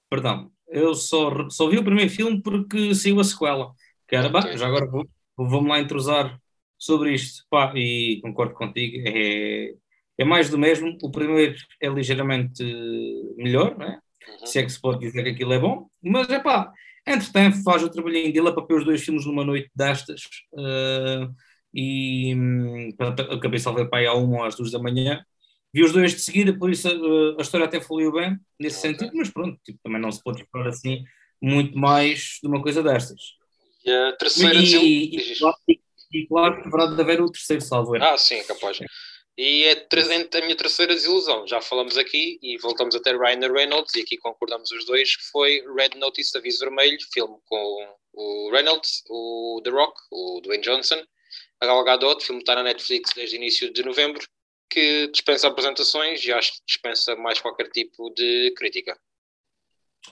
perdão, 0.08 0.50
eu 0.68 0.94
só, 0.94 1.48
só 1.50 1.68
vi 1.68 1.78
o 1.78 1.84
primeiro 1.84 2.10
filme 2.10 2.40
porque 2.40 2.94
saiu 2.94 3.18
a 3.20 3.24
sequela. 3.24 3.72
Que 4.08 4.16
era, 4.16 4.28
bah, 4.28 4.56
já 4.56 4.66
agora 4.66 4.86
vou, 4.86 5.08
vou-me 5.36 5.68
lá 5.68 5.80
intrusar 5.80 6.38
sobre 6.78 7.12
isto. 7.12 7.44
Pá, 7.50 7.72
e 7.76 8.20
concordo 8.22 8.54
contigo, 8.54 8.96
é, 9.06 9.74
é 10.18 10.24
mais 10.24 10.48
do 10.48 10.58
mesmo. 10.58 10.96
O 11.02 11.10
primeiro 11.10 11.56
é 11.80 11.88
ligeiramente 11.88 12.62
melhor, 13.36 13.76
né? 13.76 14.00
Uhum. 14.40 14.46
se 14.46 14.58
é 14.58 14.62
que 14.62 14.70
se 14.70 14.80
pode 14.80 15.00
dizer 15.00 15.22
que 15.24 15.30
aquilo 15.30 15.52
é 15.52 15.58
bom, 15.58 15.88
mas 16.02 16.28
é 16.28 16.38
pá, 16.38 16.70
entretanto 17.06 17.62
faz 17.62 17.82
o 17.82 17.88
trabalhinho 17.88 18.32
dele 18.32 18.52
para 18.52 18.64
ver 18.66 18.74
os 18.74 18.84
dois 18.84 19.02
filmes 19.02 19.24
numa 19.26 19.44
noite 19.44 19.70
destas. 19.74 20.22
Uh, 20.52 21.34
e 21.72 22.34
acabei 22.98 23.58
de 23.58 23.60
salvar 23.60 23.88
para 23.88 24.00
aí 24.00 24.06
à 24.06 24.14
uma 24.14 24.38
ou 24.38 24.44
às 24.44 24.56
duas 24.56 24.72
da 24.72 24.78
manhã 24.78 25.24
vi 25.72 25.84
os 25.84 25.92
dois 25.92 26.12
de 26.12 26.20
seguida, 26.20 26.56
por 26.56 26.70
isso 26.70 26.88
a, 26.88 26.92
eh, 26.92 27.34
a 27.38 27.42
história 27.42 27.66
até 27.66 27.80
fluiu 27.80 28.12
bem 28.12 28.36
nesse 28.58 28.78
okay. 28.78 28.90
sentido, 28.90 29.12
mas 29.16 29.30
pronto, 29.30 29.58
tipo, 29.64 29.78
também 29.82 30.00
não 30.00 30.10
se 30.10 30.22
pode 30.22 30.42
esperar 30.42 30.68
assim 30.68 31.04
muito 31.40 31.76
mais 31.78 32.38
de 32.42 32.48
uma 32.48 32.62
coisa 32.62 32.82
destas. 32.82 33.20
E 33.84 33.90
a 33.90 34.12
terceira 34.12 34.54
e, 34.54 34.74
e, 34.74 35.16
e, 35.16 35.38
claro, 35.38 35.56
e, 36.12 36.26
claro 36.26 36.62
que 36.62 36.68
haverá 36.68 36.86
de 36.86 37.00
haver 37.00 37.20
o 37.22 37.30
terceiro 37.30 37.62
salvo. 37.62 37.96
Ah, 37.96 38.18
sim, 38.18 38.42
capaz. 38.44 38.78
E 39.38 39.64
é 39.64 39.72
a 39.72 40.40
minha 40.42 40.56
terceira 40.56 40.92
desilusão, 40.92 41.46
já 41.46 41.62
falamos 41.62 41.96
aqui 41.96 42.38
e 42.42 42.58
voltamos 42.58 42.94
a 42.94 43.00
ter 43.00 43.18
Ryan 43.18 43.50
Reynolds, 43.50 43.94
e 43.94 44.00
aqui 44.00 44.18
concordamos 44.18 44.70
os 44.70 44.84
dois, 44.84 45.16
que 45.16 45.22
foi 45.30 45.64
Red 45.74 45.98
Notice 45.98 46.36
Aviso 46.36 46.58
Vermelho, 46.58 46.98
filme 47.10 47.38
com 47.46 47.88
o 48.12 48.50
Reynolds, 48.50 49.02
o 49.08 49.62
The 49.64 49.70
Rock, 49.70 49.98
o 50.10 50.40
Dwayne 50.42 50.62
Johnson, 50.62 51.02
a 51.58 51.66
Gal 51.66 51.84
Gadot, 51.84 52.22
filme 52.22 52.42
está 52.42 52.54
na 52.54 52.64
Netflix 52.64 53.14
desde 53.14 53.36
o 53.36 53.38
início 53.38 53.72
de 53.72 53.82
novembro, 53.82 54.22
que 54.70 55.08
dispensa 55.08 55.48
apresentações 55.48 56.24
e 56.24 56.32
acho 56.32 56.52
que 56.52 56.60
dispensa 56.66 57.16
mais 57.16 57.40
qualquer 57.40 57.68
tipo 57.70 58.10
de 58.10 58.52
crítica. 58.56 58.98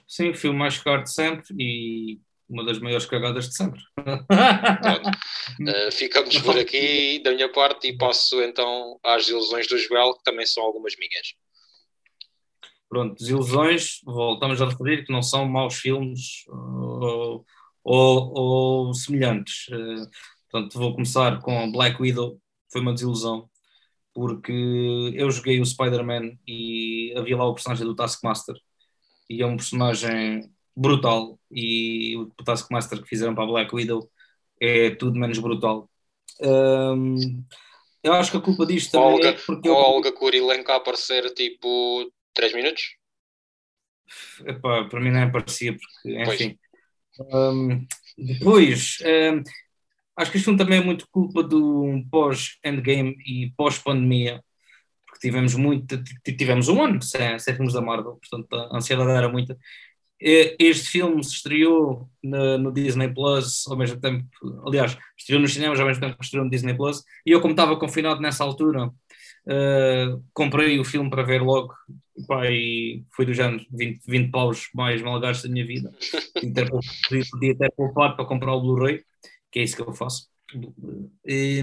Sim, 0.06 0.30
o 0.30 0.34
filme 0.34 0.59
mais 0.59 0.78
caro 0.78 1.02
de 1.04 1.12
sempre 1.12 1.54
e 1.59 2.20
uma 2.48 2.64
das 2.64 2.78
maiores 2.78 3.06
cagadas 3.06 3.48
de 3.48 3.54
sempre. 3.54 3.80
uh, 3.98 5.92
ficamos 5.92 6.38
por 6.38 6.59
aqui 6.59 7.20
da 7.22 7.32
minha 7.32 7.50
parte 7.52 7.88
e 7.88 7.96
passo 7.96 8.42
então 8.42 8.98
às 9.04 9.28
ilusões 9.28 9.66
do 9.66 9.78
Joel, 9.78 10.14
que 10.14 10.24
também 10.24 10.46
são 10.46 10.62
algumas 10.62 10.96
minhas. 10.96 11.34
Pronto, 12.88 13.16
desilusões, 13.16 14.00
voltamos 14.02 14.62
a 14.62 14.68
referir 14.68 15.04
que 15.04 15.12
não 15.12 15.22
são 15.22 15.46
maus 15.46 15.74
filmes 15.74 16.44
ou, 16.48 17.44
ou, 17.84 18.32
ou 18.34 18.94
semelhantes. 18.94 19.68
Uh, 19.68 20.09
portanto, 20.50 20.78
vou 20.78 20.94
começar 20.94 21.38
com 21.40 21.70
Black 21.70 22.00
Widow, 22.00 22.40
foi 22.72 22.80
uma 22.80 22.94
desilusão 22.94 23.48
porque 24.19 24.53
eu 25.14 25.31
joguei 25.31 25.61
o 25.61 25.64
Spider-Man 25.64 26.37
e 26.45 27.14
havia 27.16 27.37
lá 27.37 27.47
o 27.47 27.55
personagem 27.55 27.87
do 27.87 27.95
Taskmaster 27.95 28.57
e 29.31 29.41
é 29.41 29.47
um 29.47 29.57
personagem 29.57 30.51
brutal 30.77 31.39
e 31.49 32.16
o 32.16 32.27
Taskmaster 32.45 33.01
que 33.01 33.09
fizeram 33.09 33.33
para 33.33 33.45
a 33.45 33.47
Black 33.47 33.73
Widow 33.73 34.11
é 34.61 34.91
tudo 34.91 35.21
menos 35.21 35.39
brutal. 35.39 35.89
Um, 36.41 37.45
eu 38.03 38.12
acho 38.12 38.33
que 38.33 38.39
a 38.39 38.41
culpa 38.41 38.66
disto 38.66 38.91
também 38.91 39.07
Olga, 39.07 39.29
é 39.29 39.33
porque... 39.35 39.69
Ou 39.69 39.77
eu... 39.77 39.85
Olga 39.85 40.11
Kurilenko 40.11 40.73
a 40.73 40.77
aparecer 40.79 41.33
tipo 41.35 42.11
3 42.35 42.55
minutos? 42.55 42.97
Epá, 44.45 44.83
para 44.89 45.01
mim 45.01 45.12
não 45.12 45.23
aparecia 45.23 45.77
porque, 45.77 46.23
enfim... 46.23 46.59
Um, 47.21 47.87
depois, 48.16 48.99
um, 49.05 49.45
Acho 50.19 50.33
que 50.33 50.39
isto 50.39 50.57
também 50.57 50.81
é 50.81 50.85
muito 50.85 51.07
culpa 51.12 51.45
do 51.45 52.03
pós-endgame 52.11 53.16
e 53.25 53.53
pós-pandemia, 53.57 54.43
porque 55.07 55.21
tivemos 55.21 55.55
muito, 55.55 56.03
tivemos 56.25 56.69
um 56.69 56.83
ano 56.83 57.01
sem, 57.01 57.39
sem 57.39 57.55
filmes 57.55 57.73
da 57.73 57.81
Marvel, 57.81 58.16
portanto 58.16 58.53
a 58.53 58.77
ansiedade 58.77 59.12
era 59.12 59.29
muita. 59.29 59.57
Este 60.21 60.89
filme 60.89 61.23
se 61.23 61.35
estreou 61.35 62.11
no, 62.21 62.59
no, 62.59 62.73
Disney 62.73 63.14
Plus 63.14 63.64
ao 63.69 63.77
mesmo 63.77 64.01
tempo, 64.01 64.27
aliás, 64.66 64.99
estreou 65.16 65.41
nos 65.41 65.55
cinemas 65.55 65.79
ao 65.79 65.87
mesmo 65.87 66.03
tempo 66.03 66.19
que 66.19 66.25
estreou 66.25 66.45
no 66.45 66.51
Disney 66.51 66.75
Plus, 66.75 67.05
e 67.25 67.31
eu, 67.31 67.41
como 67.41 67.53
estava 67.53 67.79
confinado 67.79 68.21
nessa 68.21 68.43
altura, 68.43 68.87
uh, 68.89 70.25
comprei 70.35 70.81
o 70.81 70.85
filme 70.85 71.09
para 71.09 71.23
ver 71.23 71.43
logo, 71.43 71.73
pá, 72.27 72.51
e 72.51 73.05
foi 73.14 73.25
do 73.25 73.33
género 73.33 73.64
20, 73.71 74.01
20 74.05 74.31
paus 74.33 74.69
mais 74.75 75.01
mal 75.01 75.21
gastos 75.21 75.49
da 75.49 75.53
minha 75.53 75.64
vida. 75.64 75.93
Podia 77.31 77.53
até 77.53 77.71
poupar 77.71 78.16
para 78.16 78.25
comprar 78.25 78.53
o 78.53 78.61
Blu-ray 78.61 79.01
que 79.51 79.61
é 79.61 79.62
isso 79.62 79.76
que 79.76 79.82
eu 79.82 79.92
faço. 79.94 80.28
E, 81.26 81.62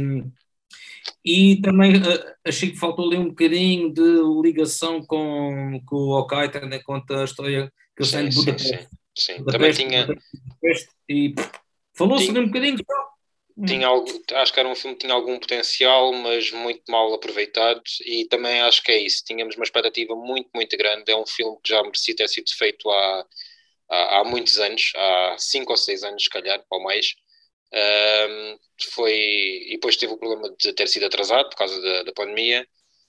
e 1.24 1.62
também 1.62 1.98
uh, 1.98 2.36
achei 2.46 2.72
que 2.72 2.78
faltou 2.78 3.08
ali 3.08 3.18
um 3.18 3.30
bocadinho 3.30 3.92
de 3.94 4.02
ligação 4.42 5.04
com, 5.06 5.82
com 5.86 5.96
o 5.96 6.20
Okai, 6.20 6.50
tendo 6.50 6.74
em 6.74 6.84
conta 6.84 7.22
a 7.22 7.26
história 7.26 7.72
que 7.96 8.04
eu 8.04 8.10
tenho 8.10 8.30
de 8.30 8.36
Budapeste. 8.36 8.90
Sim, 9.18 9.38
sim. 9.38 9.46
também 9.46 9.72
tinha. 9.72 10.08
e 11.10 11.34
falou-se 11.96 12.30
ali 12.30 12.40
um 12.40 12.48
bocadinho. 12.48 12.78
Tinha 13.66 13.88
algo, 13.88 14.06
acho 14.34 14.54
que 14.54 14.60
era 14.60 14.68
um 14.68 14.76
filme 14.76 14.98
que 14.98 15.06
tinha 15.06 15.14
algum 15.14 15.40
potencial, 15.40 16.12
mas 16.12 16.52
muito 16.52 16.84
mal 16.90 17.14
aproveitado, 17.14 17.82
e 18.06 18.26
também 18.26 18.60
acho 18.60 18.84
que 18.84 18.92
é 18.92 18.98
isso. 18.98 19.24
Tínhamos 19.24 19.56
uma 19.56 19.64
expectativa 19.64 20.14
muito, 20.14 20.50
muito 20.54 20.76
grande. 20.76 21.10
É 21.10 21.16
um 21.16 21.26
filme 21.26 21.58
que 21.64 21.70
já 21.70 21.82
merecia 21.82 22.14
ter 22.18 22.28
sido 22.28 22.50
feito 22.54 22.90
há 22.90 23.26
há, 23.90 24.20
há 24.20 24.24
muitos 24.24 24.58
anos, 24.60 24.92
há 24.96 25.36
cinco 25.38 25.72
ou 25.72 25.78
seis 25.78 26.04
anos, 26.04 26.24
se 26.24 26.30
calhar, 26.30 26.64
ou 26.70 26.84
mais. 26.84 27.16
Um, 27.76 28.58
foi, 28.92 29.14
e 29.14 29.72
depois 29.74 29.98
teve 29.98 30.14
o 30.14 30.18
problema 30.18 30.54
de 30.58 30.74
ter 30.74 30.88
sido 30.88 31.06
atrasado 31.06 31.50
por 31.50 31.58
causa 31.58 31.80
da, 31.82 32.04
da 32.04 32.14
pandemia. 32.14 32.66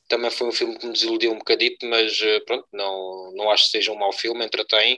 Também 0.08 0.30
foi 0.30 0.48
um 0.48 0.52
filme 0.52 0.78
que 0.78 0.86
me 0.86 0.92
desiludiu 0.92 1.32
um 1.32 1.38
bocadito, 1.38 1.86
mas 1.86 2.20
eh, 2.22 2.40
pronto, 2.40 2.66
não, 2.72 3.32
não 3.34 3.50
acho 3.50 3.64
que 3.64 3.70
seja 3.70 3.90
um 3.90 3.98
mau 3.98 4.12
filme, 4.12 4.44
entretém, 4.44 4.96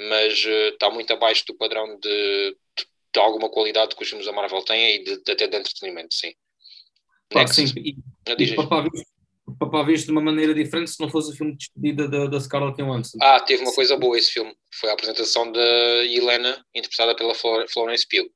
mas 0.00 0.44
uh, 0.44 0.68
está 0.72 0.90
muito 0.90 1.12
abaixo 1.12 1.44
do 1.46 1.56
padrão 1.56 1.98
de, 1.98 2.56
de, 2.76 2.86
de, 3.12 3.20
alguma 3.20 3.48
qualidade 3.50 3.96
que 3.96 4.02
os 4.02 4.08
filmes 4.08 4.26
da 4.26 4.32
Marvel 4.32 4.62
têm 4.62 4.96
e 4.96 5.04
de, 5.04 5.22
de, 5.24 5.32
até 5.32 5.48
de 5.48 5.56
entretenimento, 5.56 6.14
sim. 6.14 6.32
Claro, 7.30 7.52
sim. 7.52 7.64
E, 7.76 7.96
e 8.38 8.54
papá 9.58 9.82
visto 9.82 10.06
de 10.06 10.12
uma 10.12 10.20
maneira 10.20 10.54
diferente 10.54 10.90
se 10.90 11.00
não 11.00 11.08
fosse 11.08 11.32
o 11.32 11.36
filme 11.36 11.52
de 11.52 11.58
despedida 11.58 12.08
da, 12.08 12.26
da 12.26 12.40
Scarlett 12.40 12.80
Johansson. 12.80 13.18
Ah, 13.20 13.40
teve 13.40 13.62
uma 13.62 13.74
coisa 13.74 13.96
boa 13.96 14.16
esse 14.16 14.32
filme. 14.32 14.54
Foi 14.72 14.90
a 14.90 14.92
apresentação 14.92 15.50
da 15.50 16.04
Helena, 16.04 16.64
interpretada 16.74 17.14
pela 17.16 17.34
Florence 17.34 18.06
Pugh. 18.08 18.30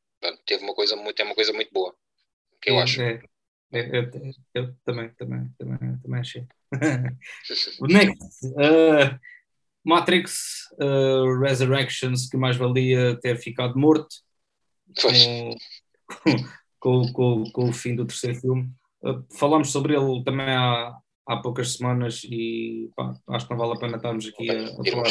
Teve 0.47 0.64
uma 0.64 0.75
coisa 0.75 0.97
muito, 0.97 1.21
é 1.21 1.25
uma 1.25 1.35
coisa 1.35 1.53
muito 1.53 1.73
boa. 1.73 1.95
Que 2.61 2.71
eu 2.71 2.77
é, 2.77 2.83
acho. 2.83 3.01
É, 3.01 3.21
é, 3.73 4.11
eu 4.55 4.75
também, 4.85 5.11
também, 5.11 5.49
também, 5.59 5.99
também 5.99 6.21
achei. 6.21 6.47
Next, 7.81 8.47
uh, 8.47 9.19
Matrix 9.85 10.69
uh, 10.81 11.39
Resurrections, 11.41 12.29
que 12.29 12.37
mais 12.37 12.57
valia 12.57 13.19
ter 13.21 13.39
ficado 13.39 13.79
morto 13.79 14.14
com, 15.01 15.57
com, 16.81 17.12
com, 17.12 17.51
com, 17.51 17.69
o 17.69 17.73
fim 17.73 17.95
do 17.95 18.07
terceiro 18.07 18.41
filme. 18.41 18.71
Uh, 19.03 19.25
falámos 19.37 19.71
sobre 19.71 19.95
ele 19.95 20.25
também 20.25 20.49
há, 20.49 20.97
há 21.27 21.37
poucas 21.37 21.75
semanas 21.75 22.23
e 22.25 22.91
pá, 22.97 23.14
acho 23.29 23.47
que 23.47 23.53
não 23.53 23.59
vale 23.59 23.75
a 23.75 23.81
pena 23.81 23.97
estarmos 23.97 24.27
aqui 24.27 24.51
a, 24.51 24.64
a 24.64 24.85
falar 24.85 25.11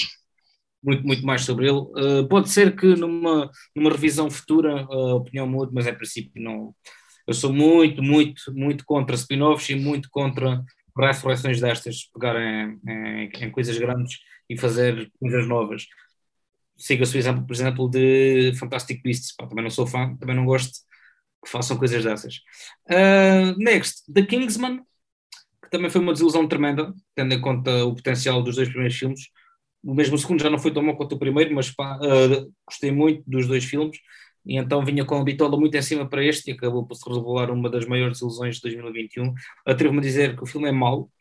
muito, 0.88 1.06
muito 1.06 1.26
mais 1.26 1.42
sobre 1.44 1.68
ele. 1.68 1.80
Uh, 1.80 2.28
pode 2.30 2.50
ser 2.50 2.76
que 2.76 2.96
numa, 2.96 3.52
numa 3.76 3.92
revisão 3.92 4.30
futura 4.32 4.84
a 4.84 5.16
opinião 5.16 5.46
mude, 5.48 5.74
mas 5.74 5.86
é 5.86 5.92
princípio 5.92 6.42
não. 6.42 6.74
Eu 7.28 7.34
sou 7.34 7.52
muito, 7.52 8.02
muito, 8.02 8.42
muito 8.54 8.86
contra 8.86 9.16
spin-offs 9.16 9.70
e 9.70 9.76
muito 9.76 10.10
contra 10.10 10.64
ressurreições 10.98 11.60
destas, 11.60 12.10
pegar 12.14 12.36
em, 12.42 12.80
em, 13.42 13.52
coisas 13.52 13.78
grandes 13.78 14.18
e 14.50 14.58
fazer 14.58 15.12
coisas 15.20 15.48
novas. 15.48 15.86
Siga-se 16.78 17.18
o 17.18 17.20
exemplo, 17.20 17.46
por 17.46 17.54
exemplo, 17.54 17.90
de 17.90 18.54
Fantastic 18.58 19.02
Beasts. 19.04 19.36
Pá, 19.36 19.46
também 19.46 19.64
não 19.64 19.70
sou 19.70 19.86
fã, 19.86 20.16
também 20.16 20.36
não 20.36 20.46
gosto 20.46 20.80
que 21.44 21.52
façam 21.52 21.78
coisas 21.78 22.04
dessas. 22.04 22.38
Uh, 22.90 23.58
next, 23.58 24.12
The 24.12 24.24
Kingsman, 24.24 24.82
que 25.62 25.70
também 25.70 25.90
foi 25.90 26.02
uma 26.02 26.14
desilusão 26.14 26.48
tremenda, 26.48 26.94
tendo 27.14 27.34
em 27.34 27.42
conta 27.42 27.86
o 27.86 27.96
potencial 27.96 28.42
dos 28.42 28.56
dois 28.56 28.70
primeiros 28.70 28.98
filmes. 28.98 29.22
O 29.84 29.94
mesmo 29.94 30.18
segundo 30.18 30.42
já 30.42 30.50
não 30.50 30.60
foi 30.60 30.72
tão 30.74 30.86
bom 30.86 30.96
quanto 30.96 31.16
o 31.16 31.20
primeiro, 31.20 31.54
mas 31.54 31.72
pá, 31.72 31.98
uh, 31.98 32.54
gostei 32.66 32.92
muito 32.92 33.24
dos 33.28 33.48
dois 33.48 33.64
filmes. 33.64 33.98
E 34.46 34.56
então 34.58 34.84
vinha 34.84 35.04
com 35.04 35.20
a 35.20 35.24
bitola 35.24 35.58
muito 35.58 35.76
em 35.76 35.82
cima 35.82 36.08
para 36.08 36.24
este 36.24 36.50
e 36.50 36.54
acabou 36.54 36.86
por 36.86 36.96
se 36.96 37.08
revelar 37.10 37.52
uma 37.52 37.70
das 37.70 37.86
maiores 37.86 38.14
desilusões 38.14 38.56
de 38.56 38.62
2021. 38.62 39.34
Atrevo-me 39.66 40.00
a 40.00 40.04
dizer 40.04 40.36
que 40.36 40.44
o 40.44 40.46
filme 40.46 40.70
é 40.70 40.72
mau, 40.72 41.12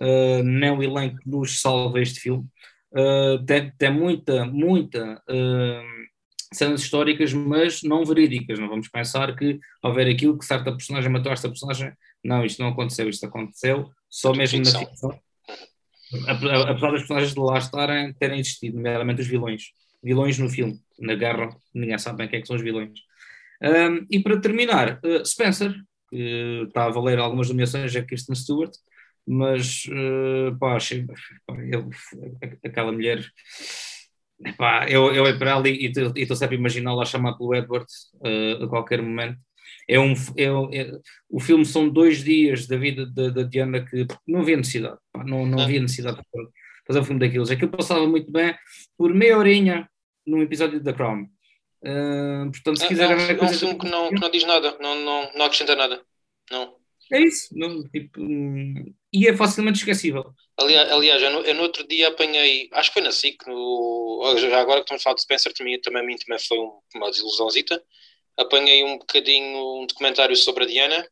uh, 0.00 0.42
nem 0.42 0.70
o 0.70 0.82
elenco 0.82 1.18
nos 1.26 1.60
salva 1.60 2.00
este 2.00 2.20
filme. 2.20 2.46
Uh, 2.92 3.44
tem, 3.44 3.70
tem 3.78 3.92
muita, 3.92 4.46
muita 4.46 5.22
uh, 5.28 6.00
cenas 6.52 6.80
históricas, 6.80 7.34
mas 7.34 7.82
não 7.82 8.04
verídicas. 8.04 8.58
Não 8.58 8.68
vamos 8.68 8.88
pensar 8.88 9.36
que 9.36 9.60
ao 9.82 9.92
ver 9.92 10.08
aquilo 10.08 10.38
que 10.38 10.44
certa 10.44 10.72
personagem 10.72 11.10
matou 11.10 11.30
esta 11.30 11.48
personagem, 11.48 11.92
não, 12.24 12.44
isto 12.44 12.62
não 12.62 12.70
aconteceu, 12.70 13.08
isto 13.08 13.26
aconteceu 13.26 13.90
só 14.08 14.32
mesmo 14.32 14.58
ficção. 14.58 14.80
na 14.80 14.86
ficção. 14.88 15.20
Apesar 16.28 16.90
das 16.90 17.00
personagens 17.00 17.34
de 17.34 17.40
lá 17.40 17.58
estarem, 17.58 18.12
terem 18.14 18.40
existido, 18.40 18.76
nomeadamente 18.76 19.20
os 19.20 19.28
vilões. 19.28 19.72
Vilões 20.02 20.38
no 20.38 20.48
filme, 20.48 20.78
na 20.98 21.14
guerra, 21.14 21.50
ninguém 21.74 21.98
sabe 21.98 22.18
bem 22.18 22.28
quem 22.28 22.38
é 22.38 22.42
que 22.42 22.48
são 22.48 22.56
os 22.56 22.62
vilões. 22.62 22.98
Um, 23.62 24.06
e 24.10 24.20
para 24.20 24.40
terminar, 24.40 24.98
uh, 25.04 25.24
Spencer, 25.24 25.74
que 26.08 26.64
está 26.66 26.86
a 26.86 26.90
valer 26.90 27.18
algumas 27.18 27.48
nomeações 27.48 27.94
a 27.94 28.02
Kristen 28.02 28.34
Stewart, 28.34 28.72
mas 29.26 29.84
uh, 29.86 30.58
pá, 30.58 30.76
achei, 30.76 31.06
pá, 31.46 31.54
eu, 31.70 31.88
aquela 32.64 32.90
mulher 32.90 33.24
Epá, 34.44 34.86
eu, 34.88 35.14
eu 35.14 35.24
olho 35.24 35.38
para 35.38 35.50
ela 35.50 35.68
e 35.68 35.92
estou 36.16 36.36
sempre 36.36 36.56
a 36.56 36.58
imaginá-la 36.58 37.02
a 37.02 37.06
chamar 37.06 37.36
pelo 37.36 37.54
Edward 37.54 37.86
uh, 38.14 38.64
a 38.64 38.68
qualquer 38.68 39.02
momento. 39.02 39.38
É 39.90 39.98
um, 39.98 40.12
é, 40.36 40.78
é, 40.80 40.92
o 41.28 41.40
filme 41.40 41.66
são 41.66 41.88
dois 41.88 42.22
dias 42.22 42.68
da 42.68 42.76
vida 42.76 43.04
da, 43.06 43.42
Diana 43.42 43.84
que 43.84 44.06
não 44.24 44.40
havia 44.40 44.56
necessidade, 44.56 44.96
pá, 45.12 45.24
não, 45.24 45.44
não 45.44 45.60
havia 45.60 45.80
necessidade 45.80 46.18
de 46.18 46.48
fazer 46.86 47.00
um 47.00 47.04
filme 47.04 47.18
daqueles. 47.18 47.50
Aquilo 47.50 47.72
passava 47.72 48.06
muito 48.06 48.30
bem 48.30 48.54
por 48.96 49.12
meia 49.12 49.36
horinha 49.36 49.90
num 50.24 50.42
episódio 50.42 50.80
da 50.80 50.92
Crown. 50.92 51.24
Uh, 51.82 52.48
portanto, 52.52 52.78
se 52.78 52.86
quiser 52.86 53.10
é, 53.10 53.14
é, 53.14 53.16
um, 53.16 53.20
é 53.20 53.42
um 53.42 53.48
filme 53.48 53.78
que 53.80 53.88
não, 53.88 54.08
que 54.10 54.20
não 54.20 54.30
diz 54.30 54.44
nada, 54.44 54.76
não, 54.80 54.94
não, 54.94 55.32
não 55.34 55.46
acrescenta 55.46 55.74
nada. 55.74 56.00
Não. 56.52 56.76
É 57.12 57.20
isso, 57.22 57.48
não, 57.58 57.82
tipo, 57.88 58.20
e 59.12 59.26
é 59.26 59.36
facilmente 59.36 59.80
esquecível. 59.80 60.32
Aliás, 60.56 60.92
aliás 60.92 61.20
eu, 61.20 61.30
no, 61.32 61.40
eu 61.40 61.54
no 61.54 61.62
outro 61.62 61.84
dia 61.88 62.06
apanhei, 62.06 62.68
acho 62.72 62.90
que 62.90 62.94
foi 62.94 63.02
na 63.02 63.10
SIC, 63.10 63.44
no, 63.48 64.36
já 64.38 64.60
agora 64.60 64.78
que 64.78 64.84
estamos 64.84 65.00
a 65.00 65.04
falar 65.04 65.16
de 65.16 65.22
Spencer, 65.22 65.52
também, 65.52 65.80
também 65.80 66.02
a 66.02 66.06
mim 66.06 66.16
também 66.16 66.38
foi 66.38 66.58
um, 66.60 66.78
uma 66.94 67.10
desilusãozita. 67.10 67.82
Apanhei 68.40 68.84
um 68.84 68.98
bocadinho 68.98 69.82
um 69.82 69.86
documentário 69.86 70.36
sobre 70.36 70.64
a 70.64 70.66
Diana 70.66 71.08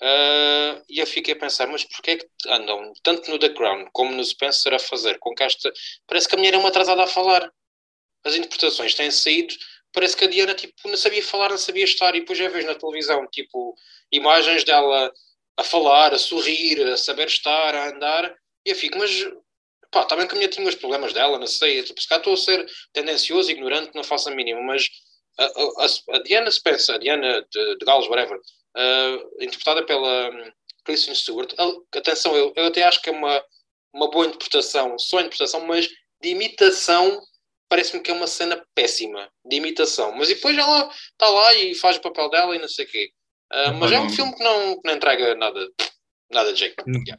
uh, 0.00 0.84
e 0.88 0.98
eu 0.98 1.06
fiquei 1.06 1.34
a 1.34 1.38
pensar, 1.38 1.66
mas 1.66 1.84
porquê 1.84 2.12
é 2.12 2.16
que 2.16 2.26
andam 2.48 2.92
tanto 3.02 3.30
no 3.30 3.38
The 3.38 3.50
Crown 3.50 3.88
como 3.92 4.12
no 4.12 4.24
Spencer 4.24 4.74
a 4.74 4.78
fazer 4.78 5.18
com 5.18 5.34
que 5.34 5.42
esta. 5.42 5.72
Parece 6.06 6.28
que 6.28 6.34
a 6.34 6.38
mulher 6.38 6.54
é 6.54 6.58
uma 6.58 6.68
atrasada 6.68 7.02
a 7.02 7.06
falar. 7.06 7.50
As 8.24 8.34
interpretações 8.34 8.94
têm 8.94 9.10
saído, 9.10 9.54
parece 9.92 10.16
que 10.16 10.24
a 10.24 10.28
Diana 10.28 10.54
tipo, 10.54 10.74
não 10.86 10.96
sabia 10.96 11.22
falar, 11.22 11.50
não 11.50 11.58
sabia 11.58 11.84
estar, 11.84 12.14
e 12.16 12.20
depois 12.20 12.38
já 12.38 12.48
vês 12.48 12.64
na 12.64 12.74
televisão 12.74 13.26
tipo, 13.30 13.74
imagens 14.10 14.64
dela 14.64 15.12
a 15.56 15.62
falar, 15.62 16.12
a 16.12 16.18
sorrir, 16.18 16.82
a 16.82 16.96
saber 16.96 17.28
estar, 17.28 17.74
a 17.74 17.88
andar 17.90 18.36
e 18.66 18.70
eu 18.70 18.76
fico, 18.76 18.98
mas 18.98 19.10
pá, 19.92 20.04
também 20.04 20.26
que 20.26 20.34
a 20.34 20.36
minha 20.36 20.48
tinha 20.50 20.68
os 20.68 20.74
problemas 20.74 21.12
dela, 21.12 21.38
não 21.38 21.46
sei, 21.46 21.84
tipo, 21.84 22.00
se 22.02 22.08
cá 22.08 22.16
estou 22.16 22.34
a 22.34 22.36
ser 22.36 22.66
tendencioso, 22.92 23.50
ignorante, 23.50 23.92
não 23.94 24.02
faço 24.02 24.28
a 24.28 24.34
mínima, 24.34 24.60
mas 24.60 24.88
a, 25.38 25.44
a, 25.44 26.16
a 26.16 26.22
Diana 26.22 26.50
Spencer, 26.50 26.94
a 26.94 26.98
Diana 26.98 27.46
de, 27.50 27.76
de 27.78 27.84
Gales, 27.84 28.08
whatever, 28.08 28.38
uh, 28.38 29.42
interpretada 29.42 29.84
pela 29.84 30.30
um, 30.30 30.52
Kristen 30.84 31.14
Stewart, 31.14 31.52
atenção, 31.94 32.36
eu, 32.36 32.52
eu 32.56 32.66
até 32.66 32.82
acho 32.82 33.02
que 33.02 33.10
é 33.10 33.12
uma, 33.12 33.42
uma 33.92 34.10
boa 34.10 34.26
interpretação, 34.26 34.98
só 34.98 35.20
interpretação, 35.20 35.66
mas 35.66 35.88
de 36.22 36.28
imitação 36.30 37.20
parece-me 37.68 38.02
que 38.02 38.10
é 38.10 38.14
uma 38.14 38.28
cena 38.28 38.64
péssima 38.74 39.28
de 39.44 39.56
imitação, 39.56 40.14
mas 40.16 40.28
depois 40.28 40.56
ela 40.56 40.88
está 40.88 41.28
lá 41.28 41.54
e 41.54 41.74
faz 41.74 41.96
o 41.96 42.00
papel 42.00 42.30
dela 42.30 42.54
e 42.54 42.58
não 42.58 42.68
sei 42.68 42.84
o 42.84 42.88
quê. 42.88 43.10
Uh, 43.52 43.74
mas 43.74 43.92
é 43.92 44.00
um 44.00 44.08
filme 44.10 44.34
que 44.34 44.42
não, 44.42 44.80
que 44.80 44.88
não 44.88 44.94
entrega 44.94 45.34
nada, 45.34 45.68
nada 46.30 46.52
de 46.52 46.58
jeito. 46.58 46.84
Yeah 46.86 47.16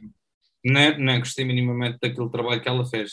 não, 0.64 0.98
não 0.98 1.18
gostei 1.18 1.44
minimamente 1.44 1.98
daquele 2.00 2.30
trabalho 2.30 2.60
que 2.60 2.68
ela 2.68 2.84
fez. 2.86 3.12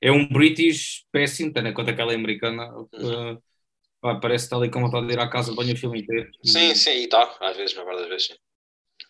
É 0.00 0.10
um 0.10 0.28
British 0.28 1.04
péssimo, 1.12 1.52
tendo 1.52 1.68
em 1.68 1.74
conta 1.74 1.94
que 1.94 2.00
ela 2.00 2.12
é 2.12 2.16
americana. 2.16 2.68
Uhum. 2.74 3.34
Uh, 3.34 3.42
pá, 4.02 4.16
parece 4.16 4.44
que 4.44 4.46
está 4.46 4.56
ali 4.56 4.70
com 4.70 4.82
vontade 4.82 5.06
de 5.06 5.12
ir 5.12 5.18
à 5.18 5.28
casa, 5.28 5.54
banho 5.54 5.72
o 5.72 5.76
filme 5.76 6.02
inteiro. 6.02 6.30
Sim, 6.44 6.74
sim, 6.74 6.90
e 6.90 7.04
está, 7.04 7.34
às 7.40 7.56
vezes, 7.56 7.74
na 7.74 7.84
verdade, 7.84 8.04
às 8.04 8.10
vezes 8.10 8.26
sim. 8.26 8.34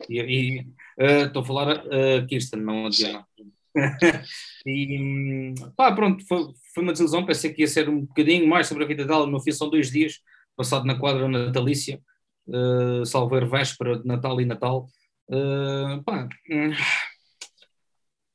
E 0.09 0.61
uh, 0.99 1.27
estou 1.27 1.43
uh, 1.43 1.45
a 1.45 1.47
falar 1.47 1.69
a 1.71 1.83
uh, 1.83 2.27
Kirsten, 2.29 2.61
não 2.61 2.87
a 2.87 2.91
Diana. 2.91 3.27
e 4.67 5.55
pá, 5.77 5.93
pronto, 5.93 6.25
foi, 6.27 6.45
foi 6.75 6.83
uma 6.83 6.93
desilusão. 6.93 7.25
Pensei 7.25 7.53
que 7.53 7.63
ia 7.63 7.69
ser 7.69 7.89
um 7.89 8.01
bocadinho 8.01 8.47
mais 8.47 8.67
sobre 8.67 8.85
a 8.85 8.87
vida 8.87 9.05
dela. 9.05 9.27
No 9.27 9.41
fim, 9.41 9.53
são 9.53 9.71
dois 9.71 9.91
dias 9.91 10.21
passado 10.57 10.87
na 10.87 10.99
quadra 10.99 11.29
natalícia, 11.29 12.01
uh, 12.49 13.05
salver 13.07 13.49
véspera 13.49 13.99
de 13.99 14.07
Natal 14.07 14.41
e 14.41 14.45
Natal. 14.45 14.89
Uh, 15.29 16.03
pá, 16.05 16.29
hum, 16.51 16.73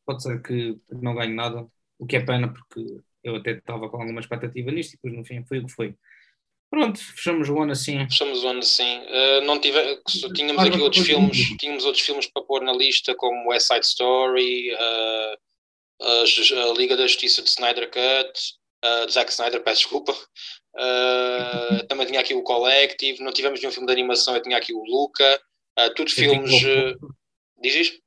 pode 0.05 0.23
ser 0.23 0.41
que 0.41 0.79
não 0.91 1.15
ganhe 1.15 1.33
nada, 1.33 1.67
o 1.99 2.05
que 2.05 2.15
é 2.15 2.25
pena 2.25 2.51
porque 2.51 3.01
eu 3.23 3.35
até 3.35 3.51
estava 3.51 3.89
com 3.89 4.01
alguma 4.01 4.21
expectativa 4.21 4.71
nisto 4.71 4.93
e 4.93 4.95
depois 4.95 5.13
no 5.13 5.25
fim 5.25 5.43
foi 5.45 5.59
o 5.59 5.65
que 5.65 5.71
foi. 5.71 5.95
Pronto, 6.69 6.99
fechamos 6.99 7.49
o 7.49 7.61
ano 7.61 7.71
assim. 7.71 7.99
Fechamos 8.09 8.43
o 8.43 8.47
ano 8.47 8.59
assim. 8.59 8.99
Uh, 8.99 9.41
não 9.45 9.59
tive, 9.59 9.79
tínhamos 10.35 10.63
aqui 10.63 10.79
outros 10.79 11.05
filmes, 11.05 11.57
tínhamos 11.57 11.85
outros 11.85 12.03
filmes 12.03 12.27
para 12.27 12.43
pôr 12.43 12.61
na 12.61 12.73
lista, 12.73 13.15
como 13.15 13.49
West 13.49 13.67
Side 13.67 13.85
Story, 13.85 14.73
uh, 14.73 15.37
a, 16.01 16.69
a, 16.69 16.73
Liga 16.73 16.97
da 16.97 17.07
Justiça 17.07 17.41
de 17.41 17.49
Snyder 17.49 17.89
Cut, 17.89 18.39
uh, 18.85 19.05
de 19.05 19.13
Zack 19.13 19.31
Snyder, 19.31 19.63
peço 19.63 19.81
desculpa. 19.81 20.11
Uh, 20.75 21.87
também 21.87 22.05
tinha 22.05 22.19
aqui 22.19 22.33
o 22.33 22.43
Collective, 22.43 23.23
não 23.23 23.31
tivemos 23.31 23.59
nenhum 23.59 23.71
filme 23.71 23.87
de 23.87 23.93
animação, 23.93 24.35
eu 24.35 24.43
tinha 24.43 24.57
aqui 24.57 24.73
o 24.73 24.83
Luca, 24.83 25.41
uh, 25.79 25.93
todos 25.95 26.13
filmes. 26.13 26.51
Uh, 26.63 27.15
diz 27.61 27.97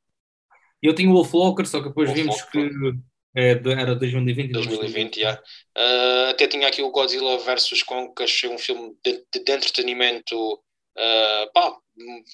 eu 0.83 0.95
tinha 0.95 1.11
o 1.11 1.13
Wolf 1.13 1.35
Walker, 1.35 1.65
só 1.67 1.81
que 1.81 1.89
depois 1.89 2.09
Wolf 2.09 2.19
vimos 2.19 2.37
Walker. 2.41 2.69
que 2.69 3.10
é, 3.35 3.51
era 3.51 3.95
2020. 3.95 4.53
2020, 4.53 5.21
já. 5.21 5.21
Yeah. 5.21 5.43
Uh, 5.77 6.31
até 6.31 6.47
tinha 6.47 6.67
aqui 6.67 6.83
o 6.83 6.91
Godzilla 6.91 7.39
vs. 7.39 7.83
Kong, 7.85 8.13
que 8.15 8.25
achei 8.25 8.51
um 8.51 8.59
filme 8.59 8.97
de, 9.05 9.25
de, 9.33 9.45
de 9.45 9.53
entretenimento 9.53 10.55
uh, 10.55 11.53
pá, 11.55 11.77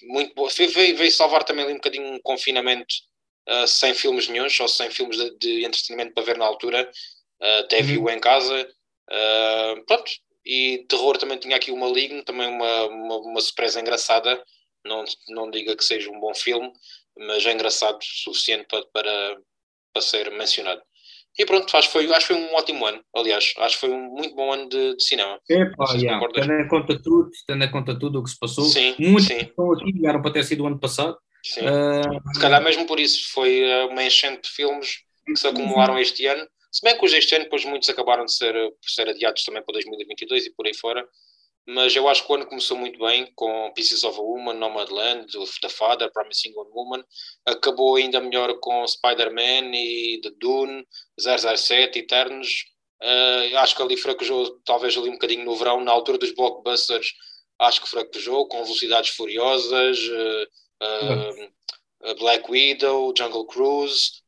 muito 0.05 0.35
bom. 0.35 0.49
Veio, 0.49 0.97
veio, 0.97 1.13
salvar 1.13 1.45
também 1.45 1.65
ali 1.65 1.75
um 1.75 1.77
bocadinho 1.77 2.15
um 2.15 2.21
confinamento 2.21 2.95
uh, 3.49 3.67
sem 3.67 3.93
filmes 3.95 4.29
nenhums, 4.29 4.59
ou 4.59 4.69
sem 4.69 4.91
filmes 4.91 5.19
de, 5.19 5.39
de, 5.39 5.65
entretenimento 5.65 6.15
para 6.15 6.25
ver 6.25 6.39
na 6.39 6.47
altura. 6.47 6.91
até 7.61 7.79
uhum. 7.79 7.85
viu 7.85 8.11
em 8.11 8.19
casa. 8.19 8.69
Pronto, 9.87 10.11
e 10.45 10.87
terror 10.89 11.19
também 11.19 11.39
tinha 11.39 11.57
aqui 11.57 11.71
o 11.71 11.77
Maligno, 11.77 12.25
também 12.25 12.49
uma, 12.49 12.87
uma, 12.87 13.17
uma, 13.19 13.41
surpresa 13.41 13.81
engraçada. 13.81 14.43
Não, 14.85 15.05
não 15.29 15.51
diga 15.51 15.77
que 15.77 15.85
seja 15.85 16.11
um 16.11 16.21
bom 16.21 16.35
filme, 16.35 16.73
mas 17.19 17.45
é 17.45 17.53
engraçado 17.53 17.99
o 17.99 18.05
suficiente 18.05 18.67
para, 18.69 18.87
para, 18.93 19.41
para 19.93 20.03
ser 20.03 20.31
mencionado. 20.31 20.83
E 21.39 21.45
pronto, 21.45 21.77
acho 21.77 21.89
que, 21.89 21.93
foi, 21.93 22.15
acho 22.15 22.27
que 22.27 22.35
foi 22.35 22.43
um 22.43 22.55
ótimo 22.55 22.87
ano, 22.87 23.01
aliás, 23.15 23.53
acho 23.59 23.75
que 23.75 23.81
foi 23.81 23.91
um 23.91 24.11
muito 24.11 24.35
bom 24.35 24.53
ano 24.53 24.69
de, 24.69 24.97
de 24.97 25.05
cinema. 25.05 25.39
É, 25.51 25.67
pá, 25.67 25.93
yeah. 25.95 26.27
tendo 26.33 26.53
em 26.53 26.69
conta 26.69 26.99
tudo, 27.03 27.31
tendo 27.47 27.65
em 27.65 27.71
conta 27.71 27.99
tudo 27.99 28.21
o 28.21 28.25
que 28.25 28.31
se 28.31 28.39
passou, 28.39 28.65
sim, 28.65 28.95
muitos 28.99 29.27
sim. 29.27 29.37
estão 29.37 29.73
aqui 29.73 29.93
vieram 29.93 30.23
para 30.23 30.33
ter 30.33 30.45
sido 30.45 30.65
o 30.65 30.67
ano 30.67 30.81
passado. 30.81 31.17
Sim. 31.45 31.61
Uh, 31.61 32.35
se 32.35 32.41
calhar 32.41 32.63
mesmo 32.63 32.87
por 32.87 32.99
isso, 32.99 33.31
foi 33.33 33.61
eh, 33.61 33.85
uma 33.85 34.03
enchente 34.03 34.43
de 34.43 34.49
filmes 34.49 34.97
que 35.27 35.37
se 35.37 35.47
acumularam 35.47 35.99
este 35.99 36.27
ano, 36.27 36.45
se 36.73 36.81
bem 36.83 36.99
que 36.99 37.05
os 37.05 37.13
este 37.13 37.35
ano, 37.35 37.45
depois 37.45 37.65
muitos 37.65 37.89
acabaram 37.89 38.25
de 38.25 38.35
ser, 38.35 38.53
por 38.55 38.91
ser 38.91 39.09
adiados 39.09 39.45
também 39.45 39.63
para 39.63 39.75
2022 39.75 40.47
e 40.47 40.55
por 40.55 40.67
aí 40.67 40.75
fora, 40.75 41.07
mas 41.67 41.97
eu 41.97 42.09
acho 42.09 42.25
que 42.25 42.31
o 42.31 42.37
ano 42.37 42.47
começou 42.47 42.77
muito 42.77 42.99
bem 42.99 43.31
com 43.35 43.73
Pieces 43.75 44.05
of 44.05 44.17
a 44.17 44.23
Woman, 44.23 44.55
Nomadland, 44.55 45.27
The 45.61 45.69
Father, 45.69 46.13
Promising 46.13 46.51
Young 46.51 46.71
Woman. 46.73 47.05
Acabou 47.45 47.97
ainda 47.97 48.21
melhor 48.21 48.57
com 48.61 48.87
Spider-Man 48.87 49.75
e 49.75 50.21
The 50.23 50.31
Dune, 50.39 50.87
007, 51.19 51.99
Eternos. 51.99 52.67
Uh, 53.03 53.57
acho 53.59 53.75
que 53.75 53.83
ali 53.83 53.97
fraquejou, 53.97 54.61
talvez 54.65 54.97
ali 54.97 55.09
um 55.09 55.15
bocadinho 55.15 55.45
no 55.45 55.57
verão, 55.57 55.83
na 55.83 55.91
altura 55.91 56.19
dos 56.19 56.33
blockbusters. 56.33 57.13
Acho 57.59 57.83
que 57.83 57.91
fraquejou 57.91 58.47
com 58.47 58.63
Velocidades 58.63 59.11
Furiosas, 59.11 59.99
uh, 59.99 62.11
uh, 62.11 62.15
Black 62.17 62.49
Widow, 62.49 63.13
Jungle 63.17 63.47
Cruise. 63.47 64.25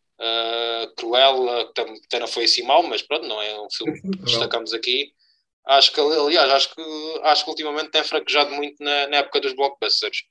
Cruella, 0.97 1.73
que 1.73 1.81
até 1.81 2.19
não 2.19 2.27
foi 2.27 2.43
assim 2.43 2.65
mal, 2.65 2.83
mas 2.83 3.03
pronto, 3.03 3.29
não 3.29 3.41
é 3.41 3.61
um 3.61 3.71
filme 3.71 4.01
que 4.01 4.09
destacamos 4.25 4.75
aqui. 4.75 5.13
Acho 5.69 5.93
que, 5.93 6.01
aliás, 6.01 6.51
acho 6.51 6.75
que, 6.75 6.83
acho 7.25 7.45
que 7.45 7.51
ultimamente 7.51 7.91
tem 7.91 8.03
fraquejado 8.03 8.51
muito 8.55 8.83
na, 8.83 9.07
na 9.09 9.19
época 9.19 9.41
dos 9.41 9.55
blockbusters. 9.55 10.23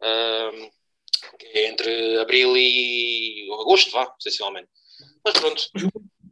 Um, 0.00 0.70
é 1.52 1.68
entre 1.68 2.18
abril 2.18 2.56
e 2.56 3.48
agosto, 3.60 3.90
vá, 3.90 4.06
essencialmente. 4.20 4.68
Mas 5.24 5.34
pronto. 5.34 5.62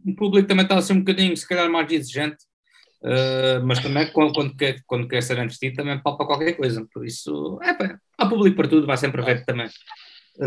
O 0.06 0.14
público 0.14 0.46
também 0.46 0.64
está 0.64 0.76
a 0.76 0.82
ser 0.82 0.92
um 0.92 1.00
bocadinho, 1.00 1.36
se 1.36 1.48
calhar, 1.48 1.68
mais 1.68 1.90
exigente. 1.90 2.44
Uh, 3.00 3.58
mas 3.66 3.80
também 3.80 4.12
quando, 4.12 4.32
quando, 4.32 4.56
quer, 4.56 4.80
quando 4.86 5.08
quer 5.08 5.22
ser 5.24 5.36
entretido 5.38 5.74
também 5.74 6.00
palpa 6.00 6.24
qualquer 6.24 6.52
coisa, 6.52 6.86
por 6.92 7.04
isso 7.04 7.58
é, 7.60 7.74
pá, 7.74 7.98
há 8.16 8.26
público 8.28 8.56
para 8.56 8.68
tudo, 8.68 8.86
vai 8.86 8.96
sempre 8.96 9.20
haver 9.20 9.44
também 9.44 9.68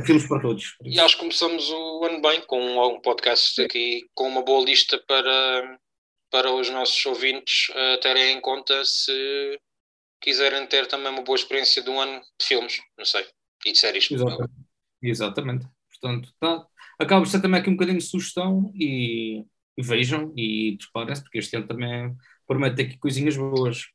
filmes 0.06 0.26
para 0.26 0.42
todos. 0.42 0.78
E 0.82 0.98
acho 0.98 1.16
que 1.16 1.22
começamos 1.22 1.70
o 1.70 2.06
ano 2.06 2.22
bem 2.22 2.40
com 2.48 2.96
um 2.96 3.02
podcast 3.02 3.62
aqui 3.62 4.08
com 4.14 4.30
uma 4.30 4.42
boa 4.42 4.64
lista 4.64 4.98
para, 5.06 5.80
para 6.36 6.52
os 6.52 6.70
nossos 6.70 7.06
ouvintes 7.06 7.70
uh, 7.70 7.98
terem 8.02 8.34
em 8.34 8.42
conta 8.42 8.84
se 8.84 9.58
quiserem 10.20 10.68
ter 10.68 10.86
também 10.86 11.10
uma 11.10 11.22
boa 11.22 11.38
experiência 11.38 11.82
de 11.82 11.90
um 11.90 11.98
ano 11.98 12.20
de 12.38 12.46
filmes, 12.46 12.82
não 12.98 13.06
sei, 13.06 13.26
e 13.66 13.72
de 13.72 13.78
séries. 13.78 14.12
Exatamente. 14.12 14.54
Exatamente. 15.02 15.66
Portanto, 15.90 16.34
tá. 16.38 16.68
acaba 17.00 17.22
por 17.22 17.32
ser 17.32 17.42
também 17.42 17.62
aqui 17.62 17.70
um 17.70 17.78
bocadinho 17.78 18.00
de 18.00 18.04
sugestão 18.04 18.70
e, 18.76 19.46
e 19.78 19.82
vejam 19.82 20.34
e 20.36 20.78
preparem-se, 20.78 21.24
porque 21.24 21.38
este 21.38 21.56
ano 21.56 21.68
também 21.68 22.14
promete 22.46 22.82
aqui 22.82 22.98
coisinhas 22.98 23.38
boas. 23.38 23.86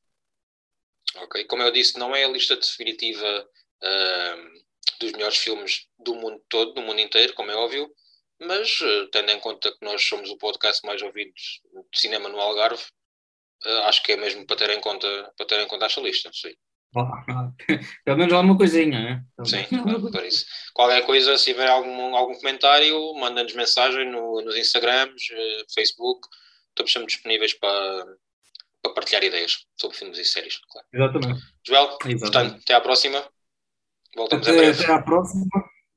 Ok, 1.17 1.45
como 1.45 1.63
eu 1.63 1.71
disse, 1.71 1.99
não 1.99 2.17
é 2.17 2.25
a 2.25 2.29
lista 2.29 2.57
definitiva 2.57 3.47
uh, 3.83 4.61
dos 4.99 5.13
melhores 5.13 5.37
filmes 5.37 5.89
do 5.99 6.15
mundo 6.15 6.43
todo, 6.49 6.73
do 6.73 6.81
mundo 6.81 7.01
inteiro, 7.01 7.35
como 7.35 7.51
é 7.51 7.55
óbvio, 7.55 7.93
mas 8.41 8.81
uh, 8.81 9.07
tendo 9.11 9.31
em 9.31 9.41
conta 9.41 9.71
que 9.71 9.85
nós 9.85 10.03
somos 10.05 10.31
o 10.31 10.39
podcast 10.39 10.85
mais 10.87 11.03
ouvido 11.03 11.33
de 11.33 12.01
cinema 12.01 12.29
no 12.29 12.41
Algarve, 12.41 12.83
uh, 13.67 13.83
acho 13.85 14.03
que 14.03 14.13
é 14.13 14.17
mesmo 14.17 14.47
para 14.47 14.57
ter 14.57 14.71
em 14.71 14.81
conta, 14.81 15.33
para 15.37 15.47
ter 15.47 15.61
em 15.61 15.69
conta 15.69 15.87
esta 15.87 16.01
lista, 16.01 16.31
sim. 16.33 16.55
Pelo 18.05 18.19
menos 18.19 18.33
alguma 18.33 18.57
coisinha, 18.57 18.99
né? 18.99 19.25
Sim, 19.45 19.65
por 20.11 20.25
isso. 20.25 20.45
Qualquer 20.75 21.07
coisa, 21.07 21.39
se 21.39 21.45
tiver 21.45 21.69
algum, 21.69 22.17
algum 22.17 22.35
comentário, 22.35 23.15
manda-nos 23.15 23.55
mensagem 23.55 24.11
no, 24.11 24.43
nos 24.43 24.57
Instagrams, 24.57 25.31
uh, 25.31 25.73
Facebook, 25.73 26.27
estamos 26.71 26.93
sempre 26.93 27.07
disponíveis 27.07 27.55
para, 27.55 28.07
para 28.83 28.95
partilhar 28.95 29.23
ideias 29.23 29.67
sobre 29.77 29.97
filmes 29.97 30.19
e 30.19 30.25
séries, 30.25 30.59
claro. 30.69 30.87
Exatamente. 30.93 31.41
Joel, 31.65 31.85
Exatamente. 31.85 32.21
portanto, 32.21 32.61
até 32.63 32.75
à 32.75 32.81
próxima. 32.81 33.25
Voltamos 34.17 34.49
até, 34.49 34.57
em 34.57 34.61
breve. 34.61 34.83
Até 34.83 34.93
à 34.93 35.03
próxima. 35.03 35.47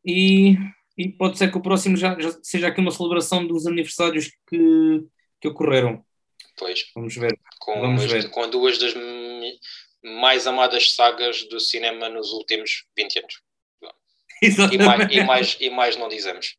E 0.06 0.58
e 0.98 1.10
pode 1.10 1.38
ser 1.38 1.52
que 1.52 1.58
o 1.58 1.62
próximo 1.62 1.98
já, 1.98 2.20
já 2.20 2.32
seja 2.42 2.68
aqui 2.68 2.80
uma 2.80 2.92
celebração 2.92 3.46
dos 3.46 3.66
aniversários 3.66 4.32
que, 4.48 5.04
que 5.42 5.48
ocorreram. 5.48 6.04
Pois. 6.58 6.86
Vamos 6.96 7.16
ver. 7.16 7.38
Com, 7.60 7.82
Vamos 7.82 8.06
ver. 8.06 8.30
com 8.30 8.50
duas 8.50 8.78
das 8.78 8.94
mais 10.04 10.46
amadas 10.46 10.94
sagas 10.94 11.44
do 11.50 11.60
cinema 11.60 12.10
nos 12.10 12.32
últimos 12.32 12.86
20 12.98 13.20
anos. 13.20 13.42
E 14.44 14.78
mais, 14.78 15.10
e 15.10 15.24
mais, 15.24 15.58
e 15.62 15.70
mais 15.70 15.96
não 15.96 16.10
dizemos. 16.10 16.58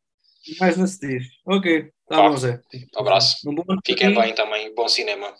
Mais 0.59 0.75
não 0.75 0.87
se 0.87 0.99
diz. 0.99 1.23
Ok, 1.45 1.91
tá 2.07 2.17
bom, 2.17 2.35
Zé. 2.35 2.59
Abraço. 2.95 3.47
Um 3.47 3.55
Fiquem 3.85 4.11
bem 4.11 4.33
também. 4.33 4.73
Bom 4.73 4.87
cinema. 4.87 5.31